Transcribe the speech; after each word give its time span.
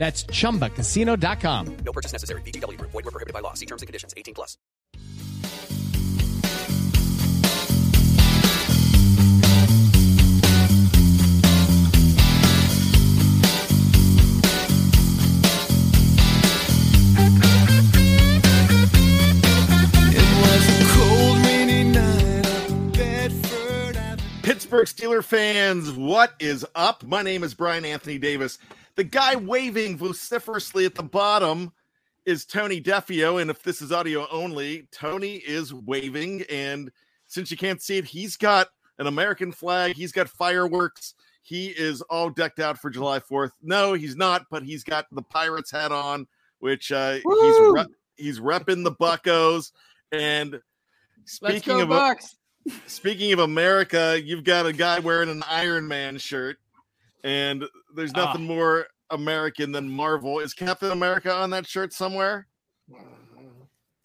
That's 0.00 0.24
chumbacasino.com. 0.24 1.76
No 1.84 1.92
purchase 1.92 2.12
necessary. 2.12 2.40
VGW 2.40 2.78
Group. 2.78 2.90
Void 2.92 3.04
were 3.04 3.10
prohibited 3.10 3.34
by 3.34 3.40
law. 3.40 3.52
See 3.52 3.66
terms 3.66 3.82
and 3.82 3.86
conditions. 3.86 4.14
18 4.16 4.32
plus. 4.32 4.56
It 20.12 20.26
was 20.40 20.80
a 20.80 20.94
cold, 20.94 21.38
rainy 21.44 21.84
night 21.84 22.46
up 22.46 22.92
Bedford 22.94 24.22
Pittsburgh 24.42 24.86
Steeler 24.86 25.22
fans, 25.22 25.92
what 25.92 26.32
is 26.40 26.64
up? 26.74 27.04
My 27.04 27.20
name 27.20 27.44
is 27.44 27.52
Bryan 27.52 27.84
Anthony 27.84 28.16
Davis. 28.16 28.58
The 28.96 29.04
guy 29.04 29.36
waving 29.36 29.96
vociferously 29.96 30.84
at 30.84 30.94
the 30.94 31.02
bottom 31.02 31.72
is 32.26 32.44
Tony 32.44 32.80
Defeo. 32.80 33.40
And 33.40 33.50
if 33.50 33.62
this 33.62 33.82
is 33.82 33.92
audio 33.92 34.26
only, 34.30 34.88
Tony 34.92 35.36
is 35.36 35.72
waving. 35.72 36.44
And 36.50 36.90
since 37.26 37.50
you 37.50 37.56
can't 37.56 37.80
see 37.80 37.98
it, 37.98 38.04
he's 38.04 38.36
got 38.36 38.68
an 38.98 39.06
American 39.06 39.52
flag, 39.52 39.96
he's 39.96 40.12
got 40.12 40.28
fireworks. 40.28 41.14
He 41.42 41.68
is 41.68 42.02
all 42.02 42.28
decked 42.30 42.60
out 42.60 42.78
for 42.78 42.90
July 42.90 43.18
4th. 43.18 43.52
No, 43.62 43.94
he's 43.94 44.14
not, 44.14 44.44
but 44.50 44.62
he's 44.62 44.84
got 44.84 45.06
the 45.10 45.22
Pirates 45.22 45.70
hat 45.70 45.90
on, 45.90 46.26
which 46.58 46.92
uh, 46.92 47.14
he's 47.14 47.72
rep- 47.72 47.90
he's 48.16 48.40
repping 48.40 48.84
the 48.84 48.92
Buccos. 48.92 49.72
And 50.12 50.60
speaking 51.24 51.78
go 51.78 51.82
of 51.82 51.88
Bucks. 51.88 52.36
Speaking 52.86 53.32
of 53.32 53.38
America, 53.38 54.20
you've 54.22 54.44
got 54.44 54.66
a 54.66 54.72
guy 54.72 54.98
wearing 54.98 55.30
an 55.30 55.42
Iron 55.48 55.88
Man 55.88 56.18
shirt, 56.18 56.58
and 57.24 57.64
there's 57.94 58.12
Ah. 58.14 58.24
nothing 58.26 58.46
more 58.46 58.86
American 59.10 59.72
than 59.72 59.88
Marvel. 59.88 60.38
Is 60.40 60.54
Captain 60.54 60.90
America 60.92 61.32
on 61.32 61.50
that 61.50 61.66
shirt 61.66 61.92
somewhere? 61.92 62.46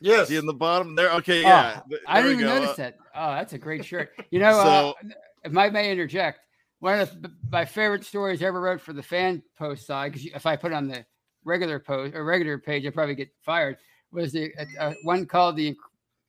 Yes. 0.02 0.30
Is 0.30 0.40
in 0.40 0.46
the 0.46 0.54
bottom 0.54 0.96
there? 0.96 1.12
Okay, 1.14 1.40
Oh, 1.40 1.48
yeah. 1.48 1.82
th- 1.90 2.02
I 2.08 2.22
didn't 2.22 2.40
even 2.40 2.46
go. 2.48 2.56
notice 2.60 2.72
Uh, 2.72 2.76
that. 2.84 2.98
Oh, 3.16 3.32
that's 3.32 3.54
a 3.54 3.58
great 3.58 3.86
shirt. 3.86 4.12
You 4.30 4.40
know, 4.40 4.50
uh, 4.60 4.94
if 5.44 5.56
I 5.56 5.70
may 5.70 5.90
interject, 5.92 6.40
one 6.80 7.00
of 7.00 7.22
the, 7.22 7.32
my 7.50 7.64
favorite 7.66 8.04
stories 8.04 8.44
I 8.44 8.48
ever 8.48 8.60
wrote 8.60 8.82
for 8.82 8.94
the 8.94 9.02
fan 9.02 9.42
post 9.58 9.88
side, 9.88 10.12
because 10.12 10.28
if 10.28 10.46
I 10.46 10.56
put 10.58 10.72
it 10.74 10.76
on 10.76 10.88
the 10.88 11.06
regular 11.46 11.80
post 11.80 12.14
or 12.14 12.26
regular 12.26 12.58
page, 12.58 12.86
I'd 12.86 12.94
probably 12.94 13.16
get 13.16 13.30
fired, 13.42 13.78
was 14.12 14.34
the 14.34 14.52
uh, 14.60 14.66
uh, 14.90 14.94
one 15.04 15.26
called 15.26 15.56
the 15.56 15.76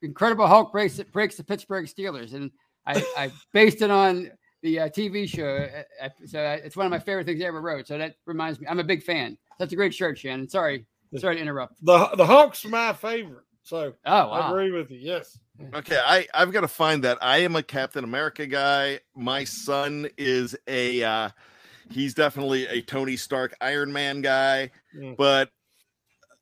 Incredible 0.03 0.47
Hulk 0.47 0.71
breaks, 0.73 1.01
breaks 1.13 1.37
the 1.37 1.45
Pittsburgh 1.45 1.87
Steelers. 1.87 2.35
And 2.35 2.51
I, 2.87 3.03
I 3.17 3.33
based 3.53 3.83
it 3.83 3.91
on 3.91 4.31
the 4.62 4.81
uh, 4.81 4.89
TV 4.89 5.28
show. 5.28 5.69
uh, 6.03 6.09
So 6.25 6.41
uh, 6.41 6.59
it's 6.65 6.77
one 6.77 6.87
of 6.87 6.91
my 6.91 6.99
favorite 6.99 7.27
things 7.27 7.43
I 7.43 7.47
ever 7.47 7.61
wrote. 7.61 7.87
So 7.87 7.99
that 7.99 8.17
reminds 8.27 8.61
me, 8.61 8.67
I'm 8.69 8.81
a 8.81 8.84
big 8.84 9.03
fan. 9.03 9.37
That's 9.59 9.72
a 9.72 9.77
great 9.77 9.94
shirt, 9.94 10.19
Shannon. 10.19 10.49
Sorry. 10.49 10.87
Sorry 11.17 11.37
to 11.37 11.41
interrupt. 11.41 11.83
The 11.84 12.09
the 12.17 12.27
Hawks 12.27 12.65
are 12.65 12.69
my 12.69 12.93
favorite. 12.93 13.44
So 13.62 13.94
Oh, 14.05 14.31
I 14.31 14.50
agree 14.50 14.71
with 14.72 14.91
you. 14.91 14.99
Yes. 14.99 15.39
Okay, 15.75 15.99
I 16.05 16.27
I've 16.34 16.53
got 16.53 16.61
to 16.62 16.69
find 16.69 17.03
that. 17.05 17.17
I 17.22 17.39
am 17.39 17.56
a 17.56 17.62
Captain 17.62 18.05
America 18.05 18.47
guy. 18.47 19.00
My 19.15 19.44
son 19.44 20.09
is 20.19 20.55
a 20.67 21.03
uh 21.03 21.31
he's 21.91 22.12
definitely 22.12 22.67
a 22.67 22.83
Tony 22.83 23.17
Stark 23.17 23.55
Iron 23.61 23.93
Man 23.93 24.21
guy, 24.21 24.71
Mm. 24.97 25.17
but 25.17 25.49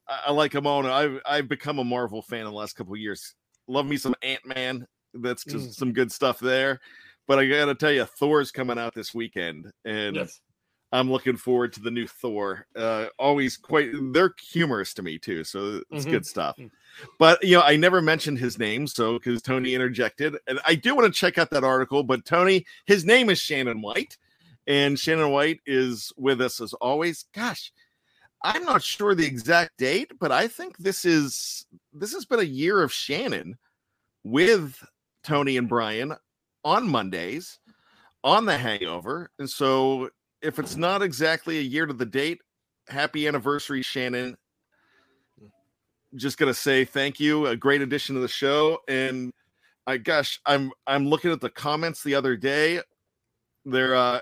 I, 0.08 0.22
I 0.26 0.32
like 0.32 0.54
him 0.54 0.66
on. 0.66 0.86
I've 0.86 1.20
I've 1.26 1.48
become 1.48 1.78
a 1.78 1.84
Marvel 1.84 2.22
fan 2.22 2.41
in 2.41 2.46
the 2.46 2.52
last 2.52 2.75
couple 2.75 2.94
of 2.94 2.98
years. 3.00 3.34
Love 3.69 3.86
me 3.86 3.96
some 3.96 4.14
Ant 4.22 4.44
Man. 4.46 4.86
That's 5.14 5.44
just 5.44 5.69
Mm. 5.70 5.75
some 5.75 5.92
good 5.92 6.10
stuff 6.10 6.41
there. 6.41 6.81
But 7.26 7.38
I 7.38 7.46
got 7.46 7.66
to 7.66 7.74
tell 7.74 7.92
you, 7.92 8.04
Thor's 8.04 8.50
coming 8.50 8.78
out 8.78 8.94
this 8.94 9.14
weekend, 9.14 9.72
and 9.84 10.16
Yes. 10.16 10.40
I'm 10.92 11.10
looking 11.10 11.36
forward 11.36 11.72
to 11.72 11.80
the 11.80 11.90
new 11.90 12.06
Thor. 12.06 12.66
Uh, 12.76 13.06
always 13.18 13.56
quite 13.56 13.90
they're 14.12 14.32
humorous 14.52 14.94
to 14.94 15.02
me 15.02 15.18
too, 15.18 15.42
so 15.42 15.82
it's 15.90 16.04
Mhm. 16.04 16.10
good 16.10 16.26
stuff. 16.26 16.56
Mm. 16.56 16.70
But 17.18 17.42
you 17.42 17.56
know, 17.56 17.62
I 17.62 17.74
never 17.76 18.00
mentioned 18.00 18.38
his 18.38 18.58
name, 18.58 18.86
so 18.86 19.14
because 19.14 19.42
Tony 19.42 19.74
interjected, 19.74 20.36
and 20.46 20.60
I 20.64 20.76
do 20.76 20.94
want 20.94 21.12
to 21.12 21.18
check 21.18 21.36
out 21.38 21.50
that 21.50 21.64
article. 21.64 22.04
But 22.04 22.24
Tony, 22.24 22.64
his 22.86 23.04
name 23.04 23.28
is 23.28 23.40
Shannon 23.40 23.80
White, 23.82 24.18
and 24.68 24.98
Shannon 24.98 25.30
White 25.30 25.60
is 25.66 26.12
with 26.16 26.40
us 26.40 26.60
as 26.60 26.74
always. 26.74 27.24
Gosh, 27.34 27.72
I'm 28.44 28.64
not 28.64 28.82
sure 28.82 29.14
the 29.16 29.26
exact 29.26 29.78
date, 29.78 30.12
but 30.20 30.30
I 30.30 30.46
think 30.46 30.76
this 30.78 31.04
is 31.04 31.66
this 31.92 32.12
has 32.12 32.24
been 32.24 32.38
a 32.40 32.44
year 32.44 32.82
of 32.82 32.92
Shannon 32.92 33.58
with 34.22 34.84
Tony 35.24 35.56
and 35.56 35.68
Bryan 35.68 36.14
on 36.64 36.88
Mondays 36.88 37.58
on 38.22 38.47
the 38.47 38.56
Hangover, 38.56 39.30
and 39.38 39.48
so 39.48 40.08
if 40.42 40.58
it's 40.58 40.76
not 40.76 41.02
exactly 41.02 41.58
a 41.58 41.62
year 41.62 41.86
to 41.86 41.92
the 41.92 42.06
date, 42.06 42.41
happy 42.88 43.26
anniversary, 43.26 43.82
Shannon. 43.82 44.36
Just 46.14 46.38
gonna 46.38 46.54
say 46.54 46.84
thank 46.84 47.19
you. 47.19 47.47
A 47.47 47.56
great 47.56 47.82
addition 47.82 48.14
to 48.14 48.20
the 48.20 48.28
show. 48.28 48.78
And 48.88 49.32
I 49.86 49.97
gosh, 49.97 50.41
I'm 50.47 50.70
I'm 50.86 51.06
looking 51.08 51.32
at 51.32 51.41
the 51.41 51.50
comments 51.50 52.02
the 52.02 52.14
other 52.14 52.36
day. 52.36 52.81
They're 53.64 53.96
uh 53.96 54.20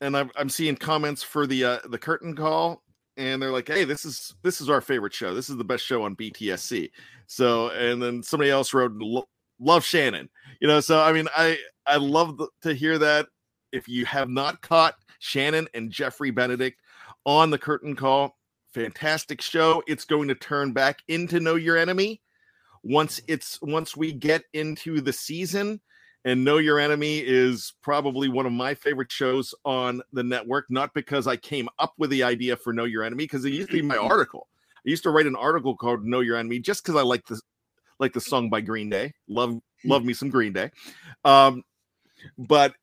and 0.00 0.16
I'm 0.16 0.30
I'm 0.36 0.48
seeing 0.48 0.76
comments 0.76 1.22
for 1.22 1.46
the 1.46 1.64
uh 1.64 1.78
the 1.88 1.98
curtain 1.98 2.36
call, 2.36 2.82
and 3.16 3.42
they're 3.42 3.50
like, 3.50 3.68
hey, 3.68 3.84
this 3.84 4.04
is 4.04 4.34
this 4.42 4.60
is 4.60 4.70
our 4.70 4.80
favorite 4.80 5.14
show. 5.14 5.34
This 5.34 5.50
is 5.50 5.56
the 5.56 5.64
best 5.64 5.84
show 5.84 6.04
on 6.04 6.14
BTSC. 6.14 6.90
So 7.26 7.70
and 7.70 8.00
then 8.00 8.22
somebody 8.22 8.50
else 8.50 8.72
wrote 8.72 8.92
"Lo- 8.92 9.28
love 9.62 9.84
Shannon. 9.84 10.28
You 10.60 10.68
know, 10.68 10.80
so 10.80 11.00
I 11.00 11.12
mean 11.12 11.28
I 11.36 11.58
I 11.86 11.96
love 11.96 12.38
th- 12.38 12.50
to 12.62 12.74
hear 12.74 12.98
that. 12.98 13.28
If 13.72 13.88
you 13.88 14.04
have 14.04 14.28
not 14.28 14.60
caught 14.60 14.94
Shannon 15.18 15.68
and 15.72 15.90
Jeffrey 15.90 16.30
Benedict 16.30 16.80
on 17.24 17.50
the 17.50 17.58
curtain 17.58 17.94
call. 17.94 18.36
Fantastic 18.74 19.40
show. 19.40 19.82
It's 19.86 20.04
going 20.04 20.28
to 20.28 20.34
turn 20.34 20.72
back 20.72 21.00
into 21.08 21.40
Know 21.40 21.54
Your 21.54 21.76
Enemy 21.76 22.20
once 22.82 23.20
it's 23.28 23.60
once 23.62 23.96
we 23.96 24.12
get 24.12 24.42
into 24.52 25.00
the 25.00 25.12
season. 25.12 25.80
And 26.24 26.44
Know 26.44 26.58
Your 26.58 26.78
Enemy 26.78 27.18
is 27.18 27.74
probably 27.82 28.28
one 28.28 28.46
of 28.46 28.52
my 28.52 28.74
favorite 28.74 29.10
shows 29.10 29.54
on 29.64 30.02
the 30.12 30.22
network, 30.22 30.66
not 30.70 30.94
because 30.94 31.26
I 31.26 31.36
came 31.36 31.68
up 31.80 31.94
with 31.98 32.10
the 32.10 32.22
idea 32.22 32.56
for 32.56 32.72
Know 32.72 32.84
Your 32.84 33.02
Enemy, 33.02 33.24
because 33.24 33.44
it 33.44 33.52
used 33.52 33.70
to 33.70 33.76
be 33.76 33.82
my 33.82 33.96
mm-hmm. 33.96 34.06
article. 34.06 34.48
I 34.76 34.90
used 34.90 35.02
to 35.02 35.10
write 35.10 35.26
an 35.26 35.36
article 35.36 35.76
called 35.76 36.04
Know 36.04 36.20
Your 36.20 36.36
Enemy 36.36 36.60
just 36.60 36.84
because 36.84 36.98
I 36.98 37.02
like 37.02 37.26
the 37.26 37.40
like 38.02 38.12
the 38.12 38.20
song 38.20 38.50
by 38.50 38.60
Green 38.60 38.90
Day. 38.90 39.14
Love 39.28 39.58
love 39.84 40.04
me 40.04 40.12
some 40.12 40.28
Green 40.28 40.52
Day. 40.52 40.70
Um, 41.24 41.62
but 42.36 42.74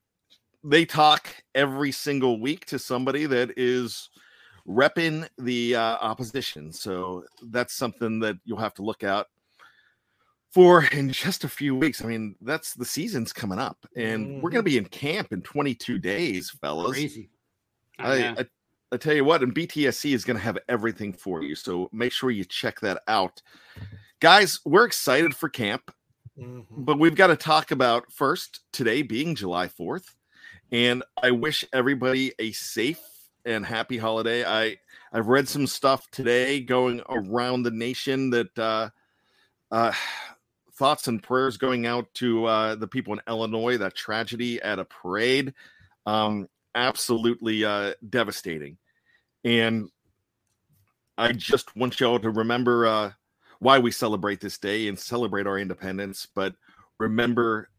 they 0.64 0.86
talk 0.86 1.30
every 1.54 1.92
single 1.92 2.42
week 2.42 2.66
to 2.68 2.80
somebody 2.80 3.26
that 3.28 3.52
is 3.58 4.10
repping 4.68 5.28
the 5.38 5.76
uh, 5.76 5.98
opposition. 6.02 6.74
So 6.74 7.24
that's 7.44 7.74
something 7.74 8.20
that 8.22 8.38
you'll 8.46 8.58
have 8.58 8.74
to 8.76 8.82
look 8.82 9.04
out. 9.04 9.28
for 10.52 10.84
in 10.92 11.12
just 11.12 11.44
a 11.44 11.50
few 11.50 11.76
weeks. 11.76 12.04
I 12.04 12.08
mean, 12.08 12.36
that's 12.42 12.74
the 12.74 12.86
season's 12.86 13.32
coming 13.32 13.60
up, 13.60 13.78
and 13.96 14.42
we're 14.42 14.50
going 14.50 14.64
to 14.64 14.70
be 14.70 14.78
in 14.78 14.86
camp 14.86 15.32
in 15.32 15.42
22 15.44 16.00
days, 16.00 16.50
fellas. 16.50 16.94
Crazy. 16.94 17.30
I. 18.00 18.30
I, 18.30 18.46
I 18.92 18.98
tell 18.98 19.14
you 19.14 19.24
what, 19.24 19.44
and 19.44 19.54
BTSC 19.54 20.14
is 20.16 20.26
going 20.26 20.38
to 20.38 20.44
have 20.44 20.58
everything 20.68 21.14
for 21.14 21.44
you. 21.44 21.54
So 21.54 21.90
make 21.92 22.12
sure 22.12 22.32
you 22.32 22.44
check 22.44 22.80
that 22.80 23.04
out. 23.08 23.40
Guys, 24.20 24.60
we're 24.66 24.86
excited 24.86 25.36
for 25.36 25.48
camp, 25.50 25.92
Mhm. 26.38 26.66
but 26.70 27.00
we've 27.00 27.16
got 27.16 27.28
to 27.28 27.38
talk 27.38 27.72
about 27.72 28.12
first 28.12 28.62
today 28.74 29.02
being 29.02 29.36
July 29.36 29.68
4th. 29.68 30.16
And 30.72 31.04
I 31.22 31.32
wish 31.32 31.66
everybody 31.74 32.34
a 32.38 32.52
safe 32.52 33.02
and 33.46 33.66
happy 33.66 33.98
holiday. 33.98 34.44
I 34.46 34.78
I've 35.12 35.28
read 35.28 35.48
some 35.48 35.66
stuff 35.66 36.12
today 36.12 36.62
going 36.62 37.02
around 37.10 37.64
the 37.64 37.72
nation 37.72 38.30
that 38.32 38.60
uh 38.60 38.90
uh 39.72 39.94
thoughts 40.74 41.08
and 41.08 41.24
prayers 41.24 41.58
going 41.58 41.86
out 41.88 42.14
to 42.16 42.46
uh 42.46 42.76
the 42.76 42.88
people 42.88 43.14
in 43.14 43.22
Illinois, 43.28 43.78
that 43.78 43.96
tragedy 43.96 44.62
at 44.62 44.80
a 44.80 44.86
parade. 44.86 45.54
Um 46.06 46.48
absolutely 46.76 47.64
uh 47.66 47.94
devastating. 48.08 48.78
And 49.44 49.90
I 51.18 51.32
just 51.32 51.76
want 51.76 52.00
y'all 52.00 52.20
to 52.20 52.30
remember 52.30 52.86
uh 52.86 53.12
why 53.60 53.78
we 53.78 53.92
celebrate 53.92 54.40
this 54.40 54.58
day 54.58 54.88
and 54.88 54.98
celebrate 54.98 55.48
our 55.48 55.60
independence, 55.60 56.28
but 56.34 56.56
remember 56.98 57.70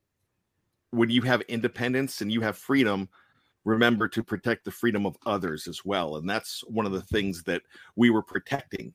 when 0.90 1.10
you 1.10 1.22
have 1.22 1.40
independence 1.42 2.20
and 2.20 2.32
you 2.32 2.40
have 2.40 2.56
freedom, 2.56 3.08
remember 3.64 4.08
to 4.08 4.22
protect 4.22 4.64
the 4.64 4.70
freedom 4.70 5.06
of 5.06 5.16
others 5.26 5.66
as 5.68 5.84
well. 5.84 6.16
And 6.16 6.28
that's 6.28 6.62
one 6.66 6.86
of 6.86 6.92
the 6.92 7.02
things 7.02 7.42
that 7.44 7.62
we 7.96 8.10
were 8.10 8.22
protecting 8.22 8.94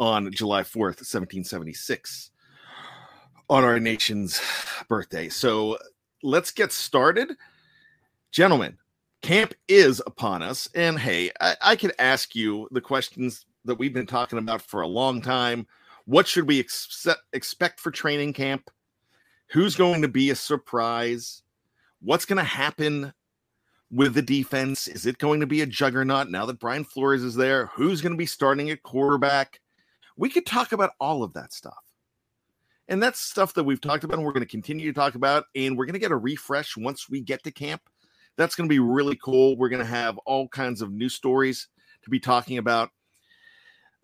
on 0.00 0.32
July 0.32 0.62
4th, 0.62 1.02
1776, 1.02 2.30
on 3.50 3.64
our 3.64 3.80
nation's 3.80 4.40
birthday. 4.88 5.28
So 5.28 5.78
let's 6.22 6.50
get 6.50 6.72
started. 6.72 7.36
Gentlemen, 8.30 8.76
camp 9.22 9.54
is 9.66 10.02
upon 10.06 10.42
us. 10.42 10.68
And 10.74 10.98
hey, 10.98 11.30
I, 11.40 11.56
I 11.60 11.76
could 11.76 11.94
ask 11.98 12.34
you 12.34 12.68
the 12.70 12.80
questions 12.80 13.44
that 13.64 13.78
we've 13.78 13.94
been 13.94 14.06
talking 14.06 14.38
about 14.38 14.62
for 14.62 14.82
a 14.82 14.86
long 14.86 15.20
time. 15.20 15.66
What 16.08 16.26
should 16.26 16.48
we 16.48 16.58
ex- 16.58 17.06
expect 17.34 17.80
for 17.80 17.90
training 17.90 18.32
camp? 18.32 18.70
Who's 19.50 19.76
going 19.76 20.00
to 20.00 20.08
be 20.08 20.30
a 20.30 20.34
surprise? 20.34 21.42
What's 22.00 22.24
going 22.24 22.38
to 22.38 22.44
happen 22.44 23.12
with 23.90 24.14
the 24.14 24.22
defense? 24.22 24.88
Is 24.88 25.04
it 25.04 25.18
going 25.18 25.40
to 25.40 25.46
be 25.46 25.60
a 25.60 25.66
juggernaut 25.66 26.30
now 26.30 26.46
that 26.46 26.60
Brian 26.60 26.84
Flores 26.84 27.22
is 27.22 27.34
there? 27.34 27.66
Who's 27.74 28.00
going 28.00 28.14
to 28.14 28.18
be 28.18 28.24
starting 28.24 28.70
at 28.70 28.82
quarterback? 28.82 29.60
We 30.16 30.30
could 30.30 30.46
talk 30.46 30.72
about 30.72 30.92
all 30.98 31.22
of 31.22 31.34
that 31.34 31.52
stuff. 31.52 31.76
And 32.88 33.02
that's 33.02 33.20
stuff 33.20 33.52
that 33.52 33.64
we've 33.64 33.78
talked 33.78 34.02
about 34.02 34.16
and 34.16 34.24
we're 34.24 34.32
going 34.32 34.40
to 34.40 34.50
continue 34.50 34.90
to 34.90 34.98
talk 34.98 35.14
about. 35.14 35.44
And 35.54 35.76
we're 35.76 35.84
going 35.84 35.92
to 35.92 36.00
get 36.00 36.10
a 36.10 36.16
refresh 36.16 36.74
once 36.74 37.10
we 37.10 37.20
get 37.20 37.44
to 37.44 37.50
camp. 37.50 37.82
That's 38.38 38.54
going 38.54 38.66
to 38.66 38.72
be 38.72 38.78
really 38.78 39.18
cool. 39.22 39.58
We're 39.58 39.68
going 39.68 39.84
to 39.84 39.90
have 39.90 40.16
all 40.24 40.48
kinds 40.48 40.80
of 40.80 40.90
new 40.90 41.10
stories 41.10 41.68
to 42.04 42.08
be 42.08 42.18
talking 42.18 42.56
about. 42.56 42.92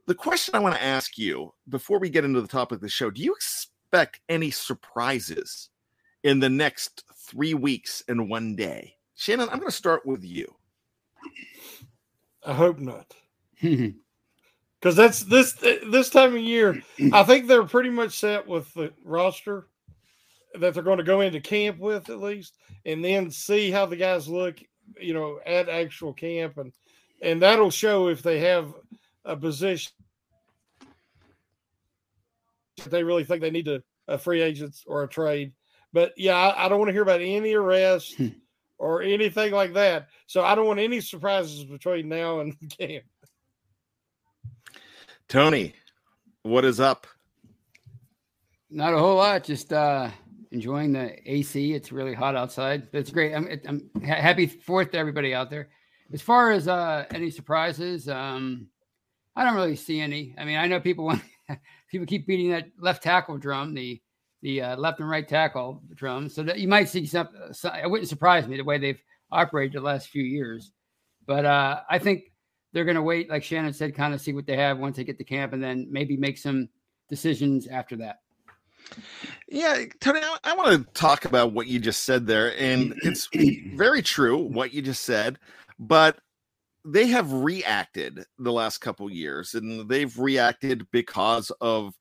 The 0.06 0.14
question 0.14 0.54
I 0.54 0.58
want 0.58 0.74
to 0.74 0.82
ask 0.82 1.16
you 1.16 1.54
before 1.68 1.98
we 1.98 2.10
get 2.10 2.24
into 2.24 2.42
the 2.42 2.48
topic 2.48 2.76
of 2.76 2.82
the 2.82 2.88
show 2.88 3.10
do 3.10 3.22
you 3.22 3.32
expect 3.32 4.20
any 4.28 4.50
surprises 4.50 5.70
in 6.22 6.40
the 6.40 6.50
next 6.50 7.04
three 7.16 7.54
weeks 7.54 8.02
and 8.08 8.28
one 8.28 8.54
day? 8.54 8.96
Shannon, 9.14 9.48
I'm 9.48 9.58
going 9.58 9.70
to 9.70 9.76
start 9.76 10.04
with 10.04 10.24
you. 10.24 10.54
I 12.44 12.52
hope 12.52 12.78
not. 12.78 13.14
Because 14.84 14.96
that's 14.96 15.20
this 15.20 15.54
this 15.54 16.10
time 16.10 16.36
of 16.36 16.42
year. 16.42 16.82
I 17.10 17.22
think 17.22 17.46
they're 17.46 17.64
pretty 17.64 17.88
much 17.88 18.20
set 18.20 18.46
with 18.46 18.70
the 18.74 18.92
roster 19.02 19.68
that 20.60 20.74
they're 20.74 20.82
going 20.82 20.98
to 20.98 21.04
go 21.04 21.22
into 21.22 21.40
camp 21.40 21.78
with 21.78 22.10
at 22.10 22.20
least, 22.20 22.58
and 22.84 23.02
then 23.02 23.30
see 23.30 23.70
how 23.70 23.86
the 23.86 23.96
guys 23.96 24.28
look. 24.28 24.58
You 25.00 25.14
know, 25.14 25.40
at 25.46 25.70
actual 25.70 26.12
camp, 26.12 26.58
and 26.58 26.70
and 27.22 27.40
that'll 27.40 27.70
show 27.70 28.08
if 28.08 28.20
they 28.20 28.40
have 28.40 28.74
a 29.24 29.36
position 29.36 29.92
that 32.78 32.90
they 32.90 33.02
really 33.02 33.24
think 33.24 33.40
they 33.40 33.50
need 33.50 33.66
to 33.66 33.82
a 34.08 34.18
free 34.18 34.42
agents 34.42 34.84
or 34.86 35.02
a 35.02 35.08
trade. 35.08 35.52
But 35.92 36.12
yeah, 36.16 36.36
I, 36.36 36.66
I 36.66 36.68
don't 36.68 36.78
want 36.78 36.88
to 36.88 36.92
hear 36.92 37.02
about 37.02 37.20
any 37.20 37.54
arrest 37.54 38.20
or 38.78 39.02
anything 39.02 39.52
like 39.52 39.74
that. 39.74 40.08
So 40.26 40.44
I 40.44 40.54
don't 40.54 40.66
want 40.66 40.80
any 40.80 41.00
surprises 41.00 41.64
between 41.64 42.08
now 42.08 42.40
and 42.40 42.54
camp. 42.78 43.04
Tony, 45.28 45.74
what 46.42 46.64
is 46.64 46.80
up? 46.80 47.06
Not 48.70 48.92
a 48.92 48.98
whole 48.98 49.16
lot. 49.16 49.44
Just 49.44 49.72
uh, 49.72 50.10
enjoying 50.50 50.92
the 50.92 51.16
AC. 51.30 51.72
It's 51.72 51.92
really 51.92 52.14
hot 52.14 52.36
outside, 52.36 52.90
but 52.90 52.98
it's 52.98 53.10
great. 53.10 53.34
I'm, 53.34 53.48
I'm 53.66 53.90
ha- 54.04 54.20
happy 54.20 54.46
Fourth 54.46 54.90
to 54.90 54.98
everybody 54.98 55.34
out 55.34 55.48
there. 55.48 55.68
As 56.12 56.20
far 56.20 56.50
as 56.50 56.68
uh, 56.68 57.06
any 57.12 57.30
surprises, 57.30 58.08
um, 58.08 58.68
I 59.36 59.44
don't 59.44 59.54
really 59.54 59.76
see 59.76 60.00
any. 60.00 60.34
I 60.38 60.44
mean, 60.44 60.56
I 60.56 60.66
know 60.66 60.80
people 60.80 61.04
want 61.04 61.22
people 61.90 62.06
keep 62.06 62.26
beating 62.26 62.50
that 62.50 62.66
left 62.78 63.02
tackle 63.02 63.38
drum, 63.38 63.74
the 63.74 64.00
the 64.42 64.62
uh, 64.62 64.76
left 64.76 65.00
and 65.00 65.08
right 65.08 65.26
tackle 65.26 65.82
drum, 65.94 66.28
so 66.28 66.42
that 66.42 66.58
you 66.58 66.68
might 66.68 66.88
see 66.88 67.06
some. 67.06 67.28
some 67.52 67.74
it 67.74 67.90
wouldn't 67.90 68.08
surprise 68.08 68.46
me 68.46 68.56
the 68.56 68.64
way 68.64 68.78
they've 68.78 69.02
operated 69.30 69.72
the 69.74 69.84
last 69.84 70.08
few 70.08 70.22
years, 70.22 70.72
but 71.26 71.44
uh, 71.44 71.80
I 71.88 71.98
think 71.98 72.24
they're 72.72 72.84
going 72.84 72.96
to 72.96 73.02
wait, 73.02 73.30
like 73.30 73.44
Shannon 73.44 73.72
said, 73.72 73.94
kind 73.94 74.12
of 74.14 74.20
see 74.20 74.32
what 74.32 74.46
they 74.46 74.56
have 74.56 74.78
once 74.78 74.96
they 74.96 75.04
get 75.04 75.18
to 75.18 75.24
camp, 75.24 75.52
and 75.52 75.62
then 75.62 75.86
maybe 75.90 76.16
make 76.16 76.38
some 76.38 76.68
decisions 77.08 77.66
after 77.66 77.96
that. 77.96 78.16
Yeah, 79.48 79.84
Tony, 80.00 80.20
I, 80.20 80.36
I 80.44 80.54
want 80.54 80.86
to 80.86 80.92
talk 80.92 81.24
about 81.24 81.52
what 81.52 81.66
you 81.66 81.78
just 81.78 82.04
said 82.04 82.26
there. 82.26 82.58
And 82.58 82.94
it's 83.02 83.28
very 83.76 84.02
true 84.02 84.38
what 84.38 84.74
you 84.74 84.82
just 84.82 85.04
said, 85.04 85.38
but 85.78 86.18
they 86.84 87.06
have 87.06 87.32
reacted 87.32 88.24
the 88.38 88.52
last 88.52 88.78
couple 88.78 89.10
years 89.10 89.54
and 89.54 89.88
they've 89.88 90.18
reacted 90.18 90.86
because 90.90 91.50
of 91.60 91.94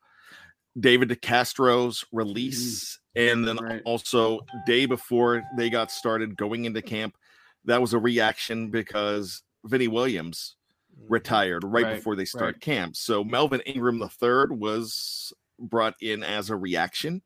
David 0.78 1.10
DeCastro's 1.10 2.02
mm. 2.02 2.06
release. 2.12 3.00
And 3.16 3.48
then 3.48 3.58
Right. 3.58 3.82
also, 3.86 4.42
day 4.66 4.86
before 4.86 5.44
they 5.56 5.70
got 5.70 5.92
started 5.92 6.36
going 6.36 6.66
into 6.66 6.82
camp, 6.82 7.16
that 7.66 7.82
was 7.82 7.94
a 7.94 8.00
reaction 8.00 8.72
because 8.72 9.44
Vinny 9.64 9.88
Williams 9.88 10.56
mm. 11.00 11.06
retired 11.08 11.64
right, 11.64 11.84
Right, 11.86 11.96
before 11.96 12.16
they 12.16 12.26
start 12.26 12.56
right. 12.56 12.62
camp. 12.62 12.96
So 12.96 13.24
Melvin 13.24 13.62
Ingram 13.62 14.02
III 14.02 14.58
was 14.58 15.32
brought 15.60 15.96
in 16.02 16.24
as 16.24 16.50
a 16.50 16.56
reaction. 16.56 17.22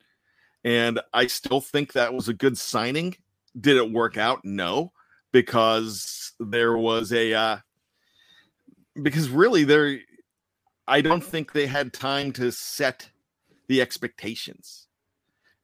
And 0.63 0.99
I 1.13 1.27
still 1.27 1.61
think 1.61 1.93
that 1.93 2.13
was 2.13 2.27
a 2.27 2.33
good 2.33 2.57
signing. 2.57 3.15
Did 3.59 3.77
it 3.77 3.91
work 3.91 4.17
out? 4.17 4.43
No, 4.43 4.91
because 5.31 6.26
there 6.39 6.77
was 6.77 7.11
a 7.13 7.33
uh 7.33 7.57
because 9.01 9.29
really 9.29 9.63
there 9.63 9.99
I 10.87 11.01
don't 11.01 11.23
think 11.23 11.51
they 11.51 11.67
had 11.67 11.91
time 11.93 12.31
to 12.33 12.51
set 12.51 13.09
the 13.67 13.81
expectations. 13.81 14.87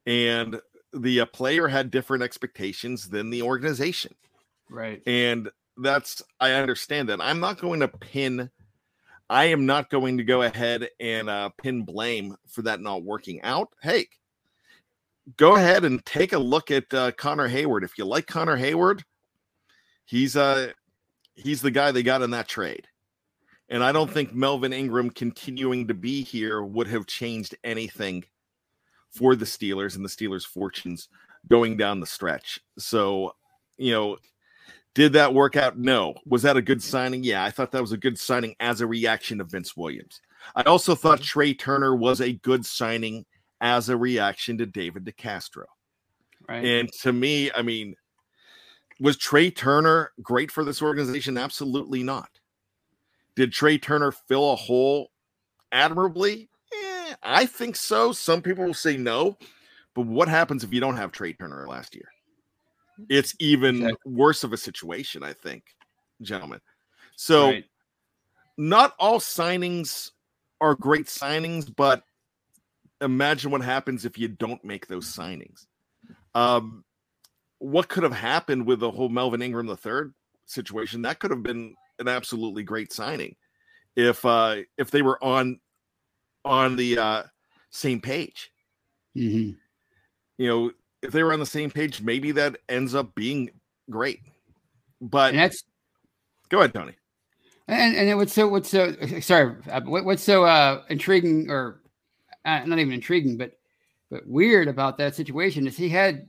And 0.05 0.59
the 0.93 1.21
uh, 1.21 1.25
player 1.27 1.67
had 1.67 1.89
different 1.91 2.23
expectations 2.23 3.09
than 3.09 3.29
the 3.29 3.41
organization 3.41 4.13
Right. 4.69 5.01
and 5.07 5.49
that's 5.77 6.21
i 6.39 6.51
understand 6.51 7.09
that 7.09 7.19
i'm 7.19 7.39
not 7.39 7.59
going 7.59 7.79
to 7.79 7.87
pin 7.87 8.51
i 9.29 9.45
am 9.45 9.65
not 9.65 9.89
going 9.89 10.17
to 10.17 10.23
go 10.23 10.43
ahead 10.43 10.87
and 10.99 11.29
uh, 11.29 11.49
pin 11.57 11.81
blame 11.83 12.35
for 12.47 12.61
that 12.61 12.79
not 12.79 13.03
working 13.03 13.41
out 13.41 13.69
hey 13.81 14.07
go 15.37 15.55
ahead 15.55 15.83
and 15.83 16.05
take 16.05 16.33
a 16.33 16.37
look 16.37 16.69
at 16.69 16.93
uh, 16.93 17.11
connor 17.13 17.49
heyward 17.49 17.83
if 17.83 17.97
you 17.97 18.05
like 18.05 18.27
connor 18.27 18.57
heyward 18.57 19.01
he's 20.05 20.35
uh 20.35 20.71
he's 21.35 21.61
the 21.61 21.71
guy 21.71 21.91
they 21.91 22.03
got 22.03 22.21
in 22.21 22.31
that 22.31 22.47
trade 22.47 22.87
and 23.69 23.83
i 23.83 23.91
don't 23.91 24.11
think 24.11 24.33
melvin 24.33 24.73
ingram 24.73 25.09
continuing 25.09 25.87
to 25.87 25.93
be 25.93 26.23
here 26.23 26.63
would 26.63 26.87
have 26.87 27.05
changed 27.05 27.55
anything 27.63 28.23
for 29.09 29.35
the 29.35 29.45
steelers 29.45 29.95
and 29.95 30.03
the 30.03 30.09
steelers 30.09 30.45
fortunes 30.45 31.09
going 31.49 31.77
down 31.77 31.99
the 31.99 32.05
stretch 32.05 32.59
so 32.77 33.33
you 33.77 33.91
know 33.91 34.17
did 34.93 35.13
that 35.13 35.33
work 35.33 35.55
out? 35.55 35.77
No. 35.77 36.13
Was 36.25 36.43
that 36.43 36.57
a 36.57 36.61
good 36.61 36.81
signing? 36.81 37.23
Yeah, 37.23 37.43
I 37.43 37.49
thought 37.49 37.71
that 37.71 37.81
was 37.81 37.93
a 37.93 37.97
good 37.97 38.19
signing 38.19 38.55
as 38.59 38.81
a 38.81 38.87
reaction 38.87 39.39
to 39.39 39.43
Vince 39.43 39.75
Williams. 39.75 40.21
I 40.55 40.63
also 40.63 40.93
thought 40.93 41.19
Trai 41.19 41.57
Turner 41.57 41.95
was 41.95 42.21
a 42.21 42.33
good 42.33 42.65
signing 42.65 43.25
as 43.61 43.89
a 43.89 43.97
reaction 43.97 44.57
to 44.59 44.65
David 44.65 45.05
DeCastro. 45.05 45.65
Right. 46.47 46.63
And 46.63 46.91
to 47.01 47.13
me, 47.13 47.49
I 47.53 47.61
mean, 47.61 47.95
was 49.03 49.17
Trai 49.17 49.53
Turner 49.53 50.13
great 50.21 50.49
for 50.49 50.63
this 50.63 50.81
organization? 50.81 51.37
Absolutely 51.37 52.03
not. 52.03 52.29
Did 53.35 53.51
Trai 53.51 53.79
Turner 53.81 54.13
fill 54.13 54.53
a 54.53 54.55
hole 54.55 55.11
admirably? 55.73 56.49
Eh, 56.73 57.13
I 57.21 57.45
think 57.45 57.75
so. 57.75 58.13
Some 58.13 58.41
people 58.41 58.63
will 58.63 58.73
say 58.73 58.95
no. 58.95 59.37
But 59.93 60.05
what 60.05 60.29
happens 60.29 60.63
if 60.63 60.73
you 60.73 60.79
don't 60.79 60.95
have 60.95 61.11
Trai 61.11 61.37
Turner 61.37 61.67
last 61.67 61.93
year? 61.93 62.07
It's 63.09 63.35
even 63.39 63.75
Exactly. 63.81 64.13
worse 64.13 64.45
of 64.45 64.53
a 64.53 64.57
situation, 64.57 65.21
I 65.21 65.33
think, 65.33 65.65
gentlemen. 66.21 66.61
So, 67.17 67.59
not 68.57 68.95
all 68.99 69.19
signings 69.19 70.11
are 70.61 70.75
great 70.75 71.07
signings, 71.07 71.69
but 71.75 72.03
imagine 73.01 73.51
what 73.51 73.61
happens 73.63 74.05
if 74.05 74.17
you 74.17 74.29
don't 74.29 74.63
make 74.63 74.87
those 74.87 75.13
signings. 75.13 75.65
Um, 76.33 76.85
what 77.63 77.87
could 77.87 78.03
have 78.03 78.13
happened 78.13 78.65
with 78.67 78.81
the 78.81 78.91
whole 78.91 79.07
Melvin 79.07 79.41
Ingram 79.41 79.67
the 79.67 79.77
third 79.77 80.13
situation? 80.45 81.01
That 81.03 81.19
could 81.19 81.31
have 81.31 81.43
been 81.43 81.75
an 81.99 82.09
absolutely 82.09 82.63
great 82.63 82.91
signing 82.91 83.35
if 83.95 84.25
uh 84.25 84.57
if 84.77 84.91
they 84.91 85.01
were 85.01 85.23
on 85.23 85.59
on 86.43 86.75
the 86.75 86.97
uh 86.97 87.23
same 87.69 88.01
page. 88.01 88.51
Mm-hmm. 89.15 89.51
You 90.37 90.47
know, 90.47 90.71
if 91.01 91.11
they 91.11 91.23
were 91.23 91.31
on 91.33 91.39
the 91.39 91.45
same 91.45 91.71
page, 91.71 92.01
maybe 92.01 92.31
that 92.33 92.57
ends 92.67 92.95
up 92.95 93.15
being 93.15 93.51
great. 93.89 94.19
But 94.99 95.29
And 95.29 95.39
that's 95.39 95.63
go 96.49 96.59
ahead, 96.59 96.73
Tony. 96.73 96.95
and 97.69 97.95
and 97.95 98.09
then 98.09 98.17
what's 98.17 98.33
so 98.33 98.47
what's 98.49 98.69
so 98.69 98.93
sorry 99.21 99.55
uh, 99.71 99.81
what's 99.85 100.23
so 100.23 100.43
uh 100.43 100.83
intriguing 100.89 101.49
or 101.49 101.81
uh, 102.43 102.61
not 102.65 102.79
even 102.79 102.91
intriguing 102.93 103.37
but 103.37 103.53
but 104.11 104.27
weird 104.27 104.67
about 104.67 104.97
that 104.97 105.15
situation 105.15 105.65
is 105.65 105.77
he 105.77 105.87
had 105.87 106.27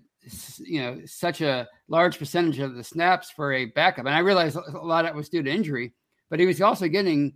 you 0.58 0.80
know 0.80 1.00
such 1.04 1.40
a 1.40 1.68
large 1.88 2.18
percentage 2.18 2.58
of 2.58 2.74
the 2.74 2.84
snaps 2.84 3.30
for 3.30 3.52
a 3.52 3.66
backup 3.66 4.06
and 4.06 4.14
I 4.14 4.20
realize 4.20 4.56
a 4.56 4.60
lot 4.60 5.04
of 5.04 5.10
that 5.10 5.14
was 5.14 5.28
due 5.28 5.42
to 5.42 5.50
injury 5.50 5.92
but 6.30 6.40
he 6.40 6.46
was 6.46 6.60
also 6.60 6.88
getting 6.88 7.34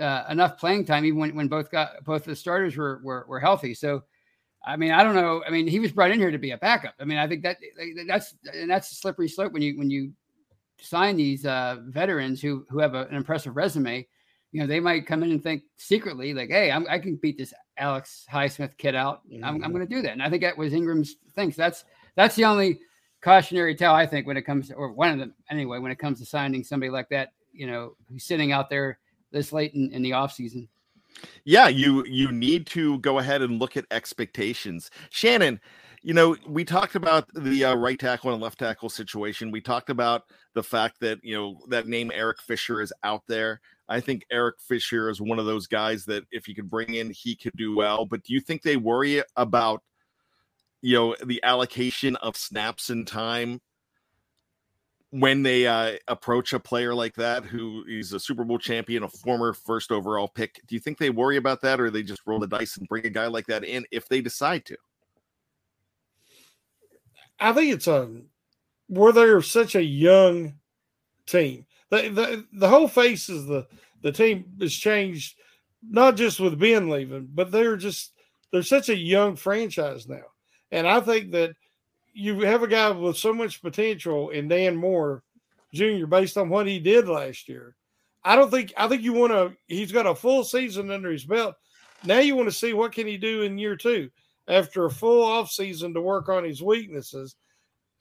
uh, 0.00 0.24
enough 0.28 0.58
playing 0.58 0.84
time 0.84 1.04
even 1.04 1.18
when, 1.18 1.34
when 1.34 1.48
both 1.48 1.70
got 1.70 2.04
both 2.04 2.24
the 2.24 2.36
starters 2.36 2.76
were, 2.76 3.00
were 3.02 3.24
were 3.28 3.40
healthy 3.40 3.74
so 3.74 4.02
I 4.66 4.76
mean 4.76 4.92
I 4.92 5.04
don't 5.04 5.14
know 5.14 5.42
I 5.46 5.50
mean 5.50 5.66
he 5.66 5.80
was 5.80 5.92
brought 5.92 6.10
in 6.10 6.18
here 6.18 6.30
to 6.30 6.38
be 6.38 6.50
a 6.50 6.58
backup 6.58 6.94
I 7.00 7.04
mean 7.04 7.18
I 7.18 7.28
think 7.28 7.42
that 7.44 7.58
that's 8.06 8.34
and 8.52 8.70
that's 8.70 8.90
a 8.92 8.96
slippery 8.96 9.28
slope 9.28 9.52
when 9.52 9.62
you 9.62 9.78
when 9.78 9.90
you 9.90 10.12
sign 10.80 11.16
these 11.16 11.46
uh, 11.46 11.76
veterans 11.86 12.40
who 12.40 12.66
who 12.68 12.78
have 12.78 12.94
a, 12.94 13.06
an 13.06 13.14
impressive 13.14 13.56
resume, 13.56 14.06
you 14.52 14.60
know, 14.60 14.66
they 14.66 14.80
might 14.80 15.06
come 15.06 15.22
in 15.22 15.30
and 15.30 15.42
think 15.42 15.62
secretly 15.76 16.34
like, 16.34 16.50
"Hey, 16.50 16.70
I'm, 16.70 16.86
I 16.88 16.98
can 16.98 17.16
beat 17.16 17.38
this 17.38 17.54
Alex 17.78 18.26
Highsmith 18.32 18.76
kid 18.78 18.94
out. 18.94 19.22
I'm, 19.42 19.62
I'm 19.62 19.72
going 19.72 19.86
to 19.86 19.94
do 19.94 20.02
that." 20.02 20.12
And 20.12 20.22
I 20.22 20.30
think 20.30 20.42
that 20.42 20.56
was 20.56 20.72
Ingram's 20.72 21.16
thing. 21.34 21.52
So 21.52 21.62
that's 21.62 21.84
that's 22.16 22.34
the 22.34 22.44
only 22.44 22.80
cautionary 23.22 23.74
tale 23.74 23.92
I 23.92 24.06
think 24.06 24.26
when 24.26 24.36
it 24.36 24.42
comes 24.42 24.68
to, 24.68 24.74
or 24.74 24.92
one 24.92 25.10
of 25.10 25.18
them 25.18 25.34
anyway, 25.50 25.78
when 25.78 25.92
it 25.92 25.98
comes 25.98 26.18
to 26.20 26.26
signing 26.26 26.64
somebody 26.64 26.90
like 26.90 27.08
that, 27.10 27.32
you 27.52 27.66
know, 27.66 27.94
who's 28.08 28.24
sitting 28.24 28.52
out 28.52 28.68
there 28.68 28.98
this 29.30 29.52
late 29.52 29.74
in, 29.74 29.90
in 29.92 30.02
the 30.02 30.10
offseason. 30.10 30.68
Yeah, 31.44 31.68
you 31.68 32.04
you 32.04 32.30
need 32.30 32.66
to 32.68 32.98
go 32.98 33.18
ahead 33.18 33.40
and 33.40 33.58
look 33.58 33.76
at 33.76 33.86
expectations. 33.90 34.90
Shannon, 35.10 35.60
you 36.02 36.12
know, 36.14 36.36
we 36.46 36.64
talked 36.64 36.94
about 36.94 37.26
the 37.34 37.64
uh, 37.64 37.74
right 37.74 37.98
tackle 37.98 38.32
and 38.32 38.42
left 38.42 38.58
tackle 38.58 38.88
situation. 38.88 39.50
We 39.50 39.60
talked 39.60 39.90
about 39.90 40.24
the 40.54 40.62
fact 40.62 41.00
that, 41.00 41.18
you 41.22 41.34
know, 41.34 41.58
that 41.68 41.88
name 41.88 42.12
Eric 42.14 42.40
Fisher 42.42 42.80
is 42.80 42.92
out 43.02 43.22
there. 43.26 43.60
I 43.88 44.00
think 44.00 44.24
Eric 44.30 44.60
Fisher 44.60 45.08
is 45.10 45.20
one 45.20 45.38
of 45.38 45.46
those 45.46 45.66
guys 45.66 46.04
that 46.04 46.24
if 46.30 46.44
he 46.44 46.54
could 46.54 46.70
bring 46.70 46.94
in, 46.94 47.10
he 47.10 47.34
could 47.34 47.56
do 47.56 47.74
well. 47.74 48.04
But 48.04 48.22
do 48.22 48.34
you 48.34 48.40
think 48.40 48.62
they 48.62 48.76
worry 48.76 49.22
about, 49.36 49.82
you 50.86 50.94
know, 50.94 51.16
the 51.24 51.42
allocation 51.42 52.14
of 52.14 52.36
snaps 52.36 52.90
and 52.90 53.08
time 53.08 53.60
when 55.10 55.42
they 55.42 55.66
uh, 55.66 55.96
approach 56.06 56.52
a 56.52 56.60
player 56.60 56.94
like 56.94 57.16
that 57.16 57.44
who 57.44 57.84
is 57.88 58.12
a 58.12 58.20
Super 58.20 58.44
Bowl 58.44 58.60
champion, 58.60 59.02
a 59.02 59.08
former 59.08 59.52
first 59.52 59.90
overall 59.90 60.28
pick? 60.28 60.60
Do 60.68 60.76
you 60.76 60.80
think 60.80 60.98
they 60.98 61.10
worry 61.10 61.38
about 61.38 61.60
that 61.62 61.80
or 61.80 61.90
they 61.90 62.04
just 62.04 62.20
roll 62.24 62.38
the 62.38 62.46
dice 62.46 62.76
and 62.76 62.86
bring 62.86 63.04
a 63.04 63.10
guy 63.10 63.26
like 63.26 63.46
that 63.46 63.64
in 63.64 63.84
if 63.90 64.08
they 64.08 64.20
decide 64.20 64.64
to? 64.66 64.76
I 67.40 67.52
think 67.52 67.74
it's 67.74 67.88
a 67.88 68.08
where 68.86 69.10
they're 69.10 69.42
such 69.42 69.74
a 69.74 69.82
young 69.82 70.54
team. 71.26 71.66
The, 71.90 72.10
the 72.10 72.46
the 72.52 72.68
whole 72.68 72.86
face 72.86 73.28
of 73.28 73.46
the 73.46 73.66
the 74.02 74.12
team 74.12 74.52
has 74.60 74.72
changed, 74.72 75.36
not 75.82 76.14
just 76.14 76.38
with 76.38 76.60
Ben 76.60 76.88
leaving, 76.88 77.28
but 77.34 77.50
they're 77.50 77.76
just 77.76 78.12
they're 78.52 78.62
such 78.62 78.88
a 78.88 78.96
young 78.96 79.34
franchise 79.34 80.08
now. 80.08 80.22
And 80.72 80.86
I 80.86 81.00
think 81.00 81.32
that 81.32 81.54
you 82.12 82.40
have 82.40 82.62
a 82.62 82.68
guy 82.68 82.90
with 82.90 83.16
so 83.16 83.32
much 83.32 83.62
potential 83.62 84.30
in 84.30 84.48
Dan 84.48 84.76
Moore 84.76 85.22
Jr. 85.74 86.06
based 86.06 86.36
on 86.38 86.48
what 86.48 86.66
he 86.66 86.78
did 86.78 87.08
last 87.08 87.48
year. 87.48 87.76
I 88.24 88.34
don't 88.34 88.50
think 88.50 88.72
I 88.76 88.88
think 88.88 89.02
you 89.02 89.12
want 89.12 89.32
to 89.32 89.56
he's 89.68 89.92
got 89.92 90.06
a 90.06 90.14
full 90.14 90.42
season 90.42 90.90
under 90.90 91.10
his 91.10 91.24
belt. 91.24 91.54
Now 92.04 92.18
you 92.18 92.34
want 92.34 92.48
to 92.48 92.54
see 92.54 92.72
what 92.72 92.92
can 92.92 93.06
he 93.06 93.16
do 93.16 93.42
in 93.42 93.58
year 93.58 93.76
two 93.76 94.10
after 94.48 94.84
a 94.84 94.90
full 94.90 95.22
off 95.22 95.50
season 95.50 95.94
to 95.94 96.00
work 96.00 96.28
on 96.28 96.44
his 96.44 96.62
weaknesses 96.62 97.36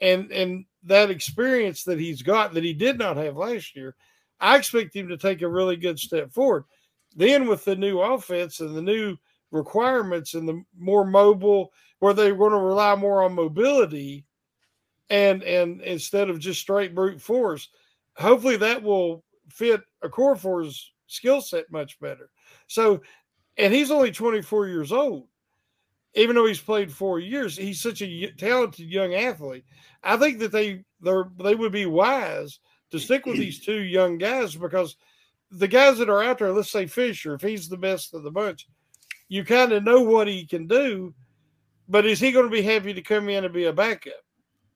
and 0.01 0.31
and 0.31 0.65
that 0.83 1.09
experience 1.09 1.83
that 1.83 1.99
he's 1.99 2.21
got 2.21 2.53
that 2.53 2.63
he 2.63 2.73
did 2.73 2.97
not 2.97 3.17
have 3.17 3.37
last 3.37 3.75
year 3.75 3.95
i 4.39 4.57
expect 4.57 4.95
him 4.95 5.07
to 5.07 5.17
take 5.17 5.41
a 5.41 5.47
really 5.47 5.75
good 5.75 5.97
step 5.97 6.31
forward 6.31 6.63
then 7.15 7.47
with 7.47 7.63
the 7.65 7.75
new 7.75 7.99
offense 7.99 8.59
and 8.59 8.75
the 8.75 8.81
new 8.81 9.15
requirements 9.51 10.33
and 10.33 10.47
the 10.47 10.61
more 10.77 11.05
mobile 11.05 11.71
where 12.05 12.13
they're 12.13 12.35
going 12.35 12.51
to 12.51 12.59
rely 12.59 12.93
more 12.93 13.23
on 13.23 13.33
mobility 13.33 14.23
and 15.09 15.41
and 15.41 15.81
instead 15.81 16.29
of 16.29 16.37
just 16.37 16.61
straight 16.61 16.93
brute 16.93 17.19
force 17.19 17.69
hopefully 18.15 18.57
that 18.57 18.83
will 18.83 19.23
fit 19.49 19.81
a 20.03 20.09
core 20.09 20.35
force 20.35 20.91
skill 21.07 21.41
set 21.41 21.65
much 21.71 21.99
better 21.99 22.29
so 22.67 23.01
and 23.57 23.73
he's 23.73 23.89
only 23.89 24.11
24 24.11 24.67
years 24.67 24.91
old 24.91 25.27
even 26.15 26.35
though 26.35 26.45
he's 26.45 26.61
played 26.61 26.91
four 26.91 27.19
years, 27.19 27.57
he's 27.57 27.81
such 27.81 28.01
a 28.01 28.31
talented 28.37 28.89
young 28.89 29.13
athlete. 29.13 29.65
I 30.01 30.15
think 30.17 30.39
that 30.39 30.51
they 30.51 30.83
they 31.01 31.13
they 31.43 31.55
would 31.55 31.73
be 31.73 31.85
wise 31.85 32.59
to 32.91 32.99
stick 32.99 33.25
with 33.25 33.37
these 33.37 33.59
two 33.59 33.81
young 33.81 34.17
guys 34.17 34.55
because 34.55 34.95
the 35.51 35.67
guys 35.67 35.97
that 35.97 36.09
are 36.09 36.23
out 36.23 36.39
there, 36.39 36.53
let's 36.53 36.71
say 36.71 36.87
Fisher, 36.87 37.33
if 37.33 37.41
he's 37.41 37.67
the 37.67 37.77
best 37.77 38.13
of 38.13 38.23
the 38.23 38.31
bunch, 38.31 38.65
you 39.27 39.43
kind 39.43 39.73
of 39.73 39.83
know 39.83 40.01
what 40.01 40.27
he 40.27 40.45
can 40.45 40.67
do, 40.67 41.13
but 41.87 42.05
is 42.05 42.19
he 42.19 42.31
going 42.31 42.45
to 42.45 42.51
be 42.51 42.61
happy 42.61 42.93
to 42.93 43.01
come 43.01 43.29
in 43.29 43.45
and 43.45 43.53
be 43.53 43.65
a 43.65 43.73
backup? 43.73 44.13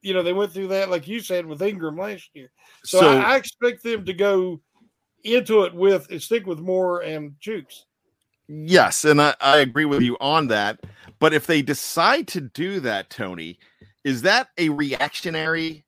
You 0.01 0.13
know, 0.13 0.23
they 0.23 0.33
went 0.33 0.51
through 0.51 0.69
that, 0.69 0.89
like 0.89 1.07
you 1.07 1.19
said, 1.19 1.45
with 1.45 1.61
Ingram 1.61 1.97
last 1.97 2.29
year. 2.33 2.51
So, 2.83 2.99
So- 2.99 3.17
I, 3.17 3.33
I 3.33 3.35
expect 3.37 3.83
them 3.83 4.05
to 4.05 4.13
go 4.13 4.61
into 5.23 5.63
it 5.63 5.73
with 5.73 6.09
and 6.09 6.21
stick 6.21 6.45
with 6.45 6.59
Moore 6.59 7.01
and 7.01 7.33
Chuks. 7.41 7.83
Yes, 8.47 9.05
and 9.05 9.21
I, 9.21 9.35
I 9.41 9.57
agree 9.57 9.85
with 9.85 10.01
you 10.01 10.17
on 10.19 10.47
that. 10.47 10.79
But 11.19 11.33
if 11.33 11.45
they 11.45 11.61
decide 11.61 12.27
to 12.29 12.41
do 12.41 12.79
that, 12.79 13.09
Tony, 13.09 13.59
is 14.03 14.23
that 14.23 14.47
a 14.57 14.69
reactionary 14.69 15.85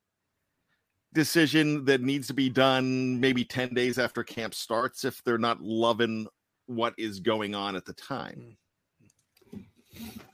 decision 1.14 1.86
that 1.86 2.02
needs 2.02 2.28
to 2.28 2.34
be 2.34 2.50
done 2.50 3.20
maybe 3.20 3.44
10 3.44 3.74
days 3.74 3.98
after 3.98 4.24
camp 4.24 4.54
starts 4.54 5.04
if 5.06 5.24
they're 5.24 5.38
not 5.38 5.62
loving 5.62 6.28
what 6.68 6.94
is 6.98 7.20
going 7.20 7.56
on 7.56 7.76
at 7.76 7.86
the 7.86 7.94
time? 7.94 8.36
Mm. 8.38 8.56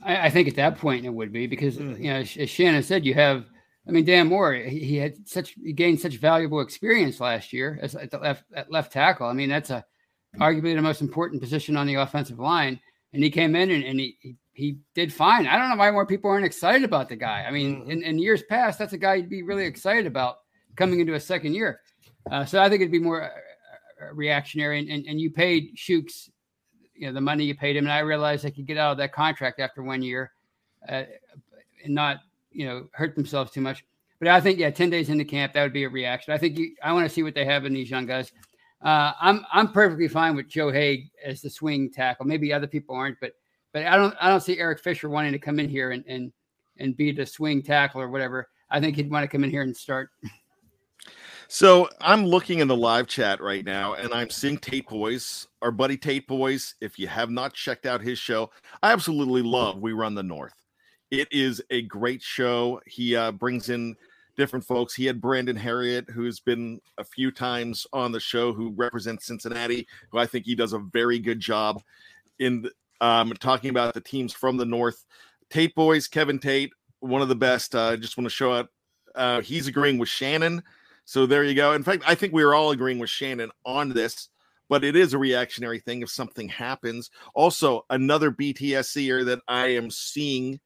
I, 0.04 0.28
I 0.28 0.30
think 0.30 0.48
at 0.48 0.56
that 0.56 0.78
point 0.78 1.06
it 1.06 1.14
would 1.14 1.32
be 1.32 1.48
because 1.48 1.78
you 1.78 1.98
know, 1.98 2.16
as, 2.18 2.50
Shannon 2.50 2.84
said, 2.84 3.06
you 3.06 3.14
have. 3.14 3.46
I 3.88 3.92
mean, 3.92 4.04
Dan 4.04 4.28
Moore, 4.28 4.54
he, 4.54 4.80
he 4.80 4.98
had 4.98 5.28
such 5.28 5.56
he 5.64 5.72
gained 5.72 6.02
such 6.02 6.18
valuable 6.18 6.60
experience 6.60 7.22
last 7.22 7.54
year 7.54 7.80
as 7.82 7.96
at 7.96 8.12
the 8.12 8.18
left 8.18 8.44
at 8.54 8.72
left 8.72 8.92
tackle. 8.92 9.28
I 9.28 9.34
mean, 9.34 9.50
that's 9.50 9.70
a 9.70 9.86
arguably 10.38 10.76
the 10.76 10.82
most 10.82 11.02
important 11.02 11.42
position 11.42 11.78
on 11.78 11.88
the 11.88 11.96
offensive 11.96 12.38
line, 12.38 12.82
and 13.14 13.24
he 13.24 13.30
came 13.30 13.56
in 13.56 13.72
and, 13.72 13.84
and 13.86 14.00
he, 14.00 14.18
he 14.20 14.36
he 14.58 14.80
did 14.96 15.14
fine. 15.14 15.46
I 15.46 15.56
don't 15.56 15.70
know 15.70 15.76
why 15.76 15.92
more 15.92 16.08
people 16.08 16.32
aren't 16.32 16.46
excited 16.46 16.84
about 16.84 17.10
the 17.10 17.16
guy. 17.16 17.46
I 17.48 17.52
mean, 17.52 17.90
in, 17.92 18.02
in 18.02 18.18
years 18.18 18.42
past, 18.42 18.80
that's 18.80 18.94
a 18.94 18.98
guy 18.98 19.14
you'd 19.14 19.30
be 19.30 19.44
really 19.44 19.66
excited 19.66 20.08
about 20.08 20.38
coming 20.76 21.00
into 21.00 21.14
a 21.14 21.20
second 21.20 21.54
year. 21.54 21.80
Uh, 22.32 22.44
so 22.44 22.60
I 22.60 22.68
think 22.68 22.82
it'd 22.82 22.92
be 22.92 22.98
more 22.98 23.22
uh, 23.22 23.28
uh, 23.28 24.14
reactionary. 24.16 24.80
And, 24.80 24.90
and, 24.90 25.06
and 25.06 25.22
you 25.22 25.30
paid 25.30 25.76
Chuks, 25.76 26.30
you 26.98 27.08
know, 27.08 27.13
the 27.13 27.22
money 27.22 27.44
you 27.44 27.56
paid 27.56 27.75
him, 27.75 27.86
and 27.86 27.94
I 27.94 28.00
realized 28.00 28.44
they 28.44 28.51
could 28.51 28.66
get 28.66 28.77
out 28.77 28.92
of 28.92 28.98
that 28.98 29.13
contract 29.13 29.60
after 29.60 29.84
one 29.84 30.01
year, 30.01 30.32
uh, 30.89 31.04
and 31.84 31.94
not 31.94 32.22
you 32.51 32.66
know 32.66 32.88
hurt 32.92 33.16
themselves 33.16 33.51
too 33.51 33.62
much. 33.62 33.84
But 34.20 34.30
I 34.30 34.42
think 34.42 34.60
yeah, 34.60 34.72
ten 34.72 34.89
days 34.89 35.10
into 35.10 35.25
camp, 35.25 35.54
that 35.54 35.63
would 35.63 35.74
be 35.74 35.84
a 35.84 35.89
reaction. 35.89 36.34
I 36.34 36.38
think 36.38 36.58
you, 36.58 36.75
I 36.84 36.94
want 36.94 37.08
to 37.08 37.13
see 37.13 37.24
what 37.24 37.36
they 37.36 37.46
have 37.46 37.66
in 37.66 37.74
these 37.74 37.89
young 37.89 38.06
guys. 38.06 38.32
Uh, 38.82 39.13
I'm 39.20 39.46
I'm 39.51 39.72
perfectly 39.72 40.08
fine 40.08 40.36
with 40.36 40.48
Joe 40.48 40.72
Haeg 40.72 41.10
as 41.24 41.42
the 41.42 41.50
swing 41.50 41.92
tackle. 41.92 42.25
Maybe 42.25 42.54
other 42.54 42.68
people 42.68 42.96
aren't, 42.96 43.20
but 43.20 43.34
but 43.74 43.86
I 43.86 43.96
don't 43.98 44.16
I 44.20 44.30
don't 44.30 44.42
see 44.42 44.60
Eric 44.60 44.80
Fisher 44.80 45.10
wanting 45.10 45.34
to 45.34 45.39
come 45.39 45.60
in 45.60 45.70
here 45.70 45.92
and 45.92 46.04
and 46.08 46.32
and 46.77 46.96
be 46.96 47.12
the 47.12 47.25
swing 47.25 47.62
tackle 47.62 48.01
or 48.01 48.10
whatever. 48.10 48.50
I 48.70 48.80
think 48.80 48.96
he'd 48.96 49.10
want 49.10 49.24
to 49.24 49.27
come 49.27 49.44
in 49.44 49.50
here 49.50 49.62
and 49.62 49.75
start. 49.75 50.10
So 51.50 51.88
I'm 52.01 52.25
looking 52.25 52.60
in 52.60 52.68
the 52.68 52.75
live 52.75 53.08
chat 53.08 53.42
right 53.42 53.63
now, 53.63 53.94
and 53.94 54.13
I'm 54.13 54.30
seeing 54.30 54.58
Tate 54.58 54.88
Boys, 54.89 55.48
our 55.62 55.72
buddy 55.72 55.96
Tate 55.96 56.27
Boys. 56.27 56.75
If 56.82 57.00
you 57.00 57.08
have 57.08 57.30
not 57.30 57.54
checked 57.54 57.86
out 57.86 58.01
his 58.01 58.20
show, 58.20 58.51
I 58.84 58.92
absolutely 58.92 59.42
love 59.42 59.80
We 59.80 59.94
Run 59.94 60.13
the 60.13 60.24
North. 60.24 60.54
It 61.10 61.30
is 61.32 61.62
a 61.70 61.84
great 61.84 62.22
show. 62.22 62.82
He 62.86 63.16
uh, 63.16 63.32
brings 63.32 63.70
in 63.70 63.96
different 64.36 64.66
folks. 64.66 64.94
He 64.94 65.06
had 65.06 65.22
Brandon 65.22 65.56
Harriet, 65.56 66.10
who's 66.10 66.42
been 66.42 66.82
a 66.98 67.04
few 67.06 67.32
times 67.32 67.88
on 67.94 68.12
the 68.12 68.20
show, 68.20 68.51
who 68.51 68.74
represents 68.75 69.25
Cincinnati, 69.25 69.88
who 70.12 70.18
I 70.18 70.25
think 70.25 70.46
he 70.46 70.54
does 70.54 70.74
a 70.74 70.80
very 70.80 71.18
good 71.18 71.39
job 71.39 71.82
in 72.39 72.70
um, 73.00 73.32
talking 73.39 73.70
about 73.70 73.94
the 73.94 74.01
teams 74.01 74.34
from 74.34 74.58
the 74.58 74.66
North. 74.66 75.06
Tate 75.50 75.74
Boys, 75.75 76.10
Kevin 76.10 76.39
Tate, 76.39 76.74
one 77.00 77.22
of 77.22 77.30
the 77.30 77.36
best. 77.36 77.74
I 77.74 77.94
uh, 77.94 77.96
just 77.96 78.18
want 78.18 78.25
to 78.25 78.36
show 78.36 78.54
out. 78.54 78.70
Uh, 79.16 79.39
he's 79.39 79.68
agreeing 79.68 79.98
with 79.98 80.10
Shannon. 80.10 80.62
So 81.08 81.26
there 81.26 81.46
you 81.46 81.56
go. 81.56 81.72
In 81.72 81.84
fact, 81.84 82.04
I 82.06 82.16
think 82.16 82.34
we 82.34 82.44
are 82.44 82.54
all 82.54 82.72
agreeing 82.72 83.00
with 83.00 83.10
Shannon 83.10 83.50
on 83.66 83.90
this. 83.90 84.30
but 84.70 84.84
it 84.84 84.98
is 84.98 85.14
a 85.14 85.18
reactionary 85.18 85.80
thing 85.80 86.02
if 86.02 86.10
something 86.10 86.50
happens. 86.50 87.10
Also, 87.34 87.86
another 87.90 88.32
BTSCer 88.32 89.24
that 89.26 89.40
I 89.48 89.68
am 89.68 89.90
seeing 89.90 90.60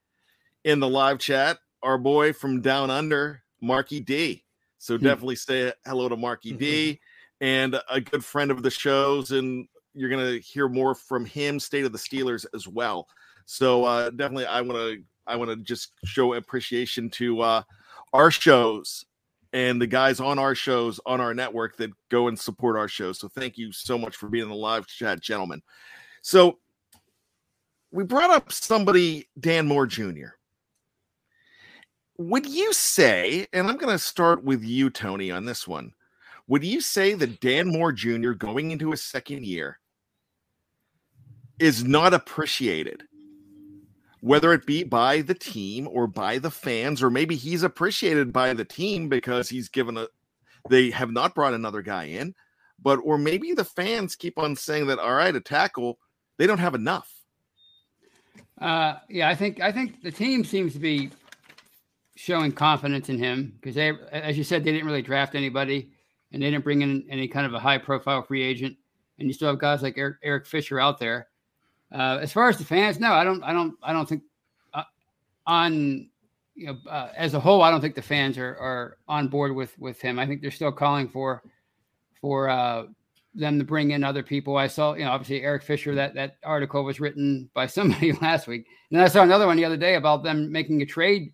in 0.64 0.80
the 0.80 0.90
live 0.90 1.20
chat, 1.20 1.60
our 1.84 2.00
boy 2.00 2.34
from 2.34 2.62
down 2.62 2.90
under, 2.90 3.44
Marky 3.62 4.00
D. 4.00 4.44
So 4.80 4.98
Hmm. 4.98 5.04
definitely 5.04 5.36
say 5.36 5.74
hello 5.86 6.10
to 6.10 6.18
Marky 6.18 6.54
D 6.54 7.00
and 7.42 7.80
a 7.92 8.02
good 8.02 8.26
friend 8.26 8.50
of 8.52 8.64
the 8.64 8.72
shows. 8.72 9.32
And 9.32 9.68
you're 9.94 10.10
going 10.10 10.26
to 10.26 10.40
hear 10.40 10.68
more 10.68 10.96
from 10.96 11.26
him, 11.26 11.60
State 11.60 11.86
of 11.86 11.92
the 11.92 12.00
Steelers 12.00 12.46
as 12.56 12.68
well. 12.68 13.08
So 13.46 13.86
uh, 13.86 14.10
definitely, 14.10 14.48
I 14.48 14.62
want 14.62 14.80
to 14.80 15.04
I 15.28 15.36
want 15.36 15.52
to 15.52 15.58
just 15.58 15.92
show 16.06 16.34
appreciation 16.34 17.10
to 17.12 17.42
uh, 17.42 17.64
our 18.14 18.32
shows 18.32 19.06
and 19.54 19.82
the 19.82 19.88
guys 19.88 20.20
on 20.20 20.40
our 20.40 20.56
shows 20.56 21.00
on 21.06 21.20
our 21.20 21.34
network 21.34 21.78
that 21.78 21.92
go 22.10 22.28
and 22.28 22.40
support 22.40 22.78
our 22.78 22.88
shows. 22.88 23.20
So 23.20 23.28
thank 23.28 23.58
you 23.58 23.72
so 23.72 23.98
much 23.98 24.16
for 24.16 24.30
being 24.30 24.44
in 24.44 24.50
the 24.50 24.56
live 24.56 24.88
chat, 24.88 25.20
gentlemen. 25.20 25.62
So 26.22 26.60
we 27.92 28.04
brought 28.04 28.32
up 28.32 28.52
somebody, 28.52 29.28
Dan 29.40 29.68
Moore 29.68 29.88
Jr. 29.88 30.30
Would 32.18 32.46
you 32.46 32.72
say, 32.72 33.48
and 33.52 33.68
I'm 33.68 33.78
going 33.78 33.94
to 33.94 34.00
start 34.00 34.44
with 34.44 34.64
you, 34.64 34.90
Tony, 34.90 35.32
on 35.32 35.46
this 35.46 35.68
one. 35.68 35.94
Would 36.48 36.64
you 36.64 36.82
say 36.82 37.14
that 37.14 37.40
Dan 37.40 37.68
Moore 37.68 37.92
Jr. 37.92 38.32
going 38.32 38.72
into 38.72 38.92
his 38.92 39.04
second 39.04 39.46
year 39.46 39.80
is 41.60 41.84
not 41.84 42.14
appreciated? 42.14 43.04
Whether 44.22 44.54
it 44.54 44.66
be 44.66 44.84
by 44.84 45.22
the 45.22 45.34
team 45.34 45.88
or 45.88 46.08
by 46.08 46.38
the 46.38 46.52
fans, 46.52 47.04
or 47.04 47.10
maybe 47.10 47.36
he's 47.36 47.64
appreciated 47.64 48.32
by 48.32 48.54
the 48.54 48.66
team 48.66 49.10
because 49.10 49.50
he's 49.50 49.68
given 49.68 49.98
a, 49.98 50.08
they 50.70 50.92
have 50.92 51.12
not 51.12 51.36
brought 51.36 51.54
another 51.54 51.82
guy 51.82 52.06
in, 52.06 52.34
but, 52.82 52.98
or 52.98 53.18
maybe 53.18 53.54
the 53.54 53.66
fans 53.66 54.16
keep 54.16 54.38
on 54.38 54.56
saying 54.56 54.88
that, 54.88 55.00
all 55.00 55.14
right, 55.14 55.36
a 55.36 55.42
tackle, 55.42 55.98
they 56.38 56.48
don't 56.48 56.60
have 56.60 56.76
enough. 56.76 57.12
Uh, 58.60 58.96
yeah, 59.10 59.28
I 59.28 59.34
think 59.34 59.60
I 59.60 59.72
think 59.72 60.04
the 60.04 60.12
team 60.12 60.44
seems 60.44 60.74
to 60.74 60.80
be 60.80 61.10
showing 62.16 62.52
confidence 62.52 63.10
in 63.10 63.18
him 63.18 63.54
because 63.56 63.74
they, 63.74 63.92
as 64.12 64.38
you 64.38 64.44
said, 64.44 64.64
they 64.64 64.72
didn't 64.72 64.86
really 64.86 65.02
draft 65.02 65.34
anybody 65.34 65.90
and 66.32 66.42
they 66.42 66.52
didn't 66.52 66.64
bring 66.64 66.84
in 66.84 67.04
any 67.10 67.28
kind 67.28 67.48
of 67.48 67.56
a 67.56 67.60
high 67.60 67.80
profile 67.80 68.22
free 68.22 68.44
agent, 68.44 68.78
and 69.18 69.28
you 69.28 69.34
still 69.34 69.50
have 69.50 69.60
guys 69.60 69.82
like 69.82 69.98
Eric, 69.98 70.18
Eric 70.24 70.46
Fisher 70.46 70.80
out 70.80 71.00
there. 71.00 71.28
Uh, 71.92 72.20
as 72.22 72.32
far 72.32 72.50
as 72.50 72.58
the 72.58 72.64
fans, 72.64 73.00
no, 73.00 73.12
I 73.14 73.24
don't, 73.24 73.44
I 73.44 73.52
don't, 73.52 73.76
I 73.84 73.92
don't 73.92 74.08
think 74.08 74.24
uh, 74.74 74.84
on 75.46 76.10
you 76.56 76.68
know 76.68 76.78
uh, 76.90 77.10
as 77.16 77.34
a 77.34 77.40
whole, 77.40 77.62
I 77.62 77.72
don't 77.72 77.82
think 77.82 77.96
the 77.96 78.02
fans 78.02 78.38
are 78.38 78.58
are 78.58 78.98
on 79.08 79.28
board 79.28 79.54
with 79.54 79.78
with 79.78 80.00
him. 80.02 80.20
I 80.20 80.26
think 80.26 80.42
they're 80.42 80.52
still 80.52 80.72
calling 80.72 81.10
for 81.10 81.44
for 82.22 82.50
uh, 82.50 82.86
them 83.34 83.58
to 83.60 83.66
bring 83.66 83.92
in 83.92 84.04
other 84.04 84.24
people. 84.24 84.58
I 84.58 84.68
saw, 84.68 84.94
you 84.94 85.06
know, 85.06 85.12
obviously 85.12 85.42
Eric 85.42 85.64
Fisher. 85.64 85.96
That 85.96 86.14
that 86.16 86.38
article 86.44 86.84
was 86.84 87.00
written 87.00 87.50
by 87.54 87.68
somebody 87.68 88.12
last 88.22 88.48
week, 88.48 88.68
and 88.90 88.98
then 88.98 89.06
I 89.06 89.10
saw 89.10 89.24
another 89.24 89.48
one 89.48 89.58
the 89.58 89.66
other 89.66 89.78
day 89.78 89.96
about 89.96 90.24
them 90.24 90.52
making 90.52 90.82
a 90.82 90.86
trade 90.86 91.34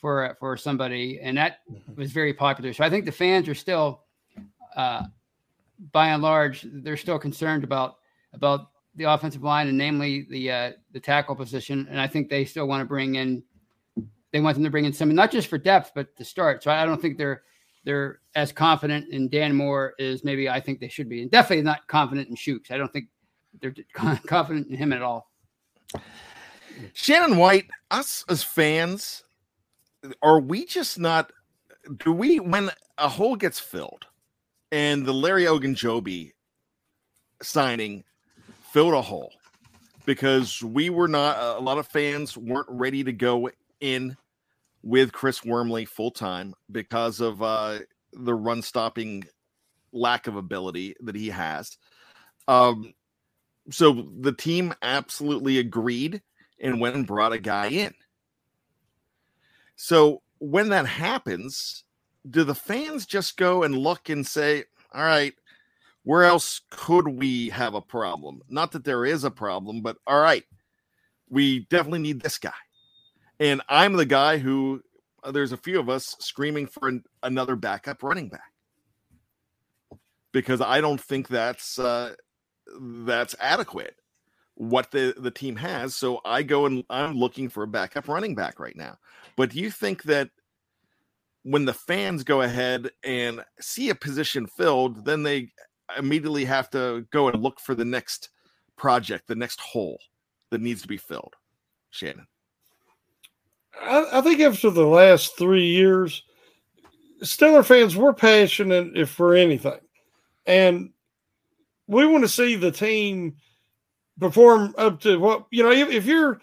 for 0.00 0.36
for 0.40 0.56
somebody, 0.56 1.20
and 1.22 1.36
that 1.36 1.58
was 1.96 2.12
very 2.12 2.34
popular. 2.34 2.72
So 2.72 2.84
I 2.84 2.90
think 2.90 3.04
the 3.04 3.12
fans 3.12 3.48
are 3.48 3.54
still, 3.54 4.02
uh, 4.76 5.04
by 5.92 6.08
and 6.08 6.22
large, 6.22 6.66
they're 6.70 6.96
still 6.96 7.18
concerned 7.18 7.64
about 7.64 7.96
about 8.32 8.68
the 8.96 9.04
offensive 9.04 9.42
line 9.42 9.68
and 9.68 9.76
namely 9.76 10.26
the 10.30 10.50
uh, 10.50 10.72
the 10.92 11.00
tackle 11.00 11.34
position, 11.34 11.86
and 11.90 12.00
I 12.00 12.06
think 12.06 12.28
they 12.28 12.44
still 12.44 12.66
want 12.66 12.80
to 12.80 12.84
bring 12.84 13.16
in. 13.16 13.42
They 14.32 14.40
want 14.40 14.56
them 14.56 14.64
to 14.64 14.70
bring 14.70 14.84
in 14.84 14.92
some, 14.92 15.14
not 15.14 15.30
just 15.30 15.48
for 15.48 15.58
depth, 15.58 15.92
but 15.94 16.16
to 16.16 16.24
start. 16.24 16.62
So 16.62 16.70
I 16.70 16.84
don't 16.84 17.00
think 17.00 17.18
they're 17.18 17.42
they're 17.84 18.20
as 18.34 18.52
confident 18.52 19.08
in 19.10 19.28
Dan 19.28 19.54
Moore 19.54 19.94
as 19.98 20.24
maybe 20.24 20.48
I 20.48 20.60
think 20.60 20.80
they 20.80 20.88
should 20.88 21.08
be, 21.08 21.22
and 21.22 21.30
definitely 21.30 21.62
not 21.62 21.86
confident 21.86 22.28
in 22.28 22.36
Chuks. 22.36 22.70
I 22.70 22.78
don't 22.78 22.92
think 22.92 23.06
they're 23.60 23.74
confident 24.26 24.68
in 24.68 24.76
him 24.76 24.92
at 24.92 25.02
all. 25.02 25.30
Shannon 26.92 27.36
White, 27.36 27.66
us 27.90 28.24
as 28.28 28.42
fans, 28.42 29.22
are 30.22 30.40
we 30.40 30.66
just 30.66 30.98
not? 30.98 31.32
Do 31.98 32.12
we 32.12 32.40
when 32.40 32.70
a 32.98 33.08
hole 33.08 33.36
gets 33.36 33.60
filled, 33.60 34.06
and 34.72 35.04
the 35.04 35.14
Larry 35.14 35.44
Ogunjobi 35.44 36.32
signing 37.42 38.04
filled 38.74 38.92
a 38.92 39.00
hole 39.00 39.32
because 40.04 40.60
we 40.60 40.90
were 40.90 41.06
not 41.06 41.38
a 41.38 41.60
lot 41.60 41.78
of 41.78 41.86
fans 41.86 42.36
weren't 42.36 42.66
ready 42.68 43.04
to 43.04 43.12
go 43.12 43.48
in 43.80 44.16
with 44.82 45.12
Chris 45.12 45.44
Wormley 45.44 45.84
full 45.84 46.10
time 46.10 46.54
because 46.72 47.20
of 47.20 47.40
uh, 47.40 47.78
the 48.12 48.34
run 48.34 48.62
stopping 48.62 49.22
lack 49.92 50.26
of 50.26 50.34
ability 50.34 50.96
that 51.02 51.14
he 51.14 51.28
has. 51.28 51.78
Um, 52.48 52.94
so 53.70 54.08
the 54.18 54.32
team 54.32 54.74
absolutely 54.82 55.58
agreed 55.58 56.20
and 56.60 56.80
went 56.80 56.96
and 56.96 57.06
brought 57.06 57.32
a 57.32 57.38
guy 57.38 57.68
in. 57.68 57.94
So 59.76 60.20
when 60.38 60.70
that 60.70 60.86
happens, 60.86 61.84
do 62.28 62.42
the 62.42 62.56
fans 62.56 63.06
just 63.06 63.36
go 63.36 63.62
and 63.62 63.78
look 63.78 64.08
and 64.08 64.26
say, 64.26 64.64
all 64.92 65.04
right, 65.04 65.34
where 66.04 66.24
else 66.24 66.60
could 66.70 67.08
we 67.08 67.48
have 67.48 67.74
a 67.74 67.80
problem? 67.80 68.42
Not 68.48 68.72
that 68.72 68.84
there 68.84 69.04
is 69.04 69.24
a 69.24 69.30
problem, 69.30 69.80
but 69.80 69.96
all 70.06 70.20
right, 70.20 70.44
we 71.28 71.66
definitely 71.70 72.00
need 72.00 72.20
this 72.20 72.38
guy. 72.38 72.52
And 73.40 73.62
I'm 73.68 73.94
the 73.94 74.06
guy 74.06 74.38
who 74.38 74.82
uh, 75.24 75.32
there's 75.32 75.52
a 75.52 75.56
few 75.56 75.80
of 75.80 75.88
us 75.88 76.14
screaming 76.20 76.66
for 76.66 76.88
an, 76.88 77.04
another 77.22 77.56
backup 77.56 78.02
running 78.02 78.28
back 78.28 78.52
because 80.32 80.60
I 80.60 80.80
don't 80.80 81.00
think 81.00 81.28
that's 81.28 81.78
uh, 81.78 82.14
that's 82.78 83.34
adequate 83.40 83.96
what 84.56 84.90
the 84.90 85.14
the 85.16 85.30
team 85.30 85.56
has. 85.56 85.96
So 85.96 86.20
I 86.24 86.42
go 86.42 86.66
and 86.66 86.84
I'm 86.90 87.16
looking 87.16 87.48
for 87.48 87.62
a 87.62 87.68
backup 87.68 88.08
running 88.08 88.34
back 88.34 88.60
right 88.60 88.76
now. 88.76 88.98
But 89.36 89.50
do 89.50 89.58
you 89.58 89.70
think 89.70 90.04
that 90.04 90.30
when 91.42 91.64
the 91.64 91.74
fans 91.74 92.24
go 92.24 92.42
ahead 92.42 92.90
and 93.02 93.42
see 93.60 93.90
a 93.90 93.94
position 93.94 94.46
filled, 94.46 95.04
then 95.04 95.22
they 95.22 95.50
immediately 95.96 96.44
have 96.44 96.70
to 96.70 97.06
go 97.10 97.28
and 97.28 97.42
look 97.42 97.60
for 97.60 97.74
the 97.74 97.84
next 97.84 98.30
project, 98.76 99.26
the 99.26 99.34
next 99.34 99.60
hole 99.60 99.98
that 100.50 100.60
needs 100.60 100.82
to 100.82 100.88
be 100.88 100.96
filled? 100.96 101.34
Shannon. 101.90 102.26
I, 103.80 104.06
I 104.14 104.20
think 104.20 104.40
after 104.40 104.70
the 104.70 104.86
last 104.86 105.36
three 105.36 105.66
years, 105.66 106.22
Steeler 107.22 107.64
fans 107.64 107.96
we're 107.96 108.12
passionate 108.12 108.96
if 108.96 109.10
for 109.10 109.34
anything, 109.34 109.80
and 110.46 110.90
we 111.86 112.06
want 112.06 112.24
to 112.24 112.28
see 112.28 112.56
the 112.56 112.70
team 112.70 113.36
perform 114.18 114.74
up 114.76 115.00
to 115.02 115.18
what 115.18 115.46
you 115.50 115.62
know. 115.62 115.70
If, 115.70 115.88
if 115.90 116.06
you're 116.06 116.40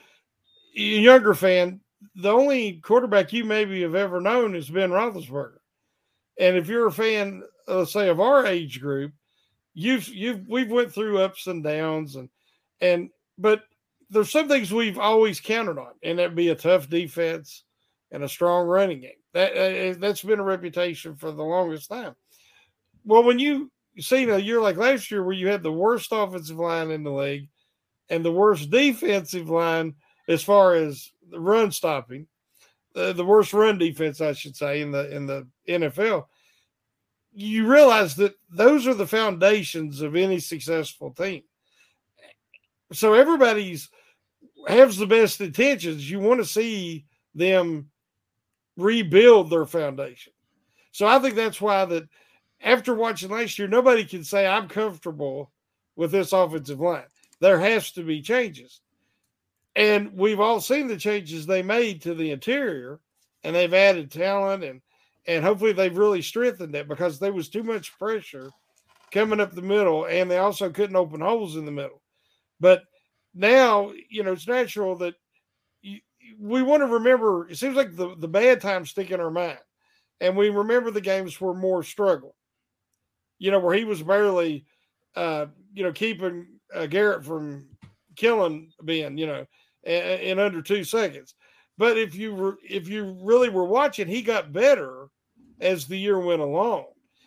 a 0.75 0.79
younger 0.79 1.33
fan, 1.33 1.81
the 2.15 2.31
only 2.31 2.73
quarterback 2.83 3.33
you 3.33 3.43
maybe 3.43 3.81
have 3.81 3.95
ever 3.95 4.21
known 4.21 4.55
is 4.55 4.69
Ben 4.69 4.89
Roethlisberger, 4.89 5.59
and 6.39 6.57
if 6.57 6.67
you're 6.67 6.87
a 6.87 6.91
fan, 6.91 7.43
uh, 7.67 7.85
say 7.85 8.09
of 8.09 8.19
our 8.19 8.45
age 8.45 8.79
group, 8.81 9.11
you've 9.73 10.07
you've 10.07 10.47
we've 10.47 10.71
went 10.71 10.93
through 10.93 11.19
ups 11.19 11.47
and 11.47 11.63
downs, 11.63 12.15
and 12.15 12.29
and 12.79 13.09
but 13.37 13.63
there's 14.09 14.31
some 14.31 14.47
things 14.47 14.73
we've 14.73 14.99
always 14.99 15.39
counted 15.39 15.77
on, 15.77 15.93
and 16.03 16.19
that'd 16.19 16.35
be 16.35 16.49
a 16.49 16.55
tough 16.55 16.89
defense 16.89 17.63
and 18.11 18.23
a 18.23 18.29
strong 18.29 18.67
running 18.67 19.01
game. 19.01 19.11
That 19.33 19.51
uh, 19.53 19.97
that's 19.99 20.21
been 20.21 20.39
a 20.39 20.43
reputation 20.43 21.15
for 21.15 21.31
the 21.31 21.43
longest 21.43 21.89
time. 21.89 22.15
Well, 23.05 23.23
when 23.23 23.39
you 23.39 23.71
see 23.99 24.23
a 24.23 24.37
year 24.37 24.61
like 24.61 24.77
last 24.77 25.11
year 25.11 25.23
where 25.23 25.33
you 25.33 25.47
had 25.47 25.63
the 25.63 25.71
worst 25.71 26.09
offensive 26.11 26.57
line 26.57 26.91
in 26.91 27.03
the 27.03 27.11
league 27.11 27.47
and 28.09 28.23
the 28.23 28.31
worst 28.31 28.69
defensive 28.69 29.49
line 29.49 29.95
as 30.27 30.43
far 30.43 30.75
as 30.75 31.11
the 31.29 31.39
run 31.39 31.71
stopping, 31.71 32.27
uh, 32.95 33.13
the 33.13 33.25
worst 33.25 33.53
run 33.53 33.77
defense, 33.77 34.21
I 34.21 34.33
should 34.33 34.55
say, 34.55 34.81
in 34.81 34.91
the 34.91 35.13
in 35.15 35.25
the 35.25 35.47
NFL, 35.67 36.25
you 37.33 37.67
realize 37.67 38.15
that 38.17 38.35
those 38.49 38.87
are 38.87 38.93
the 38.93 39.07
foundations 39.07 40.01
of 40.01 40.15
any 40.15 40.39
successful 40.39 41.11
team. 41.11 41.43
So 42.93 43.13
everybody's 43.13 43.89
has 44.67 44.97
the 44.97 45.07
best 45.07 45.41
intentions. 45.41 46.09
You 46.09 46.19
want 46.19 46.39
to 46.39 46.45
see 46.45 47.05
them 47.33 47.89
rebuild 48.77 49.49
their 49.49 49.65
foundation. 49.65 50.33
So 50.91 51.07
I 51.07 51.19
think 51.19 51.35
that's 51.35 51.61
why 51.61 51.85
that 51.85 52.07
after 52.61 52.93
watching 52.93 53.29
last 53.31 53.57
year, 53.57 53.67
nobody 53.67 54.05
can 54.05 54.23
say 54.23 54.45
I'm 54.45 54.67
comfortable 54.67 55.51
with 55.95 56.11
this 56.11 56.33
offensive 56.33 56.79
line. 56.79 57.05
There 57.39 57.59
has 57.59 57.91
to 57.93 58.03
be 58.03 58.21
changes. 58.21 58.81
And 59.75 60.13
we've 60.13 60.39
all 60.39 60.59
seen 60.59 60.87
the 60.87 60.97
changes 60.97 61.45
they 61.45 61.63
made 61.63 62.01
to 62.01 62.13
the 62.13 62.31
interior, 62.31 62.99
and 63.43 63.55
they've 63.55 63.73
added 63.73 64.11
talent 64.11 64.63
and 64.63 64.81
and 65.27 65.43
hopefully 65.43 65.73
they've 65.73 65.97
really 65.97 66.21
strengthened 66.21 66.75
it 66.75 66.87
because 66.87 67.19
there 67.19 67.33
was 67.33 67.49
too 67.49 67.63
much 67.63 67.97
pressure 67.97 68.49
coming 69.11 69.39
up 69.39 69.51
the 69.51 69.61
middle, 69.61 70.05
and 70.05 70.29
they 70.29 70.37
also 70.37 70.69
couldn't 70.69 70.95
open 70.95 71.21
holes 71.21 71.55
in 71.55 71.65
the 71.65 71.71
middle. 71.71 72.01
But 72.59 72.83
now, 73.33 73.91
you 74.09 74.23
know, 74.23 74.33
it's 74.33 74.47
natural 74.47 74.95
that 74.97 75.15
you, 75.81 75.99
we 76.39 76.61
want 76.61 76.81
to 76.81 76.87
remember. 76.87 77.49
It 77.49 77.57
seems 77.57 77.75
like 77.75 77.95
the 77.95 78.15
the 78.17 78.27
bad 78.27 78.61
times 78.61 78.91
stick 78.91 79.11
in 79.11 79.19
our 79.19 79.31
mind, 79.31 79.59
and 80.19 80.35
we 80.35 80.49
remember 80.49 80.91
the 80.91 81.01
games 81.01 81.39
where 81.39 81.53
more 81.53 81.83
struggle. 81.83 82.35
You 83.39 83.49
know, 83.51 83.59
where 83.59 83.75
he 83.75 83.85
was 83.85 84.03
barely 84.03 84.65
uh, 85.15 85.47
you 85.73 85.83
know, 85.83 85.91
keeping 85.91 86.47
uh, 86.73 86.85
Garrett 86.85 87.25
from 87.25 87.67
killing 88.15 88.71
Ben, 88.81 89.17
you 89.17 89.27
know, 89.27 89.45
in, 89.83 90.03
in 90.19 90.39
under 90.39 90.61
two 90.61 90.83
seconds. 90.83 91.35
But 91.77 91.97
if 91.97 92.15
you 92.15 92.35
were, 92.35 92.57
if 92.67 92.87
you 92.87 93.17
really 93.21 93.49
were 93.49 93.65
watching, 93.65 94.07
he 94.07 94.21
got 94.21 94.53
better 94.53 95.00
as 95.61 95.85
the 95.85 95.97
year 95.97 96.19
went 96.19 96.41
along. 96.41 96.85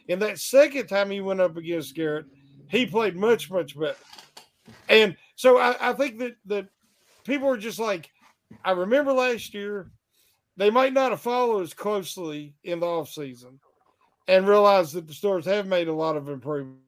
And 0.08 0.20
that 0.20 0.38
second 0.38 0.86
time 0.86 1.10
he 1.10 1.20
went 1.20 1.40
up 1.40 1.56
against 1.56 1.94
Garrett, 1.94 2.26
he 2.68 2.84
played 2.84 3.16
much, 3.16 3.50
much 3.50 3.78
better. 3.78 3.96
And 4.88 5.16
so 5.36 5.58
I, 5.58 5.90
I 5.90 5.92
think 5.94 6.18
that 6.18 6.36
that 6.46 6.68
people 7.24 7.48
are 7.48 7.56
just 7.56 7.78
like, 7.78 8.10
I 8.64 8.72
remember 8.72 9.12
last 9.12 9.54
year, 9.54 9.90
they 10.56 10.70
might 10.70 10.92
not 10.92 11.10
have 11.10 11.20
followed 11.20 11.62
as 11.62 11.74
closely 11.74 12.54
in 12.64 12.80
the 12.80 12.86
off 12.86 13.08
season 13.08 13.60
and 14.28 14.48
realize 14.48 14.92
that 14.92 15.06
the 15.06 15.14
stores 15.14 15.44
have 15.46 15.66
made 15.66 15.88
a 15.88 15.92
lot 15.92 16.16
of 16.16 16.28
improvement. 16.28 16.78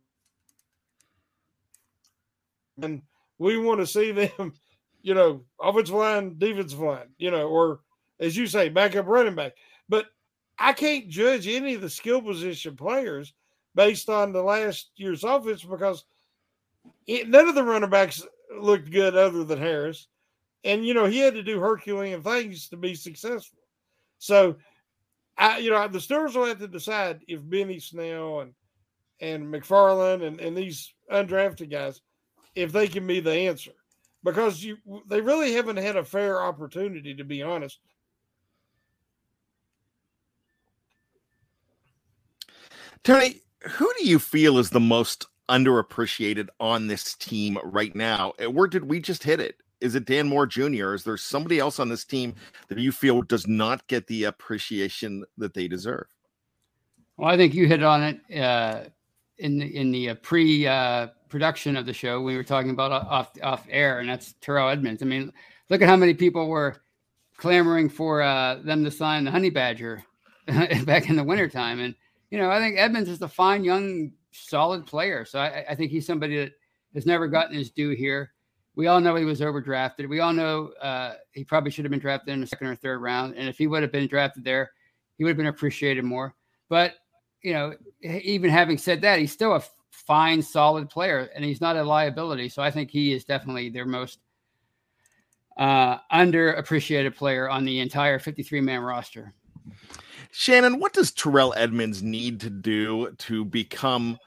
And 2.81 3.03
we 3.39 3.59
want 3.59 3.81
to 3.81 3.87
see 3.87 4.13
them, 4.13 4.53
you 5.03 5.15
know, 5.15 5.43
offensive 5.61 5.95
line, 5.95 6.37
defensive 6.39 6.81
line, 6.81 7.09
you 7.19 7.31
know, 7.31 7.49
or 7.49 7.81
as 8.21 8.37
you 8.37 8.47
say, 8.47 8.69
backup 8.69 9.07
running 9.07 9.35
back. 9.35 9.53
But 9.89 10.07
I 10.59 10.73
can't 10.73 11.09
judge 11.09 11.47
any 11.47 11.75
of 11.75 11.83
the 11.83 11.91
skill 11.91 12.23
position 12.23 12.77
players 12.77 13.33
based 13.75 14.09
on 14.09 14.33
the 14.33 14.43
last 14.43 14.91
year's 14.97 15.25
offense 15.25 15.63
because 15.63 16.05
it, 17.07 17.29
none 17.29 17.49
of 17.49 17.55
the 17.55 17.63
running 17.63 17.91
backs 17.91 18.27
looked 18.59 18.91
good 18.91 19.17
other 19.17 19.45
than 19.45 19.61
Harris. 19.61 20.09
And, 20.65 20.85
you 20.85 20.95
know, 20.95 21.05
he 21.05 21.19
had 21.19 21.35
to 21.35 21.43
do 21.43 21.61
Herculean 21.61 22.23
things 22.23 22.69
to 22.71 22.77
be 22.77 22.95
successful. 22.95 23.61
So, 24.19 24.57
I, 25.37 25.59
you 25.59 25.71
know, 25.71 25.87
the 25.87 25.99
Steelers 25.99 26.35
will 26.35 26.47
have 26.47 26.59
to 26.61 26.69
decide 26.69 27.21
if 27.29 27.49
Benny 27.49 27.79
Snell 27.79 28.41
and 28.41 28.55
and 29.21 29.53
McFarland 29.53 30.27
and, 30.27 30.41
and 30.41 30.57
these 30.57 30.93
undrafted 31.11 31.71
guys, 31.71 32.03
if 32.55 32.71
they 32.71 32.87
can 32.87 33.07
be 33.07 33.21
the 33.21 33.33
answer. 33.33 33.73
Because 34.25 34.65
you 34.65 34.79
they 35.09 35.21
really 35.21 35.53
haven't 35.53 35.77
had 35.77 35.97
a 35.97 36.05
fair 36.05 36.43
opportunity, 36.43 37.15
to 37.15 37.25
be 37.25 37.43
honest, 37.43 37.79
Tony, 43.07 43.37
who 43.61 43.89
do 44.01 44.05
you 44.05 44.19
feel 44.19 44.59
is 44.59 44.71
the 44.71 44.81
most 44.81 45.27
underappreciated 45.49 46.49
on 46.59 46.89
this 46.89 47.15
team 47.15 47.57
right 47.63 47.95
now? 47.95 48.33
Where 48.51 48.67
did 48.67 48.89
we 48.89 48.99
just 48.99 49.23
hit 49.23 49.39
it? 49.39 49.59
Is 49.81 49.95
it 49.95 50.07
Dan 50.07 50.27
Moore 50.27 50.45
Jr.? 50.45 50.93
Is 50.93 51.05
there 51.05 51.17
somebody 51.17 51.61
else 51.61 51.79
on 51.79 51.89
this 51.89 52.05
team 52.05 52.35
that 52.67 52.79
you 52.79 52.91
feel 52.91 53.23
does 53.23 53.47
not 53.47 53.87
get 53.87 54.09
the 54.09 54.25
appreciation 54.25 55.25
that 55.39 55.55
they 55.55 55.69
deserve? 55.69 56.07
Well, 57.17 57.31
I 57.31 57.37
think 57.37 57.55
you 57.55 57.69
hit 57.69 57.85
on 57.85 58.03
it 58.03 58.41
uh, 58.41 58.87
in 59.39 59.59
the 59.59 59.67
in 59.67 59.93
the 59.93 60.11
uh, 60.11 60.15
pre 60.17 60.67
uh, 60.67 61.07
production 61.29 61.77
of 61.77 61.87
the 61.87 61.93
show. 61.93 62.21
We 62.21 62.37
were 62.37 62.43
talking 62.43 62.71
about 62.71 62.91
off 62.91 63.31
off 63.41 63.69
air, 63.71 64.01
and 64.01 64.09
that's 64.09 64.35
Terrell 64.41 64.69
Edmunds. 64.69 65.01
I 65.01 65.07
mean, 65.07 65.33
look 65.71 65.81
at 65.81 65.89
how 65.89 65.95
many 65.95 66.15
people 66.15 66.49
were 66.49 66.83
clamoring 67.37 67.89
for 67.89 68.21
uh, 68.23 68.57
them 68.65 68.83
to 68.83 68.91
sign 68.91 69.23
the 69.23 69.31
Honey 69.31 69.51
Badger 69.51 70.03
back 70.85 71.09
in 71.09 71.15
the 71.15 71.23
wintertime. 71.23 71.79
And 71.79 71.95
you 72.31 72.39
know, 72.39 72.51
I 72.51 72.59
think 72.59 72.77
Edmunds 72.77 73.09
is 73.09 73.23
a 73.23 73.29
fine 73.29 73.65
young 73.65 74.13
solid 74.33 74.87
player. 74.87 75.25
So 75.25 75.39
I, 75.39 75.65
I 75.71 75.75
think 75.75 75.91
he's 75.91 76.07
somebody 76.07 76.37
that 76.39 76.53
has 76.95 77.07
never 77.07 77.29
gotten 77.29 77.57
his 77.57 77.71
due 77.71 77.91
here. 77.91 78.33
We 78.75 78.89
all 78.89 79.01
know 79.01 79.15
he 79.15 79.25
was 79.25 79.41
overdrafted. 79.41 80.09
We 80.09 80.21
all 80.21 80.33
know 80.33 80.73
uh, 80.83 81.15
he 81.33 81.45
probably 81.45 81.71
should 81.71 81.85
have 81.85 81.91
been 81.91 82.01
drafted 82.01 82.35
in 82.35 82.41
the 82.41 82.47
second 82.47 82.67
or 82.67 82.77
third 82.77 83.01
round. 83.01 83.35
And 83.37 83.49
if 83.49 83.57
he 83.57 83.67
would 83.67 83.83
have 83.83 83.93
been 83.93 84.07
drafted 84.07 84.45
there, 84.45 84.73
he 85.17 85.25
would 85.25 85.31
have 85.31 85.37
been 85.37 85.47
appreciated 85.47 86.05
more. 86.05 86.35
But 86.69 86.95
you 87.43 87.53
know, 87.53 87.75
even 88.03 88.51
having 88.51 88.77
said 88.77 89.01
that, 89.03 89.19
he's 89.19 89.33
still 89.33 89.55
a 89.55 89.63
fine, 89.91 90.43
solid 90.43 90.91
player, 90.91 91.31
and 91.35 91.45
he's 91.45 91.61
not 91.61 91.77
a 91.77 91.83
liability. 91.83 92.49
So 92.49 92.63
I 92.63 92.71
think 92.71 92.91
he 92.91 93.13
is 93.13 93.25
definitely 93.25 93.71
their 93.71 93.87
most 93.87 94.19
uh, 95.57 95.99
underappreciated 96.13 97.15
player 97.15 97.49
on 97.49 97.65
the 97.65 97.81
entire 97.81 98.19
53 98.19 98.61
man 98.61 98.81
roster. 98.81 99.33
Shannon, 100.39 100.81
what 100.81 100.93
does 100.93 101.13
Terrell 101.13 101.55
Edmunds 101.57 102.03
need 102.03 102.41
to 102.41 102.51
do 102.51 103.11
to 103.21 103.43
become 103.43 104.19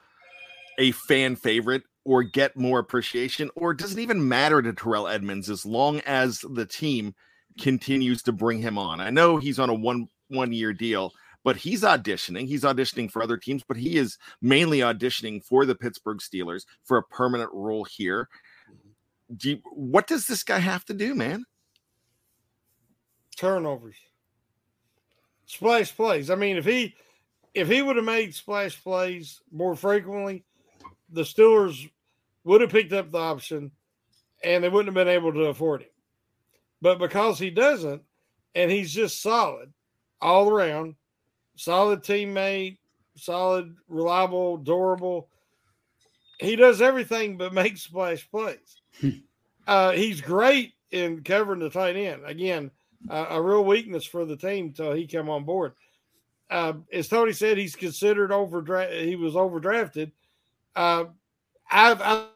a 0.76 0.90
fan 0.90 1.36
favorite 1.36 1.84
or 2.04 2.24
get 2.24 2.56
more 2.56 2.80
appreciation? 2.80 3.48
Or 3.54 3.72
does 3.72 3.92
it 3.92 4.00
even 4.00 4.26
matter 4.28 4.60
to 4.60 4.72
Terrell 4.72 5.06
Edmunds 5.06 5.48
as 5.48 5.64
long 5.64 6.00
as 6.00 6.40
the 6.40 6.66
team 6.66 7.14
continues 7.60 8.22
to 8.24 8.32
bring 8.32 8.60
him 8.60 8.76
on? 8.76 9.00
I 9.00 9.10
know 9.10 9.36
he's 9.36 9.60
on 9.60 9.70
a 9.70 9.74
one 9.74 10.08
one 10.26 10.52
year 10.52 10.72
deal, 10.72 11.12
but 11.44 11.54
he's 11.54 11.82
auditioning. 11.82 12.48
He's 12.48 12.64
auditioning 12.64 13.08
for 13.08 13.22
other 13.22 13.36
teams, 13.36 13.62
but 13.62 13.76
he 13.76 13.96
is 13.96 14.18
mainly 14.42 14.80
auditioning 14.80 15.44
for 15.44 15.64
the 15.64 15.76
Pittsburgh 15.76 16.18
Steelers 16.18 16.64
for 16.82 16.96
a 16.96 17.04
permanent 17.04 17.50
role 17.52 17.84
here. 17.84 18.28
Do 19.36 19.50
you, 19.50 19.60
what 19.72 20.08
does 20.08 20.26
this 20.26 20.42
guy 20.42 20.58
have 20.58 20.84
to 20.86 20.92
do, 20.92 21.14
man? 21.14 21.44
Turnovers 23.36 23.94
splash 25.50 25.94
plays. 25.94 26.30
I 26.30 26.36
mean, 26.36 26.56
if 26.56 26.64
he 26.64 26.94
if 27.54 27.66
he 27.66 27.82
would 27.82 27.96
have 27.96 28.04
made 28.04 28.34
splash 28.34 28.80
plays 28.82 29.40
more 29.50 29.74
frequently, 29.74 30.44
the 31.10 31.22
Steelers 31.22 31.90
would 32.44 32.60
have 32.60 32.70
picked 32.70 32.92
up 32.92 33.10
the 33.10 33.18
option 33.18 33.72
and 34.44 34.62
they 34.62 34.68
wouldn't 34.68 34.96
have 34.96 35.06
been 35.06 35.12
able 35.12 35.32
to 35.32 35.46
afford 35.46 35.82
him. 35.82 35.88
But 36.80 36.98
because 36.98 37.38
he 37.38 37.50
doesn't, 37.50 38.02
and 38.54 38.70
he's 38.70 38.92
just 38.92 39.20
solid 39.20 39.72
all 40.20 40.48
around, 40.48 40.94
solid 41.56 42.02
teammate, 42.02 42.78
solid, 43.16 43.74
reliable, 43.88 44.56
durable. 44.56 45.28
He 46.38 46.56
does 46.56 46.80
everything 46.80 47.36
but 47.36 47.52
make 47.52 47.76
splash 47.76 48.28
plays. 48.30 48.80
uh, 49.66 49.90
he's 49.92 50.20
great 50.20 50.72
in 50.90 51.22
covering 51.22 51.60
the 51.60 51.70
tight 51.70 51.96
end. 51.96 52.22
Again, 52.24 52.70
uh, 53.08 53.26
a 53.30 53.40
real 53.40 53.64
weakness 53.64 54.04
for 54.04 54.24
the 54.24 54.36
team 54.36 54.66
until 54.66 54.92
he 54.92 55.06
came 55.06 55.28
on 55.28 55.44
board. 55.44 55.72
Uh, 56.50 56.74
as 56.92 57.08
Tony 57.08 57.32
said, 57.32 57.56
he's 57.56 57.76
considered 57.76 58.32
overdraft. 58.32 58.92
He 58.92 59.16
was 59.16 59.34
overdrafted. 59.34 60.10
Uh, 60.74 61.04
I've, 61.70 62.00
I, 62.02 62.26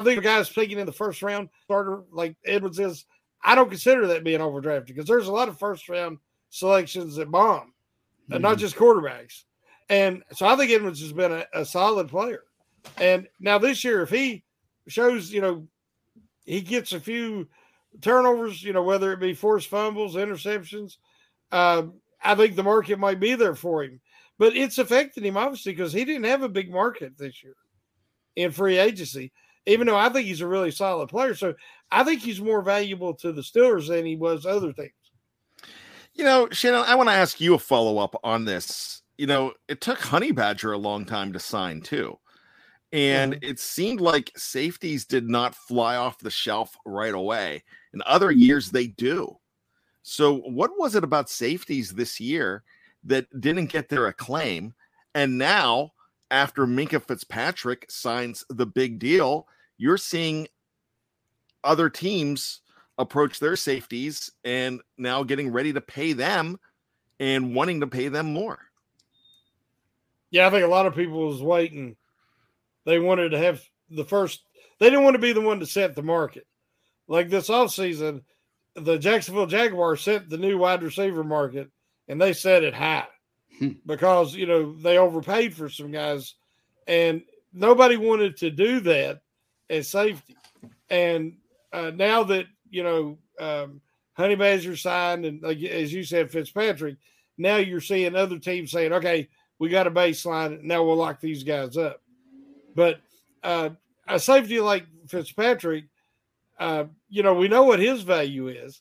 I 0.00 0.04
think 0.04 0.16
the 0.16 0.22
guys 0.22 0.48
picking 0.48 0.78
in 0.78 0.86
the 0.86 0.92
first 0.92 1.22
round 1.22 1.48
starter 1.64 2.02
like 2.10 2.36
Edwards 2.44 2.78
is. 2.78 3.04
I 3.40 3.54
don't 3.54 3.70
consider 3.70 4.08
that 4.08 4.24
being 4.24 4.40
overdrafted 4.40 4.86
because 4.86 5.06
there's 5.06 5.28
a 5.28 5.32
lot 5.32 5.48
of 5.48 5.58
first 5.60 5.88
round 5.88 6.18
selections 6.50 7.14
that 7.16 7.30
bomb, 7.30 7.60
mm-hmm. 7.60 8.34
and 8.34 8.42
not 8.42 8.58
just 8.58 8.74
quarterbacks. 8.74 9.44
And 9.88 10.24
so 10.32 10.46
I 10.46 10.56
think 10.56 10.72
Edwards 10.72 11.00
has 11.00 11.12
been 11.12 11.32
a, 11.32 11.44
a 11.54 11.64
solid 11.64 12.08
player. 12.08 12.42
And 12.96 13.28
now 13.40 13.58
this 13.58 13.84
year, 13.84 14.02
if 14.02 14.10
he 14.10 14.42
shows, 14.88 15.32
you 15.32 15.40
know, 15.40 15.68
he 16.44 16.60
gets 16.60 16.92
a 16.92 17.00
few 17.00 17.46
turnovers, 18.00 18.62
you 18.62 18.72
know, 18.72 18.82
whether 18.82 19.12
it 19.12 19.20
be 19.20 19.34
forced 19.34 19.68
fumbles, 19.68 20.14
interceptions, 20.14 20.96
uh, 21.52 21.84
I 22.22 22.34
think 22.34 22.56
the 22.56 22.62
market 22.62 22.98
might 22.98 23.20
be 23.20 23.34
there 23.34 23.54
for 23.54 23.84
him. 23.84 24.00
But 24.38 24.56
it's 24.56 24.78
affected 24.78 25.24
him 25.24 25.36
obviously 25.36 25.72
because 25.72 25.92
he 25.92 26.04
didn't 26.04 26.24
have 26.24 26.42
a 26.42 26.48
big 26.48 26.70
market 26.70 27.18
this 27.18 27.42
year 27.42 27.56
in 28.36 28.52
free 28.52 28.78
agency, 28.78 29.32
even 29.66 29.86
though 29.86 29.96
I 29.96 30.08
think 30.08 30.26
he's 30.26 30.40
a 30.40 30.46
really 30.46 30.70
solid 30.70 31.08
player. 31.08 31.34
So 31.34 31.54
I 31.90 32.04
think 32.04 32.22
he's 32.22 32.40
more 32.40 32.62
valuable 32.62 33.14
to 33.14 33.32
the 33.32 33.42
Steelers 33.42 33.88
than 33.88 34.06
he 34.06 34.16
was 34.16 34.46
other 34.46 34.72
teams. 34.72 34.92
You 36.14 36.24
know, 36.24 36.48
Shannon, 36.50 36.84
I 36.86 36.94
want 36.94 37.08
to 37.08 37.14
ask 37.14 37.40
you 37.40 37.54
a 37.54 37.58
follow 37.58 37.98
up 37.98 38.14
on 38.24 38.44
this. 38.44 39.02
You 39.18 39.26
know, 39.26 39.54
it 39.68 39.80
took 39.80 40.00
Honey 40.00 40.32
Badger 40.32 40.72
a 40.72 40.78
long 40.78 41.04
time 41.04 41.32
to 41.32 41.40
sign 41.40 41.80
too. 41.80 42.18
And 42.92 43.34
mm-hmm. 43.34 43.50
it 43.50 43.58
seemed 43.58 44.00
like 44.00 44.32
safeties 44.36 45.04
did 45.04 45.28
not 45.28 45.54
fly 45.54 45.96
off 45.96 46.18
the 46.18 46.30
shelf 46.30 46.74
right 46.86 47.14
away. 47.14 47.62
In 47.92 48.02
other 48.06 48.30
years, 48.30 48.70
they 48.70 48.86
do. 48.86 49.38
So, 50.02 50.38
what 50.38 50.70
was 50.78 50.94
it 50.94 51.04
about 51.04 51.28
safeties 51.28 51.90
this 51.90 52.18
year 52.18 52.62
that 53.04 53.26
didn't 53.40 53.66
get 53.66 53.88
their 53.88 54.06
acclaim? 54.06 54.74
And 55.14 55.36
now, 55.36 55.92
after 56.30 56.66
Minkah 56.66 57.02
Fitzpatrick 57.02 57.90
signs 57.90 58.44
the 58.48 58.66
big 58.66 58.98
deal, 58.98 59.46
you're 59.76 59.98
seeing 59.98 60.48
other 61.64 61.90
teams 61.90 62.60
approach 62.96 63.38
their 63.38 63.56
safeties 63.56 64.30
and 64.44 64.80
now 64.96 65.22
getting 65.22 65.52
ready 65.52 65.72
to 65.72 65.80
pay 65.80 66.12
them 66.12 66.58
and 67.20 67.54
wanting 67.54 67.80
to 67.80 67.86
pay 67.86 68.08
them 68.08 68.32
more. 68.32 68.58
Yeah, 70.30 70.46
I 70.46 70.50
think 70.50 70.64
a 70.64 70.68
lot 70.68 70.86
of 70.86 70.94
people 70.94 71.26
was 71.26 71.42
waiting 71.42 71.96
they 72.88 72.98
wanted 72.98 73.28
to 73.28 73.38
have 73.38 73.62
the 73.90 74.04
first, 74.04 74.42
they 74.80 74.86
didn't 74.88 75.04
want 75.04 75.14
to 75.14 75.20
be 75.20 75.34
the 75.34 75.40
one 75.42 75.60
to 75.60 75.66
set 75.66 75.94
the 75.94 76.02
market. 76.02 76.46
Like 77.06 77.28
this 77.28 77.50
offseason, 77.50 78.22
the 78.74 78.98
Jacksonville 78.98 79.46
Jaguars 79.46 80.00
set 80.00 80.30
the 80.30 80.38
new 80.38 80.56
wide 80.56 80.82
receiver 80.82 81.22
market 81.22 81.70
and 82.08 82.18
they 82.18 82.32
set 82.32 82.64
it 82.64 82.72
high 82.72 83.06
hmm. 83.58 83.72
because, 83.84 84.34
you 84.34 84.46
know, 84.46 84.74
they 84.74 84.96
overpaid 84.96 85.54
for 85.54 85.68
some 85.68 85.90
guys 85.90 86.34
and 86.86 87.22
nobody 87.52 87.96
wanted 87.96 88.38
to 88.38 88.50
do 88.50 88.80
that 88.80 89.20
as 89.68 89.88
safety. 89.88 90.36
And 90.88 91.36
uh, 91.74 91.90
now 91.94 92.24
that, 92.24 92.46
you 92.70 92.82
know, 92.82 93.18
um, 93.38 93.82
Honey 94.14 94.34
Badger 94.34 94.76
signed 94.76 95.26
and, 95.26 95.42
like, 95.42 95.62
as 95.62 95.92
you 95.92 96.04
said, 96.04 96.30
Fitzpatrick, 96.30 96.96
now 97.36 97.56
you're 97.56 97.80
seeing 97.80 98.16
other 98.16 98.38
teams 98.38 98.70
saying, 98.70 98.92
okay, 98.92 99.28
We 99.58 99.68
got 99.68 99.86
a 99.86 99.90
baseline. 99.90 100.62
Now 100.62 100.84
we'll 100.84 100.96
lock 100.96 101.20
these 101.20 101.42
guys 101.42 101.76
up. 101.76 102.00
But 102.74 103.00
uh, 103.42 103.70
a 104.06 104.18
safety 104.18 104.60
like 104.60 104.86
Fitzpatrick, 105.06 105.84
uh, 106.58 106.84
you 107.08 107.22
know, 107.22 107.34
we 107.34 107.48
know 107.48 107.64
what 107.64 107.78
his 107.78 108.02
value 108.02 108.48
is. 108.48 108.80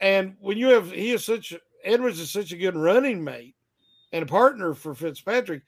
And 0.00 0.36
when 0.40 0.56
you 0.56 0.68
have, 0.68 0.90
he 0.90 1.12
is 1.12 1.24
such, 1.24 1.54
Edwards 1.84 2.20
is 2.20 2.30
such 2.30 2.52
a 2.52 2.56
good 2.56 2.76
running 2.76 3.22
mate 3.22 3.54
and 4.12 4.22
a 4.22 4.26
partner 4.26 4.74
for 4.74 4.94
Fitzpatrick. 4.94 5.62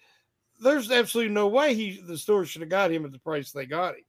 There's 0.60 0.90
absolutely 0.90 1.34
no 1.34 1.48
way 1.48 1.74
he, 1.74 2.00
the 2.00 2.16
store 2.16 2.44
should 2.44 2.62
have 2.62 2.70
got 2.70 2.90
him 2.90 3.04
at 3.04 3.12
the 3.12 3.18
price 3.18 3.52
they 3.52 3.66
got 3.66 3.94
him. 3.94 4.04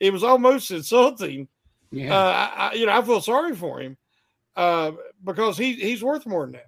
It 0.00 0.12
was 0.12 0.24
almost 0.24 0.70
insulting. 0.72 1.48
Yeah. 1.90 2.14
Uh, 2.14 2.50
I, 2.56 2.72
you 2.74 2.86
know, 2.86 2.92
I 2.92 3.02
feel 3.02 3.20
sorry 3.20 3.54
for 3.54 3.80
him 3.80 3.96
uh, 4.56 4.92
because 5.24 5.56
he 5.56 5.72
he's 5.74 6.02
worth 6.02 6.26
more 6.26 6.42
than 6.42 6.52
that. 6.52 6.66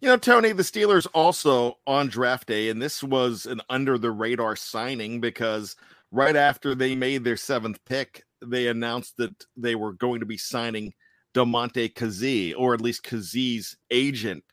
You 0.00 0.08
know, 0.08 0.16
Tony, 0.16 0.52
the 0.52 0.62
Steelers 0.62 1.08
also 1.12 1.78
on 1.84 2.06
draft 2.06 2.46
day, 2.46 2.68
and 2.68 2.80
this 2.80 3.02
was 3.02 3.46
an 3.46 3.60
under 3.68 3.98
the 3.98 4.12
radar 4.12 4.54
signing 4.54 5.20
because 5.20 5.74
right 6.12 6.36
after 6.36 6.76
they 6.76 6.94
made 6.94 7.24
their 7.24 7.36
seventh 7.36 7.84
pick, 7.84 8.22
they 8.40 8.68
announced 8.68 9.16
that 9.16 9.34
they 9.56 9.74
were 9.74 9.92
going 9.92 10.20
to 10.20 10.26
be 10.26 10.36
signing 10.36 10.94
Damontae 11.34 11.94
Kazee, 11.94 12.54
or 12.56 12.74
at 12.74 12.80
least 12.80 13.02
Kazee's 13.02 13.76
agent 13.90 14.44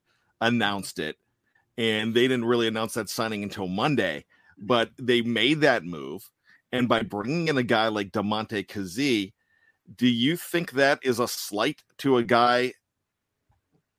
announced 0.42 0.98
it. 0.98 1.16
And 1.78 2.16
they 2.16 2.24
didn't 2.24 2.46
really 2.46 2.68
announce 2.68 2.96
that 2.96 3.10
signing 3.10 3.44
until 3.44 3.68
Monday, 3.68 4.26
but 4.58 4.90
they 4.98 5.22
made 5.22 5.62
that 5.62 5.84
move. 5.84 6.28
And 6.72 6.90
by 6.90 7.04
bringing 7.04 7.50
in 7.50 7.58
a 7.58 7.64
guy 7.64 7.90
like 7.90 8.12
Damontae 8.12 8.68
Kazee, 8.68 9.34
do 9.96 10.08
you 10.08 10.38
think 10.38 10.72
that 10.72 11.00
is 11.04 11.20
a 11.20 11.28
slight 11.28 11.84
to 12.00 12.18
a 12.18 12.24
guy 12.24 12.74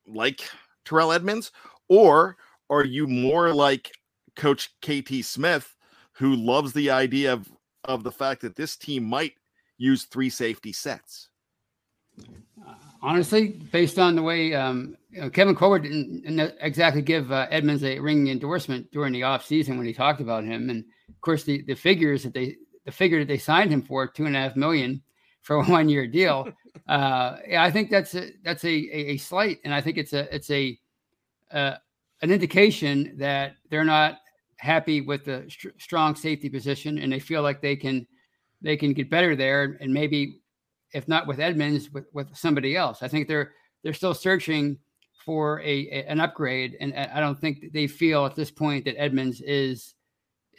like 0.05 0.41
Terrell 0.87 1.11
Edmunds? 1.11 1.51
Or 1.89 2.37
are 2.69 2.85
you 2.85 3.07
more 3.07 3.53
like 3.53 3.91
Coach 4.35 4.71
KT 4.81 5.23
Smith, 5.23 5.75
who 6.13 6.35
loves 6.35 6.73
the 6.73 6.89
idea 6.89 7.33
of, 7.33 7.49
of 7.83 8.03
the 8.03 8.11
fact 8.11 8.41
that 8.41 8.55
this 8.55 8.75
team 8.75 9.03
might 9.03 9.33
use 9.77 10.03
three 10.03 10.29
safety 10.29 10.73
sets? 10.73 11.29
honestly, 13.01 13.49
based 13.71 13.99
on 13.99 14.15
the 14.15 14.21
way 14.21 14.53
um, 14.53 14.97
you 15.09 15.21
know, 15.21 15.29
Kevin 15.29 15.55
Colbert 15.55 15.79
didn't, 15.79 16.21
didn't 16.21 16.55
exactly 16.61 17.01
give 17.01 17.31
uh, 17.31 17.47
Edmunds 17.49 17.83
a 17.83 17.99
ringing 17.99 18.27
endorsement 18.27 18.91
during 18.91 19.13
the 19.13 19.21
offseason 19.21 19.77
when 19.77 19.85
he 19.85 19.93
talked 19.93 20.21
about 20.21 20.43
him, 20.43 20.69
and 20.69 20.83
of 21.09 21.21
course 21.21 21.43
the 21.43 21.61
the 21.63 21.75
figures 21.75 22.23
that 22.23 22.33
they 22.33 22.55
the 22.85 22.91
figure 22.91 23.19
that 23.19 23.27
they 23.27 23.37
signed 23.37 23.71
him 23.71 23.81
for 23.81 24.07
two 24.07 24.25
and 24.25 24.35
a 24.35 24.39
half 24.39 24.55
million 24.55 25.01
for 25.41 25.57
a 25.57 25.65
one 25.71 25.89
year 25.89 26.07
deal. 26.07 26.51
Uh, 26.87 27.37
I 27.57 27.71
think 27.71 27.89
that's 27.89 28.15
a 28.15 28.31
that's 28.43 28.63
a, 28.63 28.69
a, 28.69 29.11
a 29.11 29.17
slight, 29.17 29.59
and 29.63 29.73
I 29.73 29.81
think 29.81 29.97
it's 29.97 30.13
a 30.13 30.33
it's 30.33 30.49
a 30.49 30.77
uh, 31.51 31.75
an 32.21 32.31
indication 32.31 33.15
that 33.17 33.55
they're 33.69 33.83
not 33.83 34.19
happy 34.57 35.01
with 35.01 35.25
the 35.25 35.45
st- 35.49 35.79
strong 35.81 36.15
safety 36.15 36.49
position, 36.49 36.97
and 36.99 37.11
they 37.11 37.19
feel 37.19 37.41
like 37.41 37.61
they 37.61 37.75
can 37.75 38.07
they 38.61 38.77
can 38.77 38.93
get 38.93 39.09
better 39.09 39.35
there, 39.35 39.77
and 39.79 39.93
maybe 39.93 40.41
if 40.93 41.07
not 41.07 41.27
with 41.27 41.39
Edmunds, 41.39 41.91
with, 41.91 42.05
with 42.13 42.35
somebody 42.35 42.75
else. 42.75 43.03
I 43.03 43.07
think 43.07 43.27
they're 43.27 43.53
they're 43.83 43.93
still 43.93 44.13
searching 44.13 44.77
for 45.25 45.59
a, 45.61 45.87
a, 45.89 46.05
an 46.07 46.19
upgrade, 46.19 46.77
and 46.79 46.93
I 46.93 47.19
don't 47.19 47.39
think 47.39 47.73
they 47.73 47.87
feel 47.87 48.25
at 48.25 48.35
this 48.35 48.51
point 48.51 48.85
that 48.85 48.99
Edmunds 48.99 49.41
is 49.41 49.95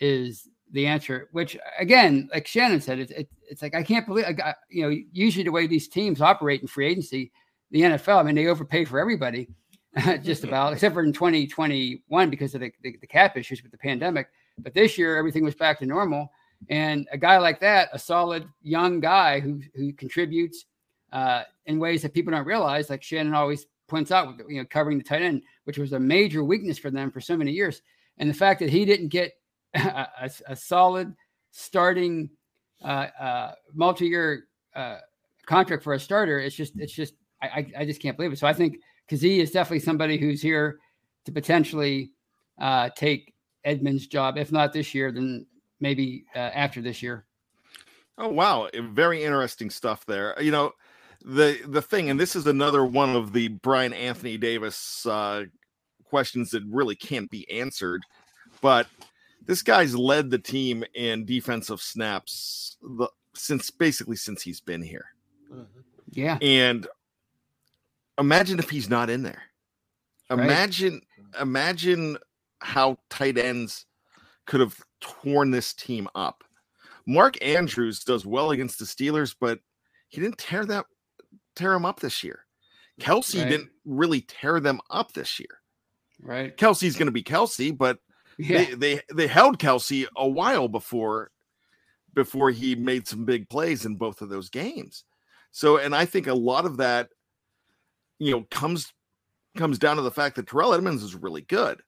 is 0.00 0.48
the 0.72 0.86
answer. 0.86 1.28
Which 1.32 1.56
again, 1.78 2.28
like 2.32 2.46
Shannon 2.46 2.80
said, 2.80 2.98
it's 2.98 3.12
it, 3.12 3.28
it's 3.48 3.62
like 3.62 3.74
I 3.74 3.82
can't 3.82 4.06
believe 4.06 4.26
I, 4.26 4.32
got, 4.32 4.56
you 4.70 4.82
know 4.82 4.96
usually 5.12 5.44
the 5.44 5.52
way 5.52 5.66
these 5.66 5.88
teams 5.88 6.20
operate 6.20 6.60
in 6.62 6.68
free 6.68 6.86
agency, 6.86 7.32
the 7.70 7.82
NFL. 7.82 8.18
I 8.18 8.22
mean, 8.22 8.34
they 8.34 8.46
overpay 8.46 8.84
for 8.84 8.98
everybody, 8.98 9.48
just 10.22 10.44
about 10.44 10.72
except 10.72 10.94
for 10.94 11.02
in 11.02 11.12
2021 11.12 12.30
because 12.30 12.54
of 12.54 12.60
the, 12.60 12.72
the, 12.82 12.96
the 13.00 13.06
cap 13.06 13.36
issues 13.36 13.62
with 13.62 13.72
the 13.72 13.78
pandemic. 13.78 14.28
But 14.58 14.74
this 14.74 14.98
year, 14.98 15.16
everything 15.16 15.44
was 15.44 15.54
back 15.54 15.78
to 15.78 15.86
normal 15.86 16.30
and 16.68 17.06
a 17.12 17.18
guy 17.18 17.38
like 17.38 17.60
that, 17.60 17.88
a 17.92 17.98
solid 17.98 18.46
young 18.62 19.00
guy 19.00 19.40
who 19.40 19.60
who 19.74 19.92
contributes 19.92 20.66
uh, 21.12 21.44
in 21.66 21.78
ways 21.78 22.02
that 22.02 22.14
people 22.14 22.32
don't 22.32 22.46
realize, 22.46 22.90
like 22.90 23.02
Shannon 23.02 23.34
always 23.34 23.66
points 23.86 24.10
out, 24.10 24.34
you 24.48 24.58
know, 24.58 24.66
covering 24.68 24.98
the 24.98 25.04
tight 25.04 25.22
end, 25.22 25.42
which 25.64 25.78
was 25.78 25.92
a 25.92 26.00
major 26.00 26.44
weakness 26.44 26.78
for 26.78 26.90
them 26.90 27.10
for 27.10 27.20
so 27.20 27.36
many 27.36 27.52
years. 27.52 27.80
And 28.18 28.28
the 28.28 28.34
fact 28.34 28.60
that 28.60 28.68
he 28.68 28.84
didn't 28.84 29.08
get 29.08 29.32
a, 29.74 30.30
a, 30.46 30.56
solid 30.56 31.14
starting 31.50 32.30
uh, 32.82 33.06
uh, 33.20 33.52
multi-year 33.74 34.44
uh, 34.74 34.98
contract 35.46 35.82
for 35.82 35.94
a 35.94 36.00
starter, 36.00 36.38
it's 36.38 36.56
just 36.56 36.74
it's 36.76 36.92
just 36.92 37.14
I, 37.42 37.66
I 37.76 37.84
just 37.84 38.02
can't 38.02 38.16
believe 38.16 38.32
it. 38.32 38.38
So 38.38 38.46
I 38.46 38.52
think 38.52 38.78
Kazee 39.10 39.38
is 39.38 39.50
definitely 39.50 39.80
somebody 39.80 40.18
who's 40.18 40.42
here 40.42 40.78
to 41.24 41.32
potentially 41.32 42.12
uh, 42.60 42.90
take 42.96 43.32
Edmunds' 43.64 44.06
job, 44.06 44.36
if 44.36 44.50
not 44.52 44.72
this 44.72 44.94
year, 44.94 45.12
then 45.12 45.46
maybe 45.80 46.24
uh, 46.34 46.38
after 46.38 46.80
this 46.80 47.02
year. 47.02 47.26
Oh 48.16 48.28
wow, 48.28 48.64
eh, 48.74 48.80
very 48.90 49.22
interesting 49.22 49.70
stuff 49.70 50.04
there. 50.06 50.40
You 50.40 50.50
know, 50.50 50.72
the 51.24 51.58
the 51.66 51.82
thing, 51.82 52.10
and 52.10 52.18
this 52.18 52.34
is 52.34 52.46
another 52.46 52.84
one 52.84 53.14
of 53.14 53.32
the 53.32 53.48
Bryan 53.48 53.92
Anthony 53.92 54.36
Davis 54.36 55.06
uh, 55.06 55.44
questions 56.04 56.50
that 56.50 56.62
really 56.68 56.96
can't 56.96 57.30
be 57.30 57.48
answered, 57.50 58.02
but 58.60 58.88
this 59.48 59.62
guy's 59.62 59.96
led 59.96 60.30
the 60.30 60.38
team 60.38 60.84
in 60.94 61.24
defensive 61.24 61.80
snaps 61.80 62.76
the, 62.82 63.08
since 63.34 63.70
basically 63.70 64.14
since 64.14 64.42
he's 64.42 64.60
been 64.60 64.82
here. 64.82 65.06
Mm-hmm. 65.50 65.80
Yeah, 66.10 66.38
and 66.40 66.86
imagine 68.18 68.58
if 68.58 68.70
he's 68.70 68.88
not 68.88 69.10
in 69.10 69.22
there. 69.22 69.42
Imagine, 70.30 71.00
right. 71.34 71.42
imagine 71.42 72.18
how 72.60 72.98
tight 73.08 73.38
ends 73.38 73.86
could 74.46 74.60
have 74.60 74.78
torn 75.00 75.50
this 75.50 75.72
team 75.72 76.06
up. 76.14 76.44
Mark 77.06 77.42
Andrews 77.42 78.04
does 78.04 78.26
well 78.26 78.50
against 78.50 78.78
the 78.78 78.84
Steelers, 78.84 79.34
but 79.38 79.60
he 80.08 80.20
didn't 80.20 80.38
tear 80.38 80.66
that 80.66 80.84
tear 81.56 81.72
them 81.72 81.86
up 81.86 82.00
this 82.00 82.22
year. 82.22 82.44
Kelce 83.00 83.40
right. 83.40 83.48
didn't 83.48 83.70
really 83.86 84.20
tear 84.20 84.60
them 84.60 84.80
up 84.90 85.12
this 85.12 85.40
year. 85.40 85.60
Right. 86.20 86.54
Kelce's 86.56 86.96
going 86.96 87.06
to 87.06 87.12
be 87.12 87.22
Kelce, 87.22 87.76
but 87.76 87.98
yeah. 88.38 88.64
they, 88.64 88.74
they 88.74 89.00
they 89.12 89.26
held 89.26 89.58
Kelce 89.58 90.06
a 90.16 90.28
while 90.28 90.68
before 90.68 91.30
before 92.14 92.50
he 92.50 92.74
made 92.74 93.06
some 93.06 93.24
big 93.24 93.48
plays 93.48 93.84
in 93.84 93.96
both 93.96 94.22
of 94.22 94.28
those 94.28 94.48
games. 94.48 95.04
So, 95.50 95.78
and 95.78 95.94
I 95.94 96.04
think 96.04 96.26
a 96.26 96.34
lot 96.34 96.64
of 96.64 96.76
that, 96.78 97.10
you 98.18 98.32
know, 98.32 98.46
comes 98.50 98.92
comes 99.56 99.78
down 99.78 99.96
to 99.96 100.02
the 100.02 100.10
fact 100.10 100.36
that 100.36 100.46
Terrell 100.46 100.74
Edmunds 100.74 101.02
is 101.02 101.14
really 101.14 101.42
good, 101.42 101.80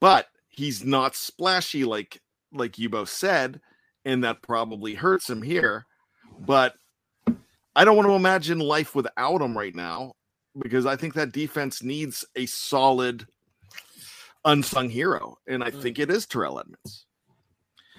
but 0.00 0.26
he's 0.48 0.84
not 0.84 1.16
splashy 1.16 1.84
like 1.84 2.20
like 2.52 2.78
you 2.78 2.88
both 2.88 3.08
said, 3.08 3.60
and 4.04 4.22
that 4.24 4.42
probably 4.42 4.94
hurts 4.94 5.28
him 5.28 5.42
here. 5.42 5.86
But 6.38 6.74
I 7.74 7.84
don't 7.84 7.96
want 7.96 8.08
to 8.08 8.14
imagine 8.14 8.58
life 8.58 8.94
without 8.94 9.40
him 9.40 9.56
right 9.56 9.74
now 9.74 10.14
because 10.58 10.84
I 10.84 10.96
think 10.96 11.14
that 11.14 11.32
defense 11.32 11.82
needs 11.82 12.24
a 12.36 12.46
solid 12.46 13.26
unsung 14.44 14.90
hero, 14.90 15.36
and 15.46 15.62
I 15.62 15.70
mm. 15.70 15.80
think 15.80 15.98
it 15.98 16.10
is 16.10 16.26
Terrell 16.26 16.58
Edmunds. 16.58 17.06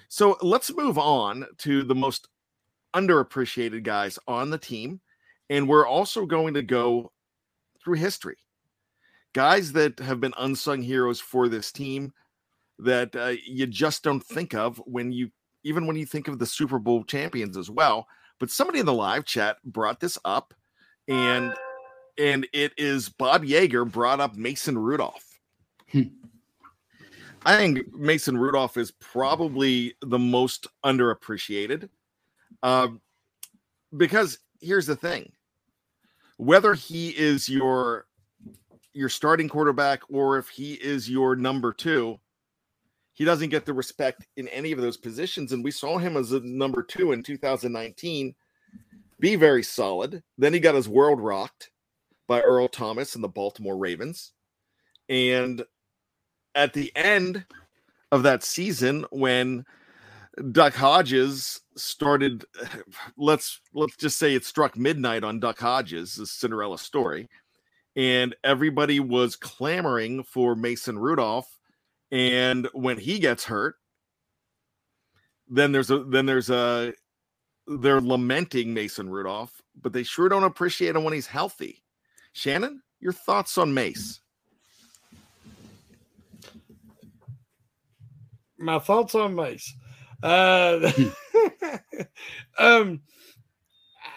So 0.08 0.36
let's 0.42 0.74
move 0.74 0.98
on 0.98 1.46
to 1.58 1.82
the 1.82 1.94
most 1.94 2.28
underappreciated 2.94 3.82
guys 3.82 4.18
on 4.28 4.50
the 4.50 4.58
team, 4.58 5.00
and 5.50 5.68
we're 5.68 5.86
also 5.86 6.26
going 6.26 6.54
to 6.54 6.62
go 6.62 7.12
through 7.82 7.96
history. 7.96 8.36
Guys 9.32 9.72
that 9.72 9.98
have 9.98 10.20
been 10.20 10.34
unsung 10.38 10.80
heroes 10.80 11.20
for 11.20 11.48
this 11.48 11.72
team 11.72 12.12
that 12.78 13.14
uh, 13.16 13.34
you 13.44 13.66
just 13.66 14.02
don't 14.02 14.24
think 14.24 14.54
of 14.54 14.80
when 14.86 15.12
you 15.12 15.30
even 15.64 15.86
when 15.86 15.96
you 15.96 16.06
think 16.06 16.28
of 16.28 16.38
the 16.38 16.46
Super 16.46 16.78
Bowl 16.78 17.04
champions 17.04 17.56
as 17.56 17.70
well. 17.70 18.06
But 18.38 18.50
somebody 18.50 18.78
in 18.78 18.86
the 18.86 18.92
live 18.92 19.24
chat 19.24 19.56
brought 19.64 20.00
this 20.00 20.18
up, 20.24 20.54
and 21.08 21.54
and 22.18 22.46
it 22.52 22.72
is 22.76 23.08
Bob 23.08 23.44
Yeager 23.44 23.90
brought 23.90 24.20
up 24.20 24.36
Mason 24.36 24.78
Rudolph. 24.78 25.40
I 27.44 27.56
think 27.56 27.94
Mason 27.94 28.38
Rudolph 28.38 28.76
is 28.76 28.90
probably 28.92 29.94
the 30.00 30.18
most 30.18 30.66
underappreciated, 30.84 31.88
uh, 32.62 32.88
because 33.96 34.38
here's 34.60 34.86
the 34.86 34.96
thing: 34.96 35.30
whether 36.36 36.74
he 36.74 37.10
is 37.10 37.48
your 37.48 38.06
your 38.94 39.08
starting 39.08 39.48
quarterback 39.48 40.02
or 40.08 40.38
if 40.38 40.48
he 40.48 40.74
is 40.74 41.10
your 41.10 41.34
number 41.34 41.72
two, 41.72 42.18
he 43.12 43.24
doesn't 43.24 43.48
get 43.50 43.66
the 43.66 43.72
respect 43.74 44.26
in 44.36 44.48
any 44.48 44.72
of 44.72 44.80
those 44.80 44.96
positions. 44.96 45.52
And 45.52 45.64
we 45.64 45.70
saw 45.70 45.98
him 45.98 46.16
as 46.16 46.32
a 46.32 46.40
number 46.40 46.82
two 46.82 47.12
in 47.12 47.22
2019 47.22 48.34
be 49.20 49.36
very 49.36 49.62
solid. 49.62 50.22
Then 50.38 50.52
he 50.52 50.60
got 50.60 50.74
his 50.74 50.88
world 50.88 51.20
rocked 51.20 51.70
by 52.26 52.40
Earl 52.40 52.68
Thomas 52.68 53.14
and 53.14 53.24
the 53.24 53.28
Baltimore 53.28 53.76
Ravens. 53.76 54.32
And 55.08 55.64
at 56.54 56.72
the 56.74 56.92
end 56.96 57.44
of 58.12 58.22
that 58.24 58.42
season, 58.44 59.06
when 59.10 59.64
Duck 60.52 60.74
Hodges 60.74 61.60
started, 61.76 62.44
let's 63.18 63.60
let's 63.74 63.96
just 63.96 64.18
say 64.18 64.34
it 64.34 64.44
struck 64.44 64.76
midnight 64.76 65.24
on 65.24 65.40
Duck 65.40 65.58
Hodges, 65.60 66.16
the 66.16 66.26
Cinderella 66.26 66.78
story, 66.78 67.28
and 67.96 68.34
everybody 68.44 69.00
was 69.00 69.36
clamoring 69.36 70.24
for 70.24 70.54
Mason 70.56 70.98
Rudolph 70.98 71.48
And 72.10 72.68
when 72.74 72.98
he 72.98 73.18
gets 73.18 73.44
hurt, 73.44 73.76
then 75.48 75.72
there's 75.72 75.90
a 75.90 76.04
then 76.04 76.26
there's 76.26 76.50
a 76.50 76.94
they're 77.66 78.00
lamenting 78.00 78.74
Mason 78.74 79.10
Rudolph, 79.10 79.62
but 79.82 79.92
they 79.92 80.04
sure 80.04 80.28
don't 80.28 80.44
appreciate 80.44 80.96
him 80.96 81.04
when 81.04 81.14
he's 81.14 81.26
healthy. 81.26 81.82
Shannon, 82.32 82.82
your 83.00 83.12
thoughts 83.12 83.58
on 83.58 83.74
Mace? 83.74 84.20
My 88.64 88.78
thoughts 88.78 89.14
on 89.14 89.34
Mace. 89.34 89.74
Uh, 90.22 90.90
um, 92.58 93.02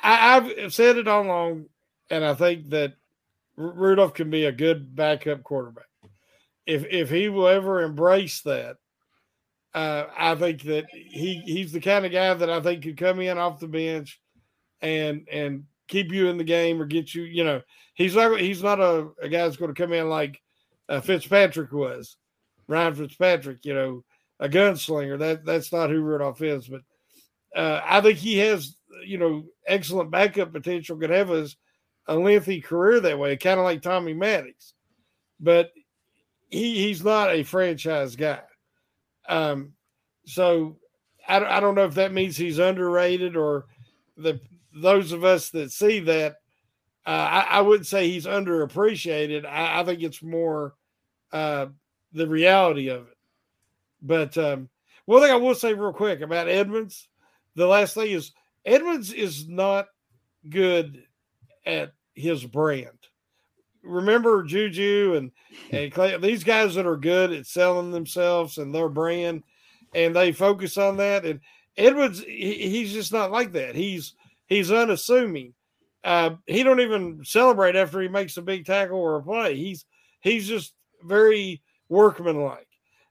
I, 0.02 0.54
have 0.58 0.74
said 0.74 0.98
it 0.98 1.08
all 1.08 1.24
along, 1.24 1.66
and 2.10 2.24
I 2.24 2.34
think 2.34 2.70
that 2.70 2.94
Rudolph 3.58 4.14
can 4.14 4.30
be 4.30 4.46
a 4.46 4.54
good 4.54 4.96
backup 4.96 5.44
quarterback. 5.44 5.84
If 6.66 6.86
if 6.90 7.10
he 7.10 7.28
will 7.28 7.48
ever 7.48 7.82
embrace 7.82 8.42
that, 8.42 8.78
uh, 9.74 10.06
I 10.18 10.36
think 10.36 10.64
that 10.64 10.86
he 10.92 11.42
he's 11.46 11.74
the 11.74 11.82
kind 11.82 12.06
of 12.06 12.12
guy 12.14 12.34
that 12.34 12.50
I 12.50 12.62
think 12.62 12.84
could 12.84 12.98
come 12.98 13.20
in 13.20 13.38
off 13.38 13.60
the 13.60 13.68
bench 13.68 14.22
and 14.82 15.28
and 15.30 15.66
keep 15.90 16.12
you 16.12 16.30
in 16.30 16.38
the 16.38 16.44
game 16.46 16.82
or 16.82 16.86
get 16.86 17.14
you. 17.14 17.24
You 17.24 17.44
know, 17.44 17.62
he's 17.96 18.16
not 18.16 18.40
he's 18.40 18.64
not 18.64 18.80
a, 18.80 19.10
a 19.22 19.28
guy 19.28 19.44
that's 19.44 19.58
going 19.58 19.74
to 19.74 19.82
come 19.82 19.92
in 19.92 20.10
like 20.10 20.40
uh, 20.88 21.02
Fitzpatrick 21.02 21.74
was, 21.74 22.16
Ryan 22.68 22.96
Fitzpatrick. 22.96 23.66
You 23.66 23.74
know, 23.74 24.04
a 24.40 24.50
gunslinger. 24.50 25.20
That 25.20 25.46
that's 25.46 25.72
not 25.72 25.90
who 25.90 26.02
Rudolph 26.02 26.42
is. 26.42 26.68
But 26.68 26.82
uh, 27.56 27.82
I 27.84 28.02
think 28.02 28.18
he 28.18 28.38
has 28.40 28.76
you 29.06 29.18
know 29.18 29.46
excellent 29.66 30.12
backup 30.12 30.52
potential. 30.52 30.98
Could 30.98 31.10
have 31.10 31.32
a, 31.32 31.48
a 32.08 32.16
lengthy 32.16 32.62
career 32.62 33.00
that 33.02 33.20
way, 33.20 33.38
kind 33.38 33.60
of 33.60 33.64
like 33.64 33.82
Tommy 33.82 34.14
Maddox. 34.14 34.74
But 35.40 35.72
he 36.50 36.84
he's 36.88 37.04
not 37.04 37.32
a 37.32 37.44
franchise 37.44 38.16
guy. 38.16 38.42
Um, 39.28 39.74
so 40.26 40.78
I, 41.28 41.44
I 41.44 41.60
don't 41.60 41.76
know 41.76 41.86
if 41.86 41.96
that 41.96 42.14
means 42.14 42.38
he's 42.38 42.60
underrated 42.60 43.36
or 43.36 43.66
the 44.16 44.40
those 44.74 45.12
of 45.12 45.24
us 45.24 45.50
that 45.52 45.72
see 45.72 46.00
that. 46.02 46.36
Uh, 47.06 47.10
I, 47.10 47.40
I 47.40 47.62
wouldn't 47.62 47.88
say 47.88 48.10
he's 48.10 48.26
underappreciated. 48.26 49.46
I, 49.46 49.80
I 49.80 49.84
think 49.86 50.04
it's 50.04 50.22
more 50.22 50.76
uh, 51.32 51.68
the 52.12 52.28
reality 52.28 52.90
of 52.90 53.08
it. 53.08 53.17
But 54.02 54.38
um, 54.38 54.70
one 55.06 55.22
thing 55.22 55.32
I 55.32 55.36
will 55.36 55.56
say 55.56 55.74
real 55.74 55.94
quick 55.94 56.22
about 56.22 56.48
Edmunds, 56.48 57.08
the 57.56 57.68
last 57.68 57.94
thing 57.94 58.12
is 58.12 58.32
Edmunds 58.66 59.14
is 59.14 59.48
not 59.48 59.88
good 60.50 61.04
at 61.66 61.94
his 62.14 62.44
brand. 62.44 62.98
Remember 63.84 64.44
Juju 64.44 65.16
and, 65.18 65.32
and 65.72 65.92
Clay, 65.92 66.18
these 66.18 66.44
guys 66.44 66.76
that 66.76 66.86
are 66.86 66.98
good 66.98 67.32
at 67.32 67.48
selling 67.48 67.92
themselves 67.92 68.58
and 68.58 68.74
their 68.74 68.90
brand, 68.90 69.44
and 69.94 70.16
they 70.16 70.32
focus 70.32 70.78
on 70.78 70.98
that. 70.98 71.26
And 71.26 71.40
Edmunds, 71.78 72.22
he, 72.24 72.70
he's 72.70 72.94
just 72.94 73.14
not 73.14 73.32
like 73.32 73.54
that. 73.54 73.76
He's 73.76 74.14
he's 74.48 74.72
unassuming. 74.72 75.54
Uh, 76.04 76.32
he 76.46 76.64
don't 76.64 76.80
even 76.80 77.22
celebrate 77.24 77.76
after 77.76 78.02
he 78.02 78.08
makes 78.08 78.38
a 78.38 78.42
big 78.42 78.66
tackle 78.66 79.00
or 79.00 79.18
a 79.18 79.24
play. 79.24 79.56
He's 79.56 79.86
he's 80.20 80.48
just 80.48 80.74
very 81.04 81.62
workmanlike. 81.90 82.67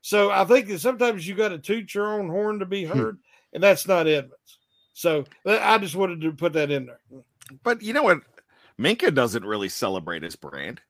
So 0.06 0.30
I 0.30 0.44
think 0.44 0.68
that 0.68 0.78
sometimes 0.78 1.26
you 1.26 1.34
got 1.34 1.48
to 1.48 1.58
toot 1.58 1.92
your 1.92 2.06
own 2.12 2.28
horn 2.28 2.60
to 2.60 2.64
be 2.64 2.84
hmm. 2.84 2.96
heard, 2.96 3.18
and 3.52 3.60
that's 3.60 3.88
not 3.88 4.06
Edmunds. 4.06 4.60
So 4.92 5.24
I 5.44 5.78
just 5.78 5.96
wanted 5.96 6.20
to 6.20 6.30
put 6.30 6.52
that 6.52 6.70
in 6.70 6.86
there. 6.86 7.00
But 7.64 7.82
you 7.82 7.92
know 7.92 8.04
what? 8.04 8.20
Minkah 8.78 9.12
doesn't 9.12 9.44
really 9.44 9.68
celebrate 9.68 10.22
his 10.22 10.36
brand. 10.36 10.80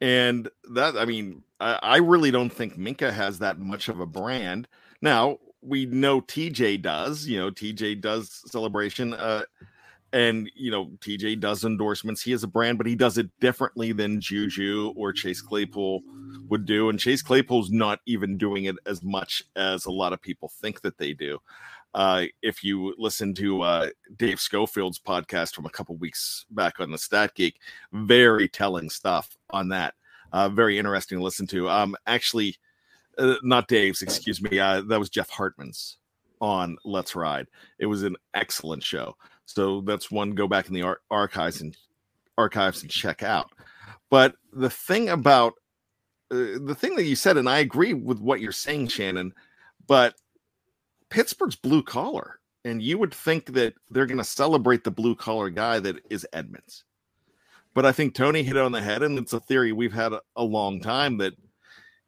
And 0.00 0.48
that, 0.74 0.96
I 0.96 1.04
mean, 1.04 1.44
I, 1.60 1.78
I, 1.80 1.96
really 1.98 2.32
don't 2.32 2.50
think 2.50 2.76
Minkah 2.76 3.12
has 3.12 3.38
that 3.38 3.60
much 3.60 3.88
of 3.88 4.00
a 4.00 4.06
brand. 4.06 4.66
Now, 5.00 5.38
we 5.62 5.86
know 5.86 6.20
TJ 6.20 6.82
does, 6.82 7.28
you 7.28 7.38
know, 7.38 7.52
TJ 7.52 8.00
does 8.00 8.42
celebration. 8.50 9.14
Uh, 9.14 9.42
and, 10.16 10.50
you 10.54 10.70
know, 10.70 10.86
TJ 11.00 11.40
does 11.40 11.64
endorsements. 11.64 12.22
He 12.22 12.30
has 12.30 12.42
a 12.42 12.48
brand, 12.48 12.78
but 12.78 12.86
he 12.86 12.94
does 12.94 13.18
it 13.18 13.28
differently 13.38 13.92
than 13.92 14.18
Juju 14.18 14.94
or 14.96 15.12
Chase 15.12 15.42
Claypool 15.42 16.00
would 16.48 16.64
do. 16.64 16.88
And 16.88 16.98
Chase 16.98 17.20
Claypool's 17.20 17.70
not 17.70 18.00
even 18.06 18.38
doing 18.38 18.64
it 18.64 18.76
as 18.86 19.02
much 19.02 19.42
as 19.56 19.84
a 19.84 19.90
lot 19.90 20.14
of 20.14 20.22
people 20.22 20.48
think 20.48 20.80
that 20.80 20.96
they 20.96 21.12
do. 21.12 21.38
Uh, 21.92 22.24
if 22.40 22.64
you 22.64 22.94
listen 22.96 23.34
to 23.34 23.60
uh, 23.60 23.88
Dave 24.16 24.40
Schofield's 24.40 24.98
podcast 24.98 25.54
from 25.54 25.66
a 25.66 25.70
couple 25.70 25.94
weeks 25.96 26.46
back 26.50 26.80
on 26.80 26.90
the 26.90 26.96
Stat 26.96 27.34
Geek, 27.34 27.60
very 27.92 28.48
telling 28.48 28.88
stuff 28.88 29.36
on 29.50 29.68
that. 29.68 29.92
Uh, 30.32 30.48
very 30.48 30.78
interesting 30.78 31.18
to 31.18 31.24
listen 31.24 31.46
to. 31.48 31.68
Um, 31.68 31.94
actually, 32.06 32.56
uh, 33.18 33.34
not 33.42 33.68
Dave's, 33.68 34.00
excuse 34.00 34.40
me. 34.40 34.58
Uh, 34.58 34.80
that 34.80 34.98
was 34.98 35.10
Jeff 35.10 35.28
Hartman's 35.28 35.98
on 36.40 36.78
Let's 36.86 37.14
Ride. 37.14 37.48
It 37.78 37.86
was 37.86 38.02
an 38.02 38.16
excellent 38.32 38.82
show. 38.82 39.14
So 39.46 39.80
that's 39.80 40.10
one 40.10 40.32
go 40.32 40.46
back 40.46 40.68
in 40.68 40.74
the 40.74 40.82
ar- 40.82 41.00
archives 41.10 41.60
and 41.60 41.76
archives 42.36 42.82
and 42.82 42.90
check 42.90 43.22
out. 43.22 43.50
But 44.10 44.34
the 44.52 44.70
thing 44.70 45.08
about 45.08 45.54
uh, 46.30 46.58
the 46.60 46.76
thing 46.78 46.96
that 46.96 47.04
you 47.04 47.16
said, 47.16 47.36
and 47.36 47.48
I 47.48 47.58
agree 47.58 47.94
with 47.94 48.18
what 48.18 48.40
you're 48.40 48.52
saying, 48.52 48.88
Shannon, 48.88 49.32
but 49.86 50.14
Pittsburgh's 51.08 51.56
blue 51.56 51.82
collar, 51.82 52.40
and 52.64 52.82
you 52.82 52.98
would 52.98 53.14
think 53.14 53.52
that 53.54 53.74
they're 53.90 54.06
going 54.06 54.18
to 54.18 54.24
celebrate 54.24 54.82
the 54.82 54.90
blue 54.90 55.14
collar 55.14 55.50
guy 55.50 55.78
that 55.80 55.96
is 56.10 56.26
Edmunds. 56.32 56.84
But 57.74 57.86
I 57.86 57.92
think 57.92 58.14
Tony 58.14 58.42
hit 58.42 58.56
it 58.56 58.62
on 58.62 58.72
the 58.72 58.80
head, 58.82 59.02
and 59.02 59.18
it's 59.18 59.32
a 59.32 59.40
theory 59.40 59.70
we've 59.70 59.92
had 59.92 60.12
a, 60.12 60.20
a 60.34 60.42
long 60.42 60.80
time 60.80 61.18
that 61.18 61.34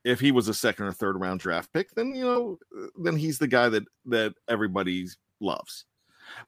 if 0.04 0.18
he 0.18 0.32
was 0.32 0.48
a 0.48 0.54
second 0.54 0.86
or 0.86 0.92
third 0.92 1.20
round 1.20 1.40
draft 1.40 1.72
pick, 1.72 1.90
then 1.94 2.14
you 2.14 2.24
know, 2.24 2.58
then 3.02 3.16
he's 3.16 3.38
the 3.38 3.46
guy 3.46 3.68
that 3.68 3.84
that 4.06 4.34
everybody 4.48 5.06
loves. 5.40 5.84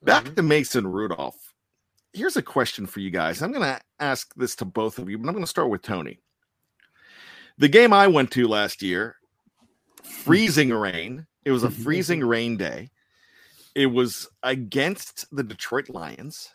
Back 0.03 0.25
mm-hmm. 0.25 0.35
to 0.35 0.41
Mason 0.41 0.87
Rudolph. 0.87 1.53
Here's 2.13 2.37
a 2.37 2.41
question 2.41 2.85
for 2.85 2.99
you 2.99 3.09
guys. 3.09 3.41
I'm 3.41 3.51
going 3.51 3.63
to 3.63 3.79
ask 3.99 4.33
this 4.35 4.55
to 4.57 4.65
both 4.65 4.99
of 4.99 5.09
you, 5.09 5.17
but 5.17 5.27
I'm 5.27 5.33
going 5.33 5.45
to 5.45 5.49
start 5.49 5.69
with 5.69 5.81
Tony. 5.81 6.19
The 7.57 7.69
game 7.69 7.93
I 7.93 8.07
went 8.07 8.31
to 8.31 8.47
last 8.47 8.81
year, 8.81 9.15
freezing 10.03 10.69
rain, 10.73 11.25
it 11.45 11.51
was 11.51 11.63
a 11.63 11.71
freezing 11.71 12.19
rain 12.25 12.57
day. 12.57 12.89
It 13.75 13.87
was 13.87 14.27
against 14.43 15.25
the 15.31 15.43
Detroit 15.43 15.89
Lions. 15.89 16.49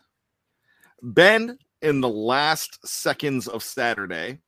Ben, 1.03 1.59
in 1.81 2.01
the 2.01 2.09
last 2.09 2.87
seconds 2.87 3.49
of 3.49 3.63
Saturday, 3.63 4.39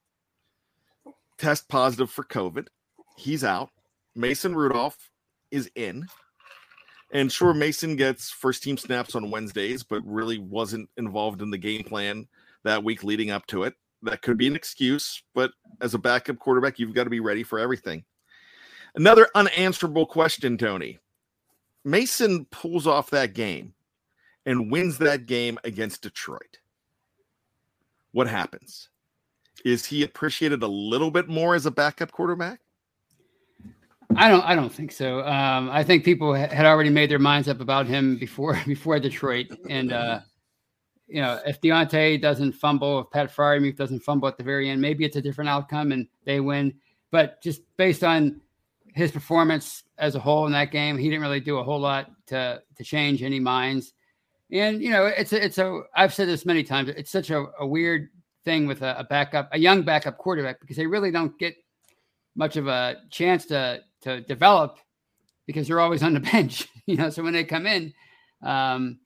test 1.38 1.68
positive 1.68 2.10
for 2.10 2.24
COVID. 2.24 2.66
He's 3.16 3.44
out. 3.44 3.70
Mason 4.14 4.54
Rudolph 4.54 5.10
is 5.50 5.70
in. 5.74 6.06
And 7.10 7.32
sure, 7.32 7.54
Mason 7.54 7.96
gets 7.96 8.30
first 8.30 8.62
team 8.62 8.76
snaps 8.76 9.14
on 9.14 9.30
Wednesdays, 9.30 9.82
but 9.82 10.02
really 10.04 10.38
wasn't 10.38 10.90
involved 10.96 11.40
in 11.40 11.50
the 11.50 11.58
game 11.58 11.84
plan 11.84 12.28
that 12.64 12.84
week 12.84 13.02
leading 13.02 13.30
up 13.30 13.46
to 13.46 13.62
it. 13.62 13.74
That 14.02 14.22
could 14.22 14.36
be 14.36 14.46
an 14.46 14.54
excuse, 14.54 15.22
but 15.34 15.52
as 15.80 15.94
a 15.94 15.98
backup 15.98 16.38
quarterback, 16.38 16.78
you've 16.78 16.94
got 16.94 17.04
to 17.04 17.10
be 17.10 17.20
ready 17.20 17.42
for 17.42 17.58
everything. 17.58 18.04
Another 18.94 19.28
unanswerable 19.34 20.06
question, 20.06 20.58
Tony. 20.58 20.98
Mason 21.84 22.44
pulls 22.46 22.86
off 22.86 23.10
that 23.10 23.32
game 23.32 23.74
and 24.44 24.70
wins 24.70 24.98
that 24.98 25.26
game 25.26 25.58
against 25.64 26.02
Detroit. 26.02 26.58
What 28.12 28.28
happens? 28.28 28.90
Is 29.64 29.84
he 29.84 30.02
appreciated 30.02 30.62
a 30.62 30.68
little 30.68 31.10
bit 31.10 31.28
more 31.28 31.54
as 31.54 31.66
a 31.66 31.70
backup 31.70 32.12
quarterback? 32.12 32.60
I 34.16 34.28
don't. 34.28 34.44
I 34.44 34.54
don't 34.54 34.72
think 34.72 34.92
so. 34.92 35.20
Um, 35.20 35.68
I 35.70 35.84
think 35.84 36.04
people 36.04 36.32
had 36.32 36.64
already 36.64 36.90
made 36.90 37.10
their 37.10 37.18
minds 37.18 37.48
up 37.48 37.60
about 37.60 37.86
him 37.86 38.16
before 38.16 38.58
before 38.66 38.98
Detroit, 38.98 39.46
and 39.68 39.92
uh, 39.92 40.20
you 41.08 41.22
know, 41.22 41.40
if 41.46 41.60
Diontae 41.60 42.20
doesn't 42.20 42.52
fumble, 42.52 43.00
if 43.00 43.10
Pat 43.10 43.34
Freiermuth 43.34 43.76
doesn't 43.76 44.00
fumble 44.00 44.28
at 44.28 44.36
the 44.36 44.44
very 44.44 44.68
end, 44.68 44.80
maybe 44.80 45.04
it's 45.04 45.16
a 45.16 45.22
different 45.22 45.48
outcome 45.48 45.92
and 45.92 46.06
they 46.24 46.40
win. 46.40 46.74
But 47.10 47.42
just 47.42 47.62
based 47.78 48.04
on 48.04 48.40
his 48.94 49.10
performance 49.10 49.84
as 49.96 50.14
a 50.14 50.20
whole 50.20 50.46
in 50.46 50.52
that 50.52 50.70
game, 50.70 50.98
he 50.98 51.08
didn't 51.08 51.22
really 51.22 51.40
do 51.40 51.58
a 51.58 51.64
whole 51.64 51.80
lot 51.80 52.10
to 52.26 52.62
to 52.76 52.84
change 52.84 53.22
any 53.22 53.40
minds. 53.40 53.94
And 54.50 54.82
you 54.82 54.90
know, 54.90 55.06
it's 55.06 55.32
a, 55.32 55.44
it's 55.44 55.58
a 55.58 55.82
I've 55.94 56.14
said 56.14 56.28
this 56.28 56.44
many 56.44 56.62
times. 56.62 56.90
It's 56.90 57.10
such 57.10 57.30
a, 57.30 57.46
a 57.58 57.66
weird 57.66 58.08
thing 58.44 58.66
with 58.66 58.82
a, 58.82 58.98
a, 58.98 59.04
backup, 59.04 59.48
a 59.52 59.58
young 59.58 59.82
backup 59.82 60.16
quarterback, 60.18 60.60
because 60.60 60.76
they 60.76 60.86
really 60.86 61.10
don't 61.10 61.38
get 61.38 61.54
much 62.34 62.56
of 62.56 62.66
a 62.66 62.96
chance 63.10 63.46
to 63.46 63.80
to 64.08 64.20
develop 64.22 64.78
because 65.46 65.68
they're 65.68 65.80
always 65.80 66.02
on 66.02 66.14
the 66.14 66.20
bench. 66.32 66.68
You 66.86 66.96
know, 66.96 67.10
so 67.10 67.22
when 67.22 67.32
they 67.34 67.44
come 67.44 67.66
in, 67.66 67.92
um, 68.42 68.98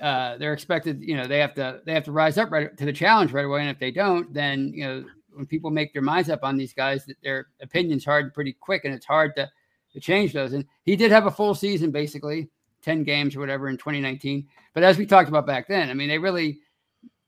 uh, 0.00 0.36
they're 0.38 0.52
expected. 0.52 1.00
You 1.00 1.16
know, 1.16 1.26
they 1.26 1.38
have 1.38 1.54
to 1.54 1.80
they 1.86 1.94
have 1.94 2.04
to 2.04 2.12
rise 2.12 2.38
up 2.38 2.50
right 2.50 2.76
to 2.76 2.84
the 2.84 2.92
challenge 2.92 3.32
right 3.32 3.44
away. 3.44 3.60
And 3.60 3.70
if 3.70 3.78
they 3.78 3.90
don't, 3.90 4.32
then 4.34 4.72
you 4.74 4.84
know 4.84 5.04
when 5.34 5.46
people 5.46 5.70
make 5.70 5.92
their 5.92 6.02
minds 6.02 6.28
up 6.28 6.40
on 6.42 6.56
these 6.56 6.74
guys, 6.74 7.06
that 7.06 7.16
their 7.22 7.46
opinions 7.60 8.04
hard 8.04 8.34
pretty 8.34 8.52
quick, 8.52 8.84
and 8.84 8.94
it's 8.94 9.06
hard 9.06 9.34
to 9.36 9.50
to 9.92 10.00
change 10.00 10.32
those. 10.32 10.52
And 10.52 10.64
he 10.84 10.96
did 10.96 11.10
have 11.12 11.26
a 11.26 11.30
full 11.30 11.54
season, 11.54 11.90
basically 11.90 12.48
ten 12.82 13.04
games 13.04 13.36
or 13.36 13.40
whatever 13.40 13.68
in 13.68 13.76
2019. 13.76 14.46
But 14.74 14.82
as 14.82 14.98
we 14.98 15.06
talked 15.06 15.28
about 15.28 15.46
back 15.46 15.68
then, 15.68 15.90
I 15.90 15.94
mean, 15.94 16.08
they 16.08 16.18
really 16.18 16.60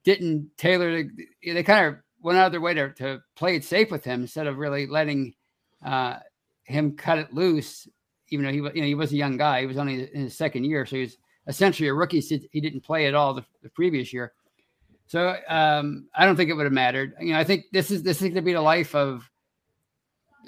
didn't 0.02 0.50
tailor. 0.56 1.04
They 1.44 1.62
kind 1.62 1.86
of 1.86 1.96
went 2.20 2.38
out 2.38 2.46
of 2.46 2.52
their 2.52 2.60
way 2.60 2.74
to 2.74 2.90
to 2.94 3.22
play 3.36 3.56
it 3.56 3.64
safe 3.64 3.90
with 3.90 4.04
him 4.04 4.22
instead 4.22 4.46
of 4.46 4.58
really 4.58 4.86
letting 4.86 5.34
uh, 5.84 6.16
him 6.64 6.96
cut 6.96 7.18
it 7.18 7.32
loose, 7.32 7.88
even 8.30 8.44
though 8.44 8.52
he 8.52 8.60
was 8.60 8.72
you 8.74 8.80
know 8.80 8.86
he 8.86 8.94
was 8.94 9.12
a 9.12 9.16
young 9.16 9.36
guy. 9.36 9.60
He 9.60 9.66
was 9.66 9.78
only 9.78 10.12
in 10.12 10.22
his 10.22 10.36
second 10.36 10.64
year, 10.64 10.84
so 10.86 10.96
he 10.96 11.02
was 11.02 11.16
essentially 11.46 11.88
a 11.88 11.94
rookie. 11.94 12.20
He 12.20 12.60
didn't 12.60 12.82
play 12.82 13.06
at 13.06 13.14
all 13.14 13.34
the, 13.34 13.44
the 13.62 13.68
previous 13.70 14.12
year. 14.12 14.32
So 15.06 15.36
um, 15.48 16.08
I 16.14 16.24
don't 16.24 16.36
think 16.36 16.50
it 16.50 16.54
would 16.54 16.64
have 16.64 16.72
mattered. 16.72 17.14
You 17.20 17.34
know, 17.34 17.38
I 17.38 17.44
think 17.44 17.66
this 17.72 17.90
is 17.90 18.02
this 18.02 18.18
is 18.18 18.22
going 18.22 18.34
to 18.34 18.42
be 18.42 18.54
the 18.54 18.60
life 18.60 18.94
of 18.94 19.30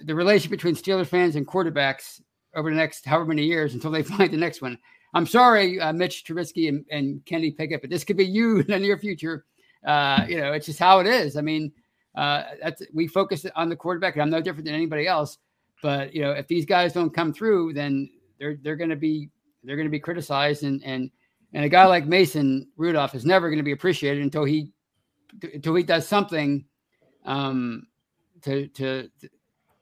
the 0.04 0.14
relationship 0.14 0.50
between 0.50 0.74
Steelers 0.74 1.06
fans 1.06 1.36
and 1.36 1.46
quarterbacks 1.46 2.20
over 2.54 2.70
the 2.70 2.76
next 2.76 3.04
however 3.04 3.26
many 3.26 3.44
years 3.44 3.74
until 3.74 3.90
they 3.90 4.02
find 4.02 4.32
the 4.32 4.38
next 4.38 4.62
one. 4.62 4.78
I'm 5.14 5.26
sorry, 5.26 5.80
uh, 5.80 5.92
Mitch 5.92 6.24
Trubisky 6.24 6.68
and, 6.68 6.84
and 6.90 7.24
Kenny 7.24 7.50
Pickett, 7.50 7.80
but 7.80 7.90
this 7.90 8.04
could 8.04 8.16
be 8.16 8.26
you 8.26 8.58
in 8.60 8.66
the 8.66 8.78
near 8.78 8.98
future. 8.98 9.44
Uh, 9.86 10.24
you 10.28 10.38
know, 10.38 10.52
it's 10.52 10.66
just 10.66 10.78
how 10.78 10.98
it 10.98 11.06
is. 11.06 11.36
I 11.36 11.42
mean, 11.42 11.72
uh, 12.16 12.42
we 12.92 13.06
focus 13.06 13.46
on 13.54 13.68
the 13.68 13.76
quarterback, 13.76 14.14
and 14.14 14.22
I'm 14.22 14.30
no 14.30 14.40
different 14.40 14.64
than 14.64 14.74
anybody 14.74 15.06
else. 15.06 15.38
But 15.82 16.14
you 16.14 16.22
know, 16.22 16.32
if 16.32 16.46
these 16.48 16.64
guys 16.64 16.92
don't 16.92 17.14
come 17.14 17.32
through, 17.32 17.74
then 17.74 18.10
they're 18.38 18.56
they're 18.62 18.76
going 18.76 18.90
to 18.90 18.96
be 18.96 19.30
they're 19.64 19.76
going 19.76 19.86
to 19.86 19.90
be 19.90 20.00
criticized, 20.00 20.62
and 20.62 20.82
and 20.84 21.10
and 21.52 21.64
a 21.64 21.68
guy 21.68 21.84
like 21.86 22.06
Mason 22.06 22.68
Rudolph 22.76 23.14
is 23.14 23.24
never 23.24 23.48
going 23.48 23.58
to 23.58 23.64
be 23.64 23.72
appreciated 23.72 24.22
until 24.22 24.44
he 24.44 24.72
until 25.42 25.74
he 25.74 25.82
does 25.82 26.06
something 26.06 26.64
um, 27.24 27.86
to 28.42 28.68
to, 28.68 29.10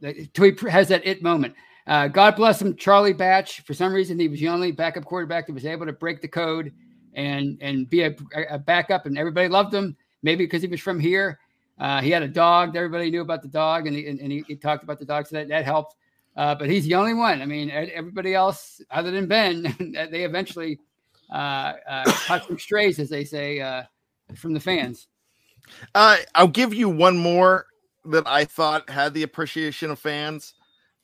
to 0.00 0.42
he 0.42 0.70
has 0.70 0.88
that 0.88 1.06
it 1.06 1.22
moment. 1.22 1.54
Uh, 1.86 2.08
God 2.08 2.34
bless 2.34 2.62
him, 2.62 2.76
Charlie 2.76 3.12
Batch. 3.12 3.60
For 3.60 3.74
some 3.74 3.92
reason, 3.92 4.18
he 4.18 4.28
was 4.28 4.40
the 4.40 4.48
only 4.48 4.72
backup 4.72 5.04
quarterback 5.04 5.46
that 5.46 5.52
was 5.52 5.66
able 5.66 5.84
to 5.86 5.92
break 5.92 6.22
the 6.22 6.28
code 6.28 6.72
and 7.14 7.58
and 7.60 7.88
be 7.88 8.02
a, 8.02 8.14
a 8.50 8.58
backup, 8.58 9.06
and 9.06 9.18
everybody 9.18 9.48
loved 9.48 9.72
him. 9.72 9.96
Maybe 10.22 10.46
because 10.46 10.62
he 10.62 10.68
was 10.68 10.80
from 10.80 10.98
here. 10.98 11.38
Uh, 11.78 12.00
he 12.00 12.10
had 12.10 12.22
a 12.22 12.28
dog. 12.28 12.76
Everybody 12.76 13.10
knew 13.10 13.22
about 13.22 13.42
the 13.42 13.48
dog, 13.48 13.86
and 13.86 13.96
he, 13.96 14.06
and, 14.06 14.20
and 14.20 14.30
he, 14.30 14.44
he 14.46 14.56
talked 14.56 14.84
about 14.84 14.98
the 14.98 15.04
dog, 15.04 15.26
so 15.26 15.36
that, 15.36 15.48
that 15.48 15.64
helped. 15.64 15.96
Uh, 16.36 16.54
but 16.54 16.68
he's 16.68 16.84
the 16.84 16.94
only 16.94 17.14
one. 17.14 17.40
I 17.42 17.46
mean, 17.46 17.70
everybody 17.70 18.34
else, 18.34 18.80
other 18.90 19.10
than 19.10 19.26
Ben, 19.26 19.62
they 20.10 20.24
eventually 20.24 20.78
uh, 21.32 21.74
uh, 21.88 22.04
cut 22.26 22.46
some 22.46 22.58
strays, 22.58 22.98
as 22.98 23.08
they 23.08 23.24
say, 23.24 23.60
uh, 23.60 23.84
from 24.34 24.52
the 24.52 24.60
fans. 24.60 25.08
Uh, 25.94 26.16
I'll 26.34 26.48
give 26.48 26.74
you 26.74 26.88
one 26.88 27.16
more 27.16 27.66
that 28.06 28.26
I 28.26 28.44
thought 28.44 28.90
had 28.90 29.14
the 29.14 29.22
appreciation 29.22 29.90
of 29.90 29.98
fans. 29.98 30.54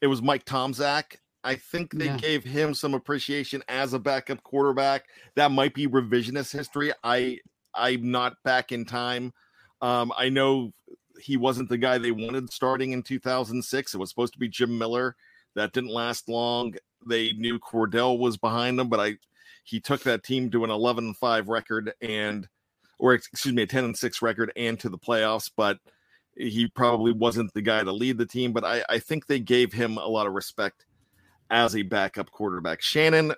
It 0.00 0.06
was 0.06 0.22
Mike 0.22 0.44
Tomczak. 0.44 1.16
I 1.42 1.54
think 1.54 1.92
they 1.92 2.06
yeah. 2.06 2.16
gave 2.18 2.44
him 2.44 2.74
some 2.74 2.92
appreciation 2.92 3.62
as 3.68 3.94
a 3.94 3.98
backup 3.98 4.42
quarterback. 4.42 5.04
That 5.36 5.50
might 5.50 5.74
be 5.74 5.86
revisionist 5.86 6.52
history. 6.52 6.92
I 7.02 7.38
I'm 7.74 8.10
not 8.10 8.34
back 8.44 8.72
in 8.72 8.84
time. 8.84 9.32
Um, 9.82 10.12
I 10.16 10.28
know 10.28 10.72
he 11.20 11.36
wasn't 11.36 11.68
the 11.68 11.78
guy 11.78 11.98
they 11.98 12.10
wanted 12.10 12.52
starting 12.52 12.92
in 12.92 13.02
2006. 13.02 13.94
It 13.94 13.98
was 13.98 14.08
supposed 14.08 14.32
to 14.32 14.38
be 14.38 14.48
Jim 14.48 14.76
Miller. 14.78 15.16
That 15.54 15.72
didn't 15.72 15.90
last 15.90 16.28
long. 16.28 16.74
They 17.06 17.32
knew 17.32 17.58
Kordell 17.58 18.18
was 18.18 18.36
behind 18.36 18.78
them, 18.78 18.88
but 18.88 19.00
I 19.00 19.16
he 19.64 19.80
took 19.80 20.02
that 20.02 20.24
team 20.24 20.50
to 20.50 20.64
an 20.64 20.70
11 20.70 21.14
5 21.14 21.48
record 21.48 21.92
and 22.00 22.48
or 22.98 23.14
excuse 23.14 23.54
me, 23.54 23.62
a 23.62 23.66
10 23.66 23.84
and 23.84 23.96
6 23.96 24.22
record 24.22 24.52
and 24.56 24.78
to 24.80 24.88
the 24.88 24.98
playoffs, 24.98 25.50
but 25.54 25.78
he 26.36 26.68
probably 26.68 27.12
wasn't 27.12 27.52
the 27.54 27.62
guy 27.62 27.82
to 27.82 27.92
lead 27.92 28.18
the 28.18 28.26
team, 28.26 28.52
but 28.52 28.64
I, 28.64 28.84
I 28.88 28.98
think 28.98 29.26
they 29.26 29.40
gave 29.40 29.72
him 29.72 29.96
a 29.96 30.06
lot 30.06 30.26
of 30.26 30.34
respect 30.34 30.84
as 31.50 31.74
a 31.74 31.82
backup 31.82 32.30
quarterback. 32.30 32.82
Shannon, 32.82 33.34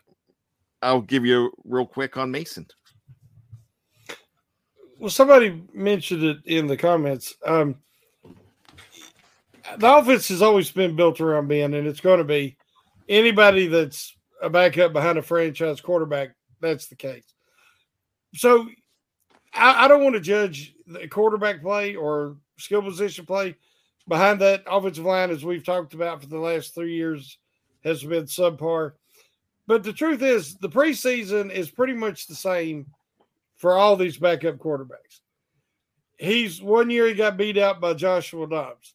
I'll 0.83 1.01
give 1.01 1.25
you 1.25 1.53
real 1.65 1.87
quick 1.87 2.17
on 2.17 2.31
Mason. 2.31 2.67
Well, 5.03 5.11
somebody 5.11 5.61
mentioned 5.75 6.23
it 6.23 6.39
in 6.45 6.69
the 6.69 6.77
comments. 6.77 7.35
Um, 7.45 7.75
the 9.77 9.97
offense 9.97 10.29
has 10.29 10.43
always 10.43 10.71
been 10.71 10.95
built 10.95 11.21
around 11.21 11.49
Ben, 11.49 11.75
and 11.75 11.89
it's 11.89 11.99
going 11.99 12.19
to 12.19 12.25
be 12.25 12.57
anybody 13.09 13.67
that's 13.67 14.17
a 14.41 14.49
backup 14.49 14.93
behind 14.93 15.19
a 15.19 15.23
franchise 15.23 15.81
quarterback. 15.81 16.37
That's 16.61 16.87
the 16.87 16.95
case. 16.95 17.25
So 18.35 18.69
I, 19.53 19.87
I 19.87 19.89
don't 19.89 20.05
want 20.05 20.15
to 20.15 20.21
judge 20.21 20.73
the 20.87 21.09
quarterback 21.09 21.63
play 21.63 21.97
or 21.97 22.37
skill 22.57 22.83
position 22.83 23.27
play 23.27 23.57
behind 24.07 24.41
that 24.41 24.63
offensive 24.69 25.05
line, 25.05 25.31
as 25.31 25.45
we've 25.45 25.65
talked 25.65 25.95
about 25.95 26.21
for 26.21 26.29
the 26.29 26.39
last 26.39 26.77
three 26.77 26.95
years, 26.95 27.39
has 27.83 28.05
been 28.05 28.27
subpar. 28.27 28.93
But 29.67 29.83
the 29.83 29.93
truth 29.93 30.23
is, 30.23 30.59
the 30.59 30.69
preseason 30.69 31.51
is 31.51 31.73
pretty 31.73 31.95
much 31.95 32.29
the 32.29 32.37
same 32.37 32.87
for 33.63 33.79
all 33.79 33.95
these 33.95 34.19
backup 34.19 34.57
quarterbacks. 34.57 35.21
He's 36.19 36.61
one 36.61 36.91
year 36.91 37.07
he 37.07 37.15
got 37.15 37.37
beat 37.37 37.57
out 37.57 37.81
by 37.81 37.95
Joshua 37.95 38.49
Dobbs, 38.49 38.95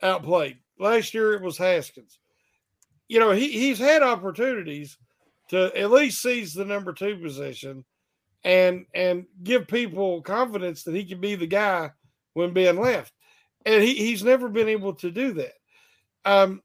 outplayed. 0.00 0.58
Last 0.78 1.12
year 1.12 1.34
it 1.34 1.42
was 1.42 1.58
Haskins. 1.58 2.20
You 3.08 3.18
know, 3.18 3.32
he, 3.32 3.50
he's 3.50 3.80
had 3.80 4.04
opportunities 4.04 4.96
to 5.48 5.76
at 5.76 5.90
least 5.90 6.22
seize 6.22 6.54
the 6.54 6.64
number 6.64 6.92
two 6.92 7.16
position 7.16 7.84
and 8.44 8.86
and 8.94 9.26
give 9.42 9.66
people 9.66 10.22
confidence 10.22 10.84
that 10.84 10.94
he 10.94 11.04
can 11.04 11.20
be 11.20 11.34
the 11.34 11.48
guy 11.48 11.90
when 12.34 12.52
Ben 12.52 12.76
left. 12.76 13.12
And 13.64 13.82
he, 13.82 13.94
he's 13.94 14.22
never 14.22 14.48
been 14.48 14.68
able 14.68 14.94
to 14.94 15.10
do 15.10 15.32
that. 15.32 15.54
Um, 16.24 16.62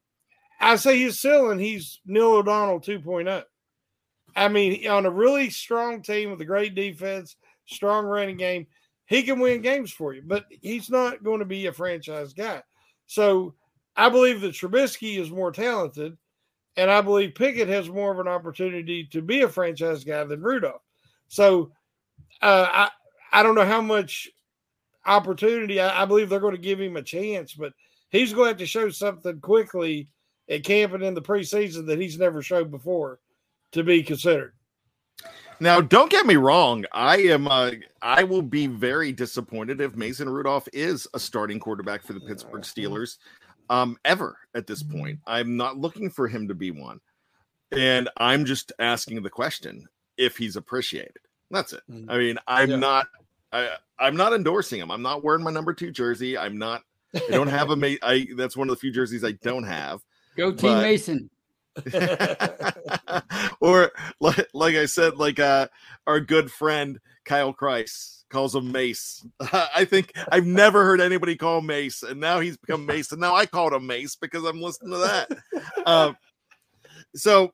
I 0.60 0.76
say 0.76 0.96
he's 0.96 1.20
selling, 1.20 1.58
he's 1.58 2.00
Neil 2.06 2.34
O'Donnell 2.34 2.80
2.0. 2.80 3.42
I 4.36 4.48
mean, 4.48 4.86
on 4.88 5.06
a 5.06 5.10
really 5.10 5.50
strong 5.50 6.02
team 6.02 6.30
with 6.30 6.40
a 6.40 6.46
great 6.46 6.74
defense, 6.74 7.36
strong 7.66 8.06
running 8.06 8.36
game, 8.36 8.66
he 9.06 9.22
can 9.22 9.40
win 9.40 9.62
games 9.62 9.92
for 9.92 10.14
you, 10.14 10.22
but 10.24 10.46
he's 10.50 10.88
not 10.88 11.22
going 11.22 11.40
to 11.40 11.44
be 11.44 11.66
a 11.66 11.72
franchise 11.72 12.32
guy. 12.32 12.62
So 13.06 13.54
I 13.96 14.08
believe 14.08 14.40
that 14.40 14.54
Trubisky 14.54 15.18
is 15.18 15.30
more 15.30 15.52
talented, 15.52 16.16
and 16.76 16.90
I 16.90 17.00
believe 17.00 17.34
Pickett 17.34 17.68
has 17.68 17.90
more 17.90 18.12
of 18.12 18.20
an 18.20 18.28
opportunity 18.28 19.04
to 19.12 19.20
be 19.20 19.42
a 19.42 19.48
franchise 19.48 20.04
guy 20.04 20.24
than 20.24 20.42
Rudolph. 20.42 20.82
So 21.28 21.72
uh, 22.40 22.68
I 22.70 22.90
I 23.32 23.42
don't 23.42 23.54
know 23.54 23.66
how 23.66 23.80
much 23.80 24.28
opportunity. 25.04 25.80
I, 25.80 26.02
I, 26.02 26.04
believe 26.04 26.28
they're 26.28 26.38
going 26.38 26.54
to 26.54 26.60
give 26.60 26.80
him 26.80 26.96
a 26.96 27.02
chance, 27.02 27.54
but 27.54 27.72
he's 28.10 28.32
going 28.32 28.44
to 28.44 28.48
have 28.50 28.58
to 28.58 28.66
show 28.66 28.90
something 28.90 29.40
quickly 29.40 30.08
at 30.48 30.64
camp 30.64 30.92
and 30.92 31.02
in 31.02 31.14
the 31.14 31.22
preseason 31.22 31.86
that 31.86 31.98
he's 31.98 32.18
never 32.18 32.42
showed 32.42 32.70
before 32.70 33.18
to 33.72 33.82
be 33.82 34.02
considered. 34.02 34.54
Now, 35.60 35.80
don't 35.80 36.10
get 36.10 36.26
me 36.26 36.36
wrong. 36.36 36.84
I 36.92 37.18
am. 37.18 37.46
Uh, 37.46 37.72
I 38.00 38.24
will 38.24 38.42
be 38.42 38.66
very 38.66 39.12
disappointed 39.12 39.80
if 39.80 39.94
Mason 39.94 40.28
Rudolph 40.28 40.68
is 40.72 41.06
a 41.14 41.20
starting 41.20 41.60
quarterback 41.60 42.02
for 42.02 42.14
the 42.14 42.20
Pittsburgh 42.20 42.62
Steelers, 42.62 43.18
um, 43.70 43.96
ever 44.04 44.36
at 44.54 44.66
this 44.66 44.82
point. 44.82 45.20
I'm 45.26 45.56
not 45.56 45.78
looking 45.78 46.10
for 46.10 46.26
him 46.26 46.48
to 46.48 46.54
be 46.54 46.72
one, 46.72 47.00
and 47.70 48.08
I'm 48.16 48.44
just 48.44 48.72
asking 48.80 49.22
the 49.22 49.30
question 49.30 49.86
if 50.16 50.36
he's 50.36 50.56
appreciated. 50.56 51.18
That's 51.50 51.72
it. 51.72 51.82
Mm. 51.88 52.06
I 52.08 52.18
mean, 52.18 52.38
I'm 52.48 52.70
yeah. 52.70 52.76
not 52.76 53.06
I 53.52 53.76
I'm 53.98 54.16
not 54.16 54.32
endorsing 54.32 54.80
him. 54.80 54.90
I'm 54.90 55.02
not 55.02 55.22
wearing 55.22 55.44
my 55.44 55.50
number 55.50 55.74
two 55.74 55.90
jersey. 55.90 56.36
I'm 56.36 56.56
not. 56.56 56.82
I 57.14 57.30
don't 57.30 57.48
have 57.48 57.70
a 57.70 57.76
mate. 57.76 57.98
I 58.02 58.26
that's 58.36 58.56
one 58.56 58.68
of 58.68 58.74
the 58.74 58.80
few 58.80 58.90
jerseys 58.90 59.24
I 59.24 59.32
don't 59.42 59.64
have. 59.64 60.00
Go 60.36 60.50
Team 60.50 60.74
but, 60.74 60.82
Mason. 60.82 61.30
or 63.60 63.92
like, 64.20 64.48
like 64.52 64.76
I 64.76 64.86
said, 64.86 65.16
like 65.16 65.38
uh, 65.38 65.68
our 66.06 66.20
good 66.20 66.50
friend 66.50 67.00
Kyle 67.24 67.54
Kreis 67.54 68.24
calls 68.30 68.54
him 68.54 68.72
Mace. 68.72 69.24
I 69.52 69.84
think 69.84 70.12
I've 70.30 70.46
never 70.46 70.84
heard 70.84 71.00
anybody 71.00 71.36
call 71.36 71.60
Mace, 71.60 72.02
and 72.02 72.18
now 72.18 72.40
he's 72.40 72.56
become 72.56 72.84
Mace, 72.86 73.12
and 73.12 73.20
now 73.20 73.34
I 73.34 73.46
called 73.46 73.72
him 73.72 73.86
Mace 73.86 74.16
because 74.16 74.44
I'm 74.44 74.60
listening 74.60 74.92
to 74.92 74.98
that. 74.98 75.28
Uh, 75.86 76.12
so 77.14 77.52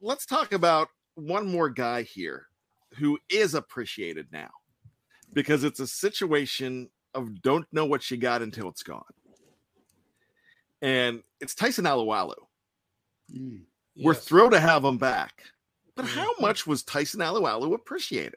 let's 0.00 0.24
talk 0.24 0.52
about 0.52 0.88
one 1.14 1.46
more 1.46 1.68
guy 1.68 2.02
here 2.02 2.46
who 2.94 3.18
is 3.28 3.54
appreciated 3.54 4.26
now 4.32 4.50
because 5.32 5.64
it's 5.64 5.80
a 5.80 5.86
situation 5.86 6.88
of 7.14 7.42
don't 7.42 7.66
know 7.72 7.84
what 7.84 8.10
you 8.10 8.16
got 8.16 8.42
until 8.42 8.68
it's 8.68 8.82
gone. 8.82 9.02
And 10.82 11.22
it's 11.40 11.54
Tyson 11.54 11.84
Alualu. 11.84 12.34
Mm, 13.34 13.60
yes. 13.94 14.04
We're 14.04 14.14
thrilled 14.14 14.52
to 14.52 14.60
have 14.60 14.84
him 14.84 14.98
back. 14.98 15.42
But 15.94 16.04
how 16.04 16.32
mm-hmm. 16.32 16.42
much 16.42 16.66
was 16.66 16.82
Tyson 16.82 17.20
Alualu 17.20 17.74
appreciated 17.74 18.36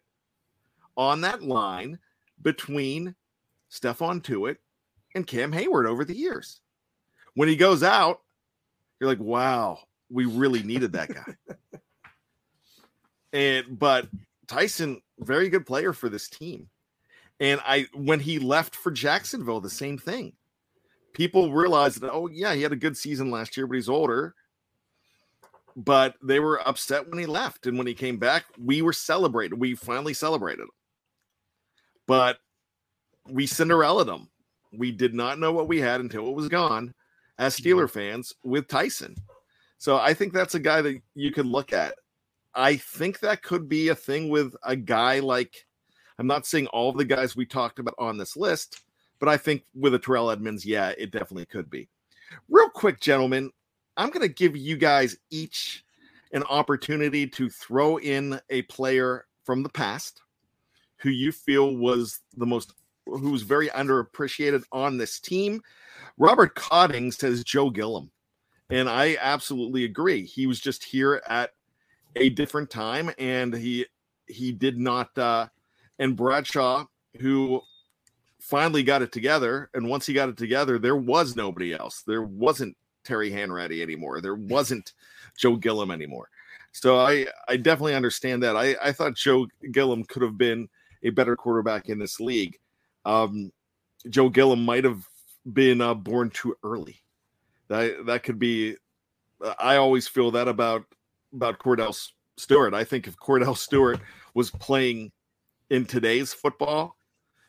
on 0.96 1.22
that 1.22 1.44
line 1.44 2.00
between 2.42 3.16
Stephon 3.70 4.22
Tuitt 4.22 4.58
and 5.14 5.28
Cam 5.28 5.52
Heyward 5.52 5.88
over 5.88 6.06
the 6.06 6.16
years? 6.16 6.62
When 7.36 7.50
he 7.50 7.56
goes 7.56 7.84
out, 7.84 8.22
you're 9.00 9.10
like, 9.10 9.20
wow, 9.20 9.80
we 10.10 10.26
really 10.26 10.64
needed 10.64 10.94
that 10.94 11.10
guy. 11.14 11.80
and 13.34 13.78
but 13.78 14.08
Tyson, 14.48 15.02
very 15.20 15.50
good 15.50 15.66
player 15.66 15.94
for 15.94 16.10
this 16.10 16.30
team. 16.30 16.70
And 17.40 17.62
I 17.66 17.88
when 17.94 18.20
he 18.20 18.40
left 18.40 18.76
for 18.76 18.92
Jacksonville, 18.92 19.62
the 19.62 19.70
same 19.70 19.98
thing. 19.98 20.34
People 21.14 21.54
realized 21.54 22.02
that, 22.02 22.12
oh, 22.12 22.28
yeah, 22.28 22.54
he 22.54 22.62
had 22.62 22.72
a 22.72 22.78
good 22.78 22.96
season 22.96 23.32
last 23.32 23.58
year, 23.58 23.68
but 23.68 23.76
he's 23.76 23.90
older. 23.90 24.36
But 25.82 26.16
they 26.22 26.42
were 26.42 26.68
upset 26.68 27.10
when 27.10 27.20
he 27.20 27.26
left. 27.26 27.66
And 27.66 27.78
when 27.78 27.88
he 27.88 27.94
came 27.94 28.18
back, 28.18 28.44
we 28.62 28.82
were 28.82 28.92
celebrated. 28.92 29.58
We 29.58 29.76
finally 29.76 30.14
celebrated 30.14 30.64
him. 30.64 30.70
But 32.06 32.38
we 33.30 33.46
Cinderella 33.48 34.04
him. 34.04 34.28
We 34.78 34.92
did 34.92 35.14
not 35.14 35.40
know 35.40 35.54
what 35.54 35.70
we 35.70 35.80
had 35.80 36.02
until 36.02 36.28
it 36.28 36.36
was 36.36 36.50
gone. 36.50 36.94
as 37.40 37.58
Steeler 37.58 37.90
fans 37.90 38.34
with 38.44 38.68
Tyson. 38.68 39.16
So 39.78 39.98
I 39.98 40.14
think 40.14 40.34
that's 40.34 40.56
a 40.56 40.60
guy 40.60 40.82
that 40.82 41.02
you 41.16 41.32
could 41.32 41.46
look 41.46 41.74
at. 41.74 41.96
I 42.54 42.76
think 42.76 43.20
that 43.20 43.42
could 43.42 43.70
be 43.70 43.88
a 43.88 43.96
thing 43.96 44.30
with 44.30 44.54
a 44.64 44.76
guy 44.76 45.20
like 45.20 45.66
I'm 46.20 46.28
not 46.28 46.46
saying 46.46 46.68
all 46.68 46.90
of 46.90 46.98
the 46.98 47.06
guys 47.06 47.36
we 47.36 47.46
talked 47.46 47.80
about 47.80 47.96
on 47.98 48.18
this 48.18 48.36
list, 48.36 48.82
but 49.20 49.30
I 49.30 49.38
think 49.38 49.64
with 49.74 49.94
a 49.94 50.00
Terrell 50.00 50.30
Edmunds, 50.30 50.66
yeah, 50.66 50.90
it 50.98 51.12
definitely 51.12 51.46
could 51.46 51.70
be. 51.70 51.88
Real 52.50 52.70
quick, 52.70 53.00
gentlemen, 53.00 53.52
I'm 54.00 54.12
going 54.12 54.26
to 54.26 54.34
give 54.34 54.56
you 54.56 54.78
guys 54.78 55.18
each 55.30 55.84
an 56.32 56.44
opportunity 56.44 57.28
to 57.28 57.50
throw 57.50 57.98
in 57.98 58.40
a 58.50 58.62
player 58.64 59.26
from 59.44 59.62
the 59.62 59.70
past 59.70 60.22
who 61.00 61.10
you 61.10 61.34
feel 61.34 61.76
was 61.76 62.22
the 62.38 62.46
most 62.46 62.74
who 63.06 63.32
was 63.32 63.42
very 63.42 63.68
underappreciated 63.70 64.64
on 64.72 64.98
this 64.98 65.20
team. 65.20 65.62
Robert 66.18 66.56
Cotting 66.56 67.12
says 67.12 67.44
Joe 67.44 67.70
Gilliam. 67.70 68.10
And 68.70 68.88
I 68.88 69.18
absolutely 69.20 69.84
agree. 69.84 70.26
He 70.26 70.48
was 70.48 70.62
just 70.62 70.84
here 70.84 71.22
at 71.28 71.52
a 72.16 72.30
different 72.30 72.70
time 72.70 73.12
and 73.20 73.54
he 73.54 73.86
he 74.28 74.54
did 74.54 74.80
not 74.80 75.16
uh 75.18 75.48
and 75.98 76.16
Bradshaw 76.16 76.86
who 77.20 77.62
finally 78.40 78.84
got 78.84 79.02
it 79.02 79.12
together 79.12 79.70
and 79.74 79.90
once 79.90 80.06
he 80.06 80.14
got 80.14 80.30
it 80.30 80.38
together 80.38 80.80
there 80.80 80.96
was 80.96 81.36
nobody 81.36 81.74
else. 81.74 82.04
There 82.08 82.24
wasn't 82.24 82.78
Terry 83.10 83.32
Hanratty 83.32 83.82
anymore. 83.82 84.22
There 84.22 84.36
wasn't 84.36 84.94
Joe 85.36 85.56
Gilliam 85.56 85.90
anymore. 85.90 86.30
So 86.72 87.00
I 87.00 87.26
I 87.48 87.58
definitely 87.58 87.96
understand 87.96 88.44
that. 88.44 88.56
I 88.56 88.76
I 88.84 88.92
thought 88.92 89.16
Joe 89.16 89.48
Gilliam 89.72 90.04
could 90.04 90.22
have 90.22 90.38
been 90.38 90.70
a 91.02 91.10
better 91.10 91.36
quarterback 91.36 91.90
in 91.90 91.98
this 91.98 92.20
league. 92.20 92.60
Um 93.04 93.52
Joe 94.10 94.30
Gilliam 94.30 94.64
might 94.64 94.84
have 94.84 95.04
been 95.52 95.82
uh, 95.82 95.96
born 95.96 96.30
too 96.30 96.56
early. 96.64 97.02
That 97.68 98.06
that 98.06 98.24
could 98.24 98.38
be. 98.38 98.76
I 99.60 99.78
always 99.78 100.08
feel 100.08 100.30
that 100.32 100.48
about 100.48 100.84
about 101.34 101.58
Kordell 101.58 101.98
Stewart. 102.38 102.76
I 102.76 102.84
think 102.84 103.08
if 103.08 103.18
Kordell 103.18 103.58
Stewart 103.58 104.00
was 104.36 104.52
playing 104.52 105.12
in 105.72 105.86
today's 105.86 106.32
football, 106.32 106.96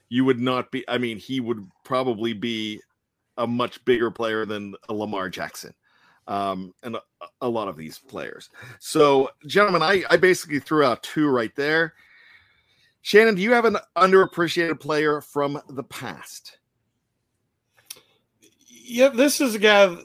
you 0.08 0.24
would 0.24 0.40
not 0.40 0.70
be. 0.70 0.88
I 0.88 0.96
mean, 0.96 1.18
he 1.18 1.40
would 1.40 1.68
probably 1.84 2.32
be 2.32 2.80
a 3.40 3.46
much 3.46 3.84
bigger 3.84 4.10
player 4.10 4.44
than 4.44 4.74
a 4.88 4.94
Lamar 4.94 5.28
Jackson, 5.28 5.74
um, 6.28 6.72
and 6.82 6.96
a, 6.96 7.02
a 7.40 7.48
lot 7.48 7.68
of 7.68 7.76
these 7.76 7.98
players. 7.98 8.50
So, 8.78 9.30
gentlemen, 9.46 9.82
I 9.82 10.04
I 10.10 10.16
basically 10.16 10.60
threw 10.60 10.84
out 10.84 11.02
two 11.02 11.28
right 11.28 11.54
there. 11.56 11.94
Shannon, 13.02 13.34
do 13.34 13.42
you 13.42 13.52
have 13.52 13.64
an 13.64 13.78
underappreciated 13.96 14.78
player 14.78 15.20
from 15.22 15.60
the 15.70 15.82
past? 15.82 16.58
Yeah, 18.68 19.08
this 19.08 19.40
is 19.40 19.54
a 19.54 19.58
guy 19.58 19.96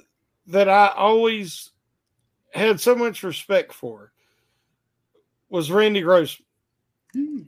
that 0.48 0.70
I 0.70 0.88
always 0.96 1.72
had 2.54 2.80
so 2.80 2.96
much 2.96 3.24
respect 3.24 3.74
for 3.74 4.14
was 5.50 5.72
Randy 5.72 6.02
Grossman. 6.02 6.46
Hmm. 7.14 7.42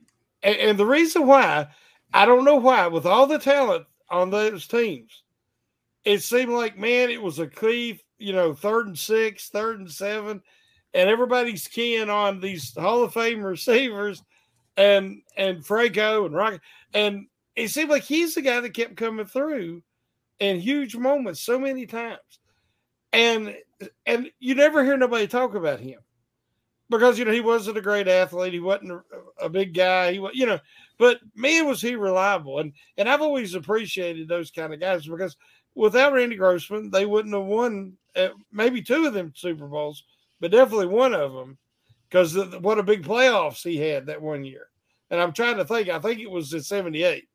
And, 0.43 0.55
and, 0.57 0.79
the 0.79 0.85
reason 0.85 1.25
why, 1.25 1.67
I 2.13 2.25
don't 2.25 2.45
know 2.45 2.55
why, 2.55 2.87
with 2.87 3.05
all 3.05 3.25
the 3.25 3.39
talent 3.39 3.85
on 4.09 4.29
those 4.29 4.67
teams, 4.67 5.23
it 6.07 6.23
seemed 6.23 6.53
like, 6.53 6.77
man, 6.77 7.09
it 7.09 7.21
was 7.21 7.37
a 7.37 7.47
key, 7.47 7.99
you 8.17 8.31
know, 8.31 8.53
third 8.53 8.87
and 8.87 8.97
six, 8.97 9.49
third 9.49 9.81
and 9.81 9.91
seven, 9.91 10.41
and 10.93 11.09
everybody's 11.09 11.67
keying 11.67 12.09
on 12.09 12.39
these 12.39 12.73
Hall 12.73 13.03
of 13.03 13.13
Fame 13.13 13.43
receivers 13.43 14.23
and 14.77 15.21
and 15.35 15.65
Franco 15.65 16.25
and 16.25 16.33
Rocky. 16.33 16.59
And 16.93 17.27
it 17.57 17.67
seemed 17.71 17.89
like 17.89 18.03
he's 18.03 18.35
the 18.35 18.41
guy 18.41 18.61
that 18.61 18.73
kept 18.73 18.95
coming 18.95 19.25
through 19.25 19.83
in 20.39 20.61
huge 20.61 20.95
moments 20.95 21.41
so 21.41 21.59
many 21.59 21.85
times. 21.85 22.21
And 23.11 23.57
and 24.05 24.31
you 24.39 24.55
never 24.55 24.85
hear 24.85 24.95
nobody 24.95 25.27
talk 25.27 25.55
about 25.55 25.81
him 25.81 25.99
because 26.89 27.19
you 27.19 27.25
know 27.25 27.33
he 27.33 27.41
wasn't 27.41 27.77
a 27.77 27.81
great 27.81 28.07
athlete, 28.07 28.53
he 28.53 28.61
wasn't 28.61 29.01
a 29.41 29.49
big 29.49 29.73
guy, 29.73 30.13
he 30.13 30.19
was 30.19 30.31
you 30.35 30.45
know, 30.45 30.59
but 30.97 31.19
man 31.35 31.67
was 31.67 31.81
he 31.81 31.95
reliable, 31.95 32.59
and 32.59 32.71
and 32.97 33.09
I've 33.09 33.21
always 33.21 33.55
appreciated 33.55 34.29
those 34.29 34.51
kind 34.51 34.73
of 34.73 34.79
guys 34.79 35.05
because 35.05 35.35
without 35.77 36.13
Randy 36.13 36.35
Grossman, 36.35 36.89
they 36.89 37.05
wouldn't 37.05 37.35
have 37.35 37.45
won 37.45 37.93
uh, 38.15 38.29
maybe 38.51 38.81
two 38.81 39.05
of 39.05 39.13
them 39.13 39.31
Super 39.35 39.67
Bowls, 39.67 40.03
but 40.39 40.51
definitely 40.51 40.87
one 40.87 41.13
of 41.13 41.33
them 41.33 41.57
because 42.09 42.35
what 42.59 42.79
a 42.79 42.83
big 42.83 43.03
playoffs 43.03 43.63
he 43.63 43.77
had 43.77 44.07
that 44.07 44.21
one 44.21 44.43
year. 44.43 44.67
And 45.09 45.21
I'm 45.21 45.31
trying 45.31 45.57
to 45.57 45.65
think, 45.65 45.87
I 45.87 45.99
think 45.99 46.19
it 46.19 46.29
was 46.29 46.53
in 46.53 46.61
'78. 46.61 47.25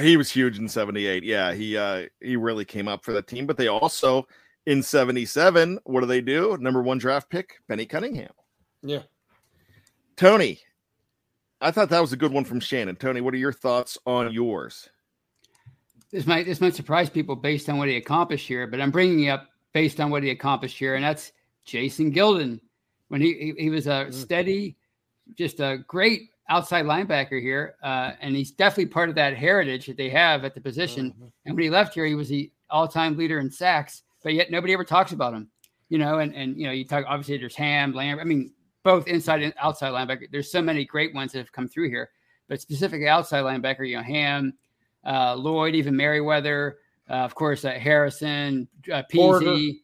He 0.00 0.16
was 0.16 0.30
huge 0.30 0.58
in 0.58 0.68
78. 0.68 1.24
Yeah, 1.24 1.54
he 1.54 1.76
uh 1.76 2.06
he 2.20 2.36
really 2.36 2.64
came 2.64 2.86
up 2.86 3.04
for 3.04 3.12
that 3.12 3.26
team, 3.26 3.46
but 3.46 3.56
they 3.56 3.68
also 3.68 4.26
in 4.66 4.82
77, 4.82 5.78
what 5.84 6.00
do 6.00 6.06
they 6.06 6.20
do? 6.20 6.56
Number 6.60 6.82
1 6.82 6.98
draft 6.98 7.30
pick, 7.30 7.60
Bennie 7.68 7.86
Cunningham. 7.86 8.32
Yeah. 8.82 9.02
Tony, 10.16 10.60
I 11.60 11.70
thought 11.70 11.88
that 11.90 12.00
was 12.00 12.12
a 12.12 12.16
good 12.16 12.32
one 12.32 12.44
from 12.44 12.58
Shannon. 12.58 12.96
Tony, 12.96 13.20
what 13.20 13.32
are 13.32 13.38
your 13.38 13.52
thoughts 13.52 13.96
on 14.06 14.32
yours? 14.32 14.88
This 16.12 16.26
might 16.26 16.46
this 16.46 16.60
might 16.60 16.74
surprise 16.74 17.10
people 17.10 17.36
based 17.36 17.68
on 17.68 17.78
what 17.78 17.88
he 17.88 17.96
accomplished 17.96 18.46
here, 18.46 18.66
but 18.66 18.80
I'm 18.80 18.90
bringing 18.90 19.28
up 19.28 19.48
based 19.72 20.00
on 20.00 20.10
what 20.10 20.22
he 20.22 20.30
accomplished 20.30 20.78
here, 20.78 20.94
and 20.94 21.04
that's 21.04 21.32
Jason 21.64 22.12
Gildon. 22.12 22.60
When 23.08 23.20
he 23.20 23.54
he, 23.56 23.64
he 23.64 23.70
was 23.70 23.86
a 23.86 24.06
mm. 24.06 24.14
steady, 24.14 24.76
just 25.34 25.60
a 25.60 25.78
great 25.86 26.30
outside 26.48 26.84
linebacker 26.84 27.40
here, 27.40 27.74
uh, 27.82 28.12
and 28.20 28.36
he's 28.36 28.52
definitely 28.52 28.86
part 28.86 29.08
of 29.08 29.14
that 29.16 29.36
heritage 29.36 29.86
that 29.86 29.96
they 29.96 30.08
have 30.10 30.44
at 30.44 30.54
the 30.54 30.60
position. 30.60 31.10
Mm-hmm. 31.10 31.26
And 31.44 31.56
when 31.56 31.64
he 31.64 31.70
left 31.70 31.94
here, 31.94 32.06
he 32.06 32.14
was 32.14 32.28
the 32.28 32.52
all-time 32.70 33.16
leader 33.16 33.40
in 33.40 33.50
sacks, 33.50 34.02
but 34.22 34.34
yet 34.34 34.50
nobody 34.50 34.72
ever 34.72 34.84
talks 34.84 35.12
about 35.12 35.34
him. 35.34 35.50
You 35.88 35.98
know, 35.98 36.18
and 36.18 36.34
and 36.34 36.56
you 36.56 36.66
know, 36.66 36.72
you 36.72 36.84
talk 36.84 37.04
obviously 37.08 37.38
there's 37.38 37.56
Ham, 37.56 37.92
Lamb. 37.92 38.18
I 38.20 38.24
mean, 38.24 38.52
both 38.82 39.08
inside 39.08 39.42
and 39.42 39.54
outside 39.58 39.92
linebacker. 39.92 40.30
There's 40.30 40.50
so 40.50 40.62
many 40.62 40.84
great 40.84 41.14
ones 41.14 41.32
that 41.32 41.38
have 41.38 41.52
come 41.52 41.68
through 41.68 41.90
here, 41.90 42.10
but 42.48 42.60
specifically 42.60 43.08
outside 43.08 43.42
linebacker, 43.42 43.88
you 43.88 43.96
know, 43.96 44.02
Ham, 44.02 44.54
uh, 45.06 45.34
Lloyd, 45.36 45.74
even 45.74 45.96
Merriweather, 45.96 46.78
uh, 47.08 47.14
of 47.14 47.34
course, 47.34 47.64
uh, 47.64 47.70
Harrison, 47.70 48.68
uh, 48.92 49.02
Peasy, 49.10 49.80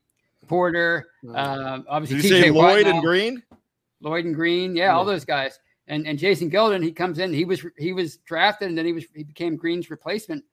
Porter, 0.47 1.07
Porter 1.23 1.35
uh, 1.35 1.81
obviously. 1.89 2.21
Did 2.21 2.31
you 2.31 2.43
say 2.43 2.51
Lloyd 2.51 2.87
and 2.87 3.01
Greene? 3.01 3.43
Lloyd 4.01 4.25
and 4.25 4.35
Greene, 4.35 4.75
yeah, 4.75 4.87
yeah, 4.87 4.97
all 4.97 5.05
those 5.05 5.25
guys 5.25 5.59
and 5.89 6.07
and 6.07 6.19
Jason 6.19 6.51
Gildon, 6.51 6.83
he 6.83 6.93
comes 6.93 7.19
in. 7.19 7.33
He 7.33 7.45
was 7.45 7.65
he 7.77 7.93
was 7.93 8.19
drafted, 8.19 8.69
and 8.69 8.79
then 8.79 8.87
he 8.87 8.93
was 8.93 9.05
he 9.15 9.25
became 9.25 9.57
Greene's 9.57 9.91
replacement 9.91 10.45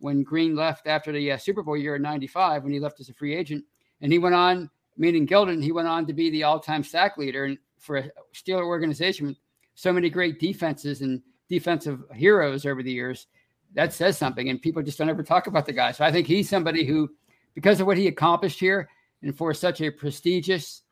when 0.00 0.22
Greene 0.22 0.54
left 0.54 0.86
after 0.86 1.12
the 1.12 1.32
uh, 1.32 1.38
Super 1.38 1.62
Bowl 1.62 1.76
year 1.76 1.96
in 1.96 2.02
'95 2.02 2.64
when 2.64 2.72
he 2.72 2.80
left 2.80 3.00
as 3.00 3.08
a 3.08 3.14
free 3.14 3.34
agent, 3.34 3.64
and 4.00 4.12
he 4.12 4.18
went 4.18 4.34
on. 4.34 4.70
Meaning 5.00 5.28
Gildon, 5.28 5.62
he 5.62 5.70
went 5.70 5.86
on 5.86 6.06
to 6.06 6.12
be 6.12 6.28
the 6.28 6.42
all-time 6.42 6.82
sack 6.82 7.16
leader 7.16 7.44
and 7.44 7.56
for 7.78 7.98
a 7.98 8.10
Steeler 8.34 8.66
organization 8.66 9.28
with 9.28 9.36
so 9.76 9.92
many 9.92 10.10
great 10.10 10.40
defenses 10.40 11.02
and 11.02 11.22
defensive 11.48 12.02
heroes 12.12 12.66
over 12.66 12.82
the 12.82 12.90
years. 12.90 13.28
That 13.74 13.92
says 13.92 14.16
something, 14.16 14.48
and 14.48 14.60
people 14.60 14.82
just 14.82 14.98
don't 14.98 15.08
ever 15.08 15.22
talk 15.22 15.46
about 15.46 15.66
the 15.66 15.72
guy. 15.72 15.92
So 15.92 16.04
I 16.04 16.10
think 16.10 16.26
he's 16.26 16.48
somebody 16.48 16.84
who, 16.84 17.10
because 17.54 17.80
of 17.80 17.86
what 17.86 17.96
he 17.96 18.06
accomplished 18.08 18.58
here, 18.58 18.88
and 19.22 19.36
for 19.36 19.52
such 19.52 19.80
a 19.80 19.90
prestigious 19.90 20.82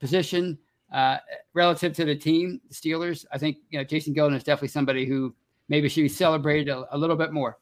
position, 0.00 0.58
uh, 0.92 1.18
relative 1.54 1.94
to 1.94 2.04
the 2.04 2.14
team, 2.14 2.60
the 2.68 2.74
Steelers, 2.74 3.24
I 3.32 3.38
think 3.38 3.58
you 3.70 3.78
know 3.78 3.84
Jason 3.84 4.14
Gildon 4.14 4.36
is 4.36 4.44
definitely 4.44 4.68
somebody 4.68 5.06
who 5.06 5.34
maybe 5.68 5.88
should 5.88 6.02
be 6.02 6.08
celebrated 6.08 6.68
a, 6.68 6.84
a, 6.94 6.98
little 6.98 7.16
bit 7.16 7.32
more. 7.32 7.58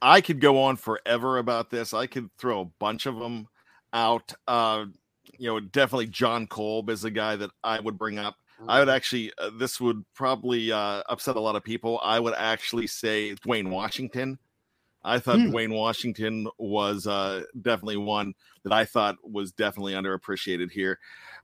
I 0.00 0.20
could 0.20 0.40
go 0.40 0.62
on 0.62 0.76
forever 0.76 1.38
about 1.38 1.68
this. 1.68 1.92
I 1.92 2.06
could 2.06 2.30
throw 2.38 2.62
a 2.62 2.70
bunch 2.78 3.06
of 3.06 3.18
them 3.18 3.48
out. 3.92 4.32
Uh, 4.48 4.86
you 5.38 5.48
know, 5.48 5.60
definitely 5.60 6.06
Jon 6.06 6.46
Kolb 6.46 6.88
is 6.88 7.04
a 7.04 7.10
guy 7.10 7.36
that 7.36 7.50
I 7.62 7.80
would 7.80 7.98
bring 7.98 8.18
up. 8.18 8.36
I 8.68 8.78
would 8.78 8.88
actually, 8.88 9.32
uh, 9.38 9.50
this 9.58 9.80
would 9.80 10.04
probably 10.14 10.72
uh, 10.72 11.02
upset 11.08 11.36
a 11.36 11.40
lot 11.40 11.56
of 11.56 11.64
people. 11.64 12.00
I 12.02 12.20
would 12.20 12.34
actually 12.36 12.86
say 12.86 13.34
Dwayne 13.34 13.70
Washington. 13.70 14.38
I 15.04 15.18
thought 15.18 15.40
hmm. 15.40 15.50
Dwayne 15.50 15.74
Washington 15.74 16.48
was 16.58 17.06
uh, 17.06 17.42
definitely 17.60 17.96
one 17.96 18.34
that 18.62 18.72
I 18.72 18.84
thought 18.84 19.16
was 19.24 19.52
definitely 19.52 19.94
underappreciated 19.94 20.70
here. 20.70 20.98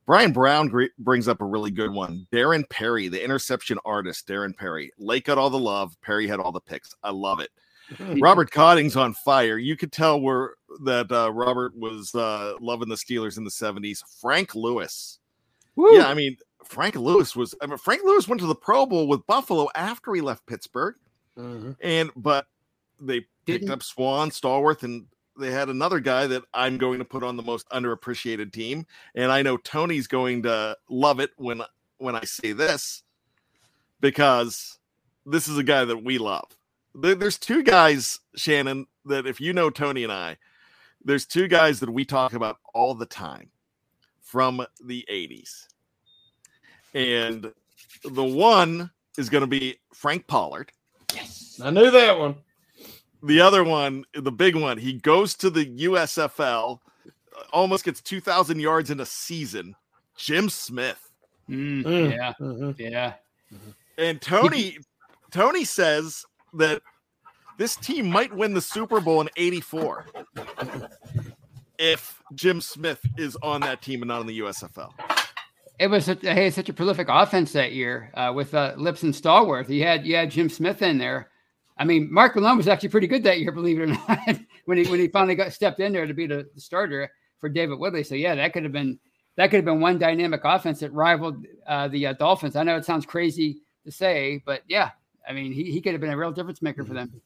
Brian 0.05 0.31
Brown 0.31 0.69
gr- 0.69 0.85
brings 0.97 1.27
up 1.27 1.41
a 1.41 1.45
really 1.45 1.71
good 1.71 1.91
one. 1.91 2.25
Darren 2.31 2.67
Perry, 2.69 3.09
the 3.09 3.23
interception 3.23 3.77
artist, 3.83 4.27
Darren 4.27 4.55
Perry. 4.55 4.91
Lake 4.97 5.25
got 5.25 5.37
all 5.37 5.49
the 5.49 5.59
love. 5.59 5.97
Perry 6.01 6.27
had 6.27 6.39
all 6.39 6.51
the 6.51 6.61
picks. 6.61 6.95
I 7.03 7.11
love 7.11 7.41
it. 7.41 7.49
Robert 8.21 8.51
Cotting's 8.51 8.95
on 8.95 9.13
fire. 9.13 9.57
You 9.57 9.75
could 9.75 9.91
tell 9.91 10.21
where 10.21 10.55
that 10.83 11.11
uh, 11.11 11.31
Robert 11.31 11.75
was 11.75 12.13
uh, 12.15 12.53
loving 12.59 12.89
the 12.89 12.95
Steelers 12.95 13.37
in 13.37 13.43
the 13.43 13.49
70s. 13.49 14.03
Frank 14.21 14.55
Lewis. 14.55 15.19
Woo. 15.75 15.95
Yeah, 15.95 16.07
I 16.07 16.13
mean, 16.13 16.37
Frank 16.63 16.95
Lewis 16.95 17.35
was 17.35 17.55
I 17.61 17.65
mean, 17.65 17.77
Frank 17.77 18.03
Lewis 18.03 18.27
went 18.27 18.41
to 18.41 18.47
the 18.47 18.55
Pro 18.55 18.85
Bowl 18.85 19.07
with 19.07 19.25
Buffalo 19.27 19.69
after 19.75 20.13
he 20.13 20.21
left 20.21 20.45
Pittsburgh. 20.45 20.95
Mm-hmm. 21.37 21.71
And 21.81 22.11
but 22.15 22.47
they 22.99 23.21
picked 23.45 23.61
Didn't. 23.61 23.71
up 23.71 23.83
Swann, 23.83 24.29
Stallworth, 24.29 24.83
and 24.83 25.05
they 25.37 25.51
had 25.51 25.69
another 25.69 25.99
guy 25.99 26.27
that 26.27 26.43
I'm 26.53 26.77
going 26.77 26.99
to 26.99 27.05
put 27.05 27.23
on 27.23 27.37
the 27.37 27.43
most 27.43 27.67
underappreciated 27.69 28.51
team, 28.51 28.85
and 29.15 29.31
I 29.31 29.41
know 29.41 29.57
Tony's 29.57 30.07
going 30.07 30.43
to 30.43 30.77
love 30.89 31.19
it 31.19 31.31
when 31.37 31.61
when 31.97 32.15
I 32.15 32.25
say 32.25 32.51
this 32.51 33.03
because 34.01 34.79
this 35.25 35.47
is 35.47 35.57
a 35.57 35.63
guy 35.63 35.85
that 35.85 36.03
we 36.03 36.17
love. 36.17 36.45
There's 36.95 37.37
two 37.37 37.63
guys, 37.63 38.19
Shannon, 38.35 38.87
that 39.05 39.27
if 39.27 39.39
you 39.39 39.53
know 39.53 39.69
Tony 39.69 40.03
and 40.03 40.11
I, 40.11 40.37
there's 41.03 41.25
two 41.25 41.47
guys 41.47 41.79
that 41.79 41.89
we 41.89 42.03
talk 42.03 42.33
about 42.33 42.57
all 42.73 42.93
the 42.95 43.05
time 43.05 43.51
from 44.21 44.65
the 44.83 45.05
80s. 45.09 45.67
And 46.93 47.51
the 48.03 48.23
one 48.23 48.89
is 49.17 49.29
going 49.29 49.41
to 49.41 49.47
be 49.47 49.79
Frank 49.93 50.27
Pollard. 50.27 50.71
Yes. 51.13 51.59
I 51.63 51.69
knew 51.69 51.91
that 51.91 52.17
one. 52.17 52.35
The 53.21 53.41
other 53.41 53.63
one, 53.63 54.05
the 54.13 54.31
big 54.31 54.55
one, 54.55 54.77
he 54.77 54.93
goes 54.93 55.35
to 55.35 55.49
the 55.49 55.65
USFL, 55.65 56.79
almost 57.51 57.83
gets 57.83 58.01
2,000 58.01 58.59
yards 58.59 58.91
in 58.91 58.99
a 59.01 59.05
season. 59.05 59.75
Jim 60.15 60.49
Smith. 60.49 61.11
Mm, 61.49 61.83
mm. 61.83 62.11
Yeah. 62.11 62.33
Mm-hmm. 62.39 62.81
Yeah. 62.81 63.13
And 63.97 64.21
Tony 64.21 64.77
Tony 65.31 65.65
says 65.65 66.25
that 66.53 66.81
this 67.57 67.75
team 67.75 68.09
might 68.09 68.33
win 68.33 68.53
the 68.53 68.61
Super 68.61 68.99
Bowl 69.01 69.21
in 69.21 69.29
84 69.35 70.05
if 71.77 72.21
Jim 72.35 72.61
Smith 72.61 73.01
is 73.17 73.35
on 73.41 73.61
that 73.61 73.81
team 73.81 74.01
and 74.01 74.07
not 74.07 74.21
in 74.21 74.27
the 74.27 74.39
USFL. 74.39 74.91
It 75.79 75.89
was 75.89 76.05
such, 76.05 76.21
hey, 76.21 76.49
such 76.49 76.67
a 76.67 76.73
prolific 76.73 77.07
offense 77.09 77.53
that 77.53 77.71
year 77.71 78.11
uh, 78.13 78.33
with 78.35 78.53
uh, 78.53 78.73
Lipps 78.77 79.03
and 79.03 79.13
Stallworth. 79.13 79.69
You 79.69 79.83
had 79.83 80.05
you 80.05 80.15
had 80.15 80.29
Jim 80.29 80.49
Smith 80.49 80.81
in 80.81 80.97
there. 80.97 81.29
I 81.77 81.85
mean, 81.85 82.11
Mark 82.11 82.35
Malone 82.35 82.57
was 82.57 82.67
actually 82.67 82.89
pretty 82.89 83.07
good 83.07 83.23
that 83.23 83.39
year, 83.39 83.51
believe 83.53 83.79
it 83.79 83.83
or 83.83 83.87
not, 83.87 84.39
when 84.65 84.77
he 84.77 84.89
when 84.89 84.99
he 84.99 85.07
finally 85.07 85.35
got 85.35 85.53
stepped 85.53 85.79
in 85.79 85.93
there 85.93 86.05
to 86.05 86.13
be 86.13 86.27
the, 86.27 86.49
starter 86.57 87.09
for 87.39 87.47
David 87.47 87.79
Woodley. 87.79 88.03
So 88.03 88.15
yeah, 88.15 88.35
that 88.35 88.51
could 88.51 88.63
have 88.63 88.73
been 88.73 88.99
that 89.37 89.49
could 89.49 89.57
have 89.57 89.65
been 89.65 89.79
one 89.79 89.97
dynamic 89.97 90.41
offense 90.43 90.81
that 90.81 90.91
rivaled 90.91 91.45
uh, 91.65 91.87
the 91.87 92.07
uh, 92.07 92.13
Dolphins. 92.13 92.57
I 92.57 92.63
know 92.63 92.75
it 92.75 92.83
sounds 92.83 93.05
crazy 93.05 93.61
to 93.85 93.91
say, 93.91 94.43
but 94.45 94.63
yeah, 94.67 94.91
I 95.27 95.31
mean, 95.31 95.53
he, 95.53 95.71
he 95.71 95.79
could 95.79 95.93
have 95.93 96.01
been 96.01 96.11
a 96.11 96.17
real 96.17 96.33
difference 96.33 96.61
maker 96.61 96.83
for 96.83 96.93
them. 96.93 97.21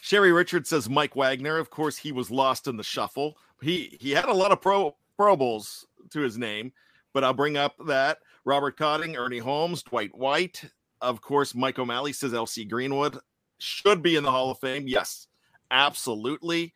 Sherry 0.00 0.32
Richards 0.32 0.68
says 0.68 0.88
Mike 0.88 1.16
Wagner. 1.16 1.58
Of 1.58 1.70
course, 1.70 1.96
he 1.96 2.12
was 2.12 2.30
lost 2.30 2.68
in 2.68 2.76
the 2.76 2.84
shuffle. 2.84 3.36
He 3.60 3.96
he 4.00 4.12
had 4.12 4.26
a 4.26 4.32
lot 4.32 4.52
of 4.52 4.60
pro 4.60 4.94
Pro 5.16 5.34
Bowls 5.34 5.86
to 6.10 6.20
his 6.20 6.38
name, 6.38 6.72
but 7.14 7.24
I'll 7.24 7.32
bring 7.32 7.56
up 7.56 7.76
that 7.86 8.18
Robert 8.44 8.76
Cotting, 8.76 9.16
Ernie 9.16 9.38
Holmes, 9.38 9.82
Dwight 9.82 10.14
White, 10.14 10.64
of 11.00 11.22
course, 11.22 11.54
Mike 11.54 11.78
O'Malley 11.78 12.12
says 12.12 12.34
L.C. 12.34 12.64
Greenwood 12.64 13.18
should 13.58 14.02
be 14.02 14.16
in 14.16 14.24
the 14.24 14.30
Hall 14.30 14.50
of 14.50 14.58
Fame. 14.58 14.86
Yes, 14.86 15.28
absolutely. 15.70 16.74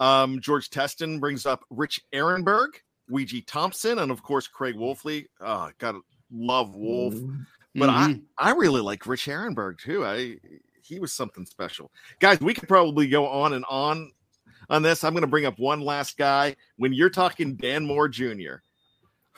Um, 0.00 0.40
George 0.40 0.70
Teston 0.70 1.20
brings 1.20 1.46
up 1.46 1.64
Rich 1.70 2.00
Erenberg, 2.12 2.68
Weegie 3.10 3.46
Thompson, 3.46 4.00
and 4.00 4.10
of 4.10 4.22
course 4.22 4.46
Craig 4.48 4.74
Wolfley. 4.76 5.26
Oh, 5.40 5.70
gotta 5.78 6.00
love 6.30 6.74
Wolf. 6.74 7.14
But 7.74 7.90
mm-hmm. 7.90 8.20
I, 8.38 8.50
I 8.50 8.52
really 8.52 8.80
like 8.80 9.06
Rich 9.06 9.26
Erenberg 9.26 9.78
too. 9.78 10.04
I 10.04 10.36
he 10.82 10.98
was 10.98 11.12
something 11.12 11.44
special. 11.44 11.90
Guys, 12.20 12.40
we 12.40 12.54
could 12.54 12.68
probably 12.68 13.08
go 13.08 13.26
on 13.26 13.52
and 13.52 13.64
on 13.68 14.12
on 14.70 14.82
this. 14.82 15.04
I'm 15.04 15.12
going 15.12 15.22
to 15.22 15.28
bring 15.28 15.46
up 15.46 15.58
one 15.58 15.80
last 15.80 16.16
guy. 16.16 16.56
When 16.76 16.92
you're 16.92 17.10
talking 17.10 17.56
Dan 17.56 17.84
Moore 17.84 18.08
Jr., 18.08 18.56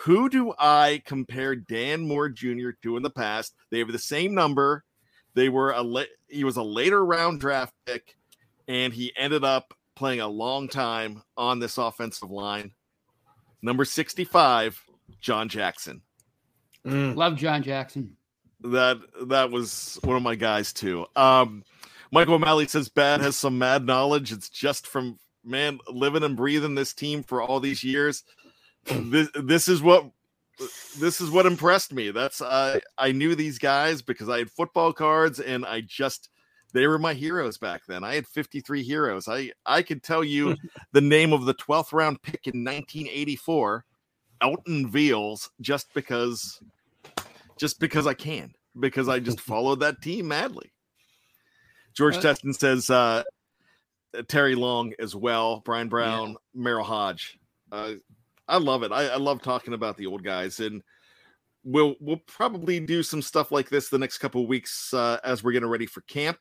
who 0.01 0.28
do 0.28 0.55
I 0.59 1.03
compare 1.05 1.57
Dan 1.57 2.07
Moore 2.07 2.28
Jr. 2.28 2.70
to 2.82 2.96
in 2.96 3.03
the 3.03 3.11
past? 3.11 3.55
They 3.70 3.78
have 3.78 3.92
the 3.92 3.99
same 3.99 4.34
number. 4.34 4.84
They 5.34 5.49
were 5.49 5.72
a 5.72 5.82
la- 5.82 6.05
he 6.28 6.44
was 6.44 6.57
a 6.57 6.62
later 6.62 7.05
round 7.05 7.40
draft 7.40 7.74
pick, 7.86 8.16
and 8.66 8.92
he 8.92 9.12
ended 9.16 9.44
up 9.44 9.74
playing 9.94 10.20
a 10.20 10.28
long 10.28 10.68
time 10.68 11.22
on 11.36 11.59
this 11.59 11.78
offensive 11.78 12.30
line. 12.30 12.72
Number 13.61 13.84
65, 13.84 14.80
John 15.20 15.49
Jackson. 15.49 16.03
Mm. 16.86 17.16
Love 17.16 17.36
John 17.36 17.62
Jackson 17.62 18.16
that 18.61 18.99
that 19.26 19.51
was 19.51 19.99
one 20.03 20.16
of 20.16 20.22
my 20.22 20.34
guys 20.34 20.72
too. 20.72 21.07
Um, 21.16 21.64
Michael 22.11 22.34
O'Malley 22.34 22.66
says 22.66 22.88
Bad 22.88 23.20
has 23.20 23.36
some 23.36 23.59
mad 23.59 23.84
knowledge. 23.84 24.32
It's 24.32 24.49
just 24.49 24.86
from 24.86 25.18
man 25.44 25.78
living 25.88 26.24
and 26.24 26.36
breathing 26.36 26.74
this 26.74 26.92
team 26.92 27.22
for 27.22 27.42
all 27.42 27.61
these 27.61 27.84
years. 27.84 28.24
This 28.87 29.29
this 29.35 29.68
is 29.68 29.83
what 29.83 30.11
this 30.99 31.20
is 31.20 31.31
what 31.31 31.47
impressed 31.47 31.93
me. 31.93 32.11
That's 32.11 32.41
uh, 32.41 32.81
I 32.97 33.12
knew 33.12 33.35
these 33.35 33.59
guys 33.59 34.03
because 34.03 34.29
I 34.29 34.39
had 34.39 34.51
football 34.51 34.93
cards 34.93 35.41
and 35.41 35.64
I 35.64 35.83
just 35.83 36.31
they 36.72 36.87
were 36.87 36.99
my 36.99 37.14
heroes 37.14 37.59
back 37.59 37.83
then. 37.87 38.05
I 38.05 38.14
had 38.14 38.26
53 38.26 38.83
heroes. 38.83 39.29
I 39.29 39.53
I 39.66 39.83
could 39.83 40.03
tell 40.03 40.24
you 40.24 40.57
the 40.93 41.01
name 41.01 41.33
of 41.33 41.45
the 41.45 41.55
12th 41.55 41.93
round 41.93 42.22
pick 42.22 42.47
in 42.47 42.64
1984, 42.64 43.85
Elton 44.43 44.91
Veals, 44.91 45.51
just 45.61 45.93
because 45.95 46.61
just 47.57 47.81
because 47.81 48.07
I 48.07 48.14
can, 48.14 48.53
because 48.79 49.09
I 49.09 49.18
just 49.20 49.41
followed 49.53 49.81
that 49.81 50.03
team 50.03 50.29
madly. 50.29 50.72
George 51.95 52.16
uh, 52.16 52.20
Teston 52.20 52.53
says 52.53 52.91
uh, 52.91 53.24
Terry 54.29 54.55
Long 54.55 54.93
as 54.99 55.14
well, 55.14 55.62
Brian 55.64 55.89
Brown, 55.89 56.37
yeah. 56.55 56.62
Merril 56.62 56.85
Hoge. 56.85 57.39
Uh, 57.70 57.95
I 58.49 58.59
love 58.59 58.82
it. 58.82 58.92
I, 58.92 59.09
I, 59.09 59.16
love 59.16 59.42
talking 59.42 59.74
about 59.74 59.96
the 59.96 60.07
old 60.07 60.24
guys, 60.24 60.61
and 60.61 60.82
we'll 61.64 61.96
we'll 62.01 62.22
probably 62.26 62.80
do 62.80 63.03
some 63.03 63.20
stuff 63.20 63.53
like 63.53 63.68
this 63.68 63.88
the 63.88 63.99
next 63.99 64.18
couple 64.18 64.46
weeks 64.46 64.94
uh, 64.94 65.18
as 65.22 65.44
we're 65.44 65.53
getting 65.53 65.68
ready 65.68 65.86
for 65.86 66.01
camp. 66.03 66.38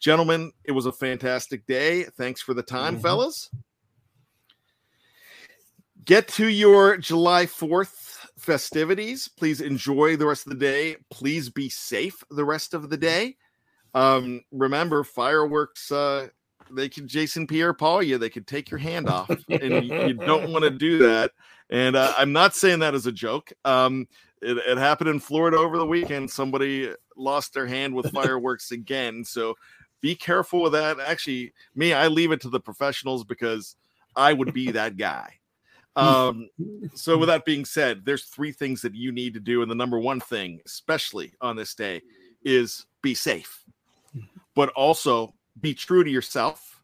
Gentlemen, 0.00 0.52
it 0.64 0.72
was 0.72 0.86
a 0.86 0.92
fantastic 0.92 1.66
day. 1.66 2.04
Thanks 2.04 2.40
for 2.40 2.54
the 2.54 2.62
time, 2.62 2.94
mm-hmm. 2.94 3.02
fellas. 3.02 3.50
Get 6.04 6.26
to 6.28 6.48
your 6.48 6.96
July 6.96 7.46
4th 7.46 8.26
festivities. 8.36 9.28
Please 9.28 9.60
enjoy 9.60 10.16
the 10.16 10.26
rest 10.26 10.46
of 10.46 10.50
the 10.50 10.58
day. 10.58 10.96
Please 11.10 11.48
be 11.48 11.68
safe 11.68 12.24
the 12.30 12.44
rest 12.44 12.74
of 12.74 12.90
the 12.90 12.96
day. 12.96 13.36
Um, 13.94 14.40
remember, 14.50 15.04
fireworks, 15.04 15.92
uh, 15.92 16.28
they 16.74 16.88
can 16.88 17.06
Jason 17.06 17.46
Pierre 17.46 17.74
Paul 17.74 18.02
you, 18.02 18.18
they 18.18 18.30
could 18.30 18.46
take 18.46 18.70
your 18.70 18.78
hand 18.78 19.08
off, 19.08 19.30
and 19.48 19.84
you, 19.84 20.06
you 20.06 20.14
don't 20.14 20.50
want 20.50 20.64
to 20.64 20.70
do 20.70 20.98
that. 20.98 21.32
And 21.70 21.96
uh, 21.96 22.12
I'm 22.16 22.32
not 22.32 22.54
saying 22.54 22.80
that 22.80 22.94
as 22.94 23.06
a 23.06 23.12
joke. 23.12 23.52
Um, 23.64 24.06
it, 24.40 24.58
it 24.58 24.78
happened 24.78 25.10
in 25.10 25.20
Florida 25.20 25.56
over 25.56 25.78
the 25.78 25.86
weekend. 25.86 26.30
Somebody 26.30 26.92
lost 27.16 27.54
their 27.54 27.66
hand 27.66 27.94
with 27.94 28.10
fireworks 28.12 28.72
again. 28.72 29.24
So 29.24 29.56
be 30.00 30.14
careful 30.14 30.62
with 30.62 30.72
that. 30.72 30.98
Actually, 31.00 31.52
me, 31.74 31.94
I 31.94 32.08
leave 32.08 32.32
it 32.32 32.40
to 32.42 32.50
the 32.50 32.60
professionals 32.60 33.24
because 33.24 33.76
I 34.16 34.32
would 34.32 34.52
be 34.52 34.70
that 34.72 34.96
guy. 34.96 35.38
Um, 35.94 36.48
so 36.94 37.18
with 37.18 37.28
that 37.28 37.44
being 37.44 37.66
said, 37.66 38.04
there's 38.04 38.24
three 38.24 38.52
things 38.52 38.80
that 38.82 38.94
you 38.94 39.12
need 39.12 39.34
to 39.34 39.40
do, 39.40 39.60
and 39.60 39.70
the 39.70 39.74
number 39.74 39.98
one 39.98 40.20
thing, 40.20 40.60
especially 40.64 41.34
on 41.42 41.54
this 41.54 41.74
day, 41.74 42.00
is 42.44 42.86
be 43.02 43.14
safe, 43.14 43.62
but 44.54 44.70
also 44.70 45.34
be 45.60 45.74
true 45.74 46.04
to 46.04 46.10
yourself. 46.10 46.82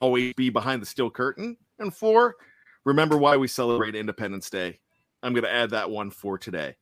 Always 0.00 0.34
be 0.34 0.50
behind 0.50 0.80
the 0.80 0.86
steel 0.86 1.10
curtain, 1.10 1.56
and 1.78 1.94
four, 1.94 2.36
remember 2.84 3.16
why 3.16 3.36
we 3.36 3.48
celebrate 3.48 3.96
Independence 3.96 4.48
Day. 4.48 4.78
I'm 5.22 5.32
going 5.32 5.44
to 5.44 5.52
add 5.52 5.70
that 5.70 5.90
one 5.90 6.10
for 6.10 6.38
today. 6.38 6.76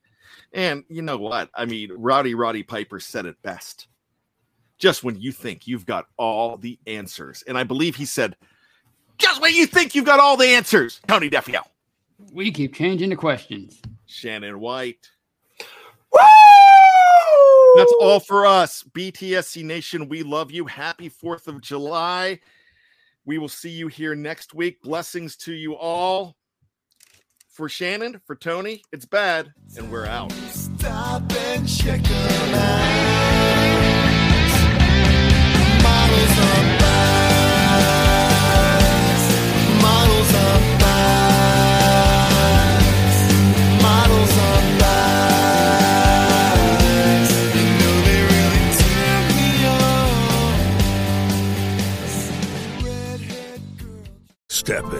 And 0.52 0.84
you 0.88 1.00
know 1.00 1.16
what? 1.16 1.48
I 1.54 1.64
mean, 1.64 1.90
Rowdy 1.96 2.34
Roddy 2.34 2.62
Piper 2.62 3.00
said 3.00 3.24
it 3.24 3.40
best. 3.42 3.88
Just 4.78 5.02
when 5.02 5.18
you 5.18 5.32
think 5.32 5.66
you've 5.66 5.86
got 5.86 6.06
all 6.18 6.58
the 6.58 6.78
answers, 6.86 7.42
and 7.46 7.56
I 7.56 7.64
believe 7.64 7.96
he 7.96 8.04
said 8.04 8.36
just 9.18 9.40
when 9.40 9.54
you 9.54 9.66
think 9.66 9.94
you've 9.94 10.04
got 10.04 10.20
all 10.20 10.36
the 10.36 10.48
answers, 10.48 11.00
Tony 11.08 11.30
Defeo. 11.30 11.62
We 12.32 12.50
keep 12.50 12.74
changing 12.74 13.10
the 13.10 13.16
questions. 13.16 13.80
Shannon 14.06 14.60
White. 14.60 15.10
That's 17.76 17.94
all 18.00 18.20
for 18.20 18.46
us. 18.46 18.82
BTSC 18.82 19.62
Nation, 19.64 20.08
we 20.08 20.22
love 20.22 20.50
you. 20.50 20.66
Happy 20.66 21.10
4th 21.10 21.46
of 21.46 21.60
July. 21.60 22.40
We 23.24 23.38
will 23.38 23.48
see 23.48 23.70
you 23.70 23.88
here 23.88 24.14
next 24.14 24.54
week. 24.54 24.80
Blessings 24.82 25.36
to 25.38 25.52
you 25.52 25.76
all. 25.76 26.36
For 27.48 27.68
Shannon, 27.68 28.20
for 28.26 28.36
Tony, 28.36 28.82
it's 28.92 29.06
bad, 29.06 29.50
and 29.78 29.90
we're 29.90 30.04
out. 30.04 30.30
Stop 30.32 31.22
and 31.32 31.66
check 31.66 32.02
them 32.02 32.54
out. 32.54 33.16
Step 36.36 36.85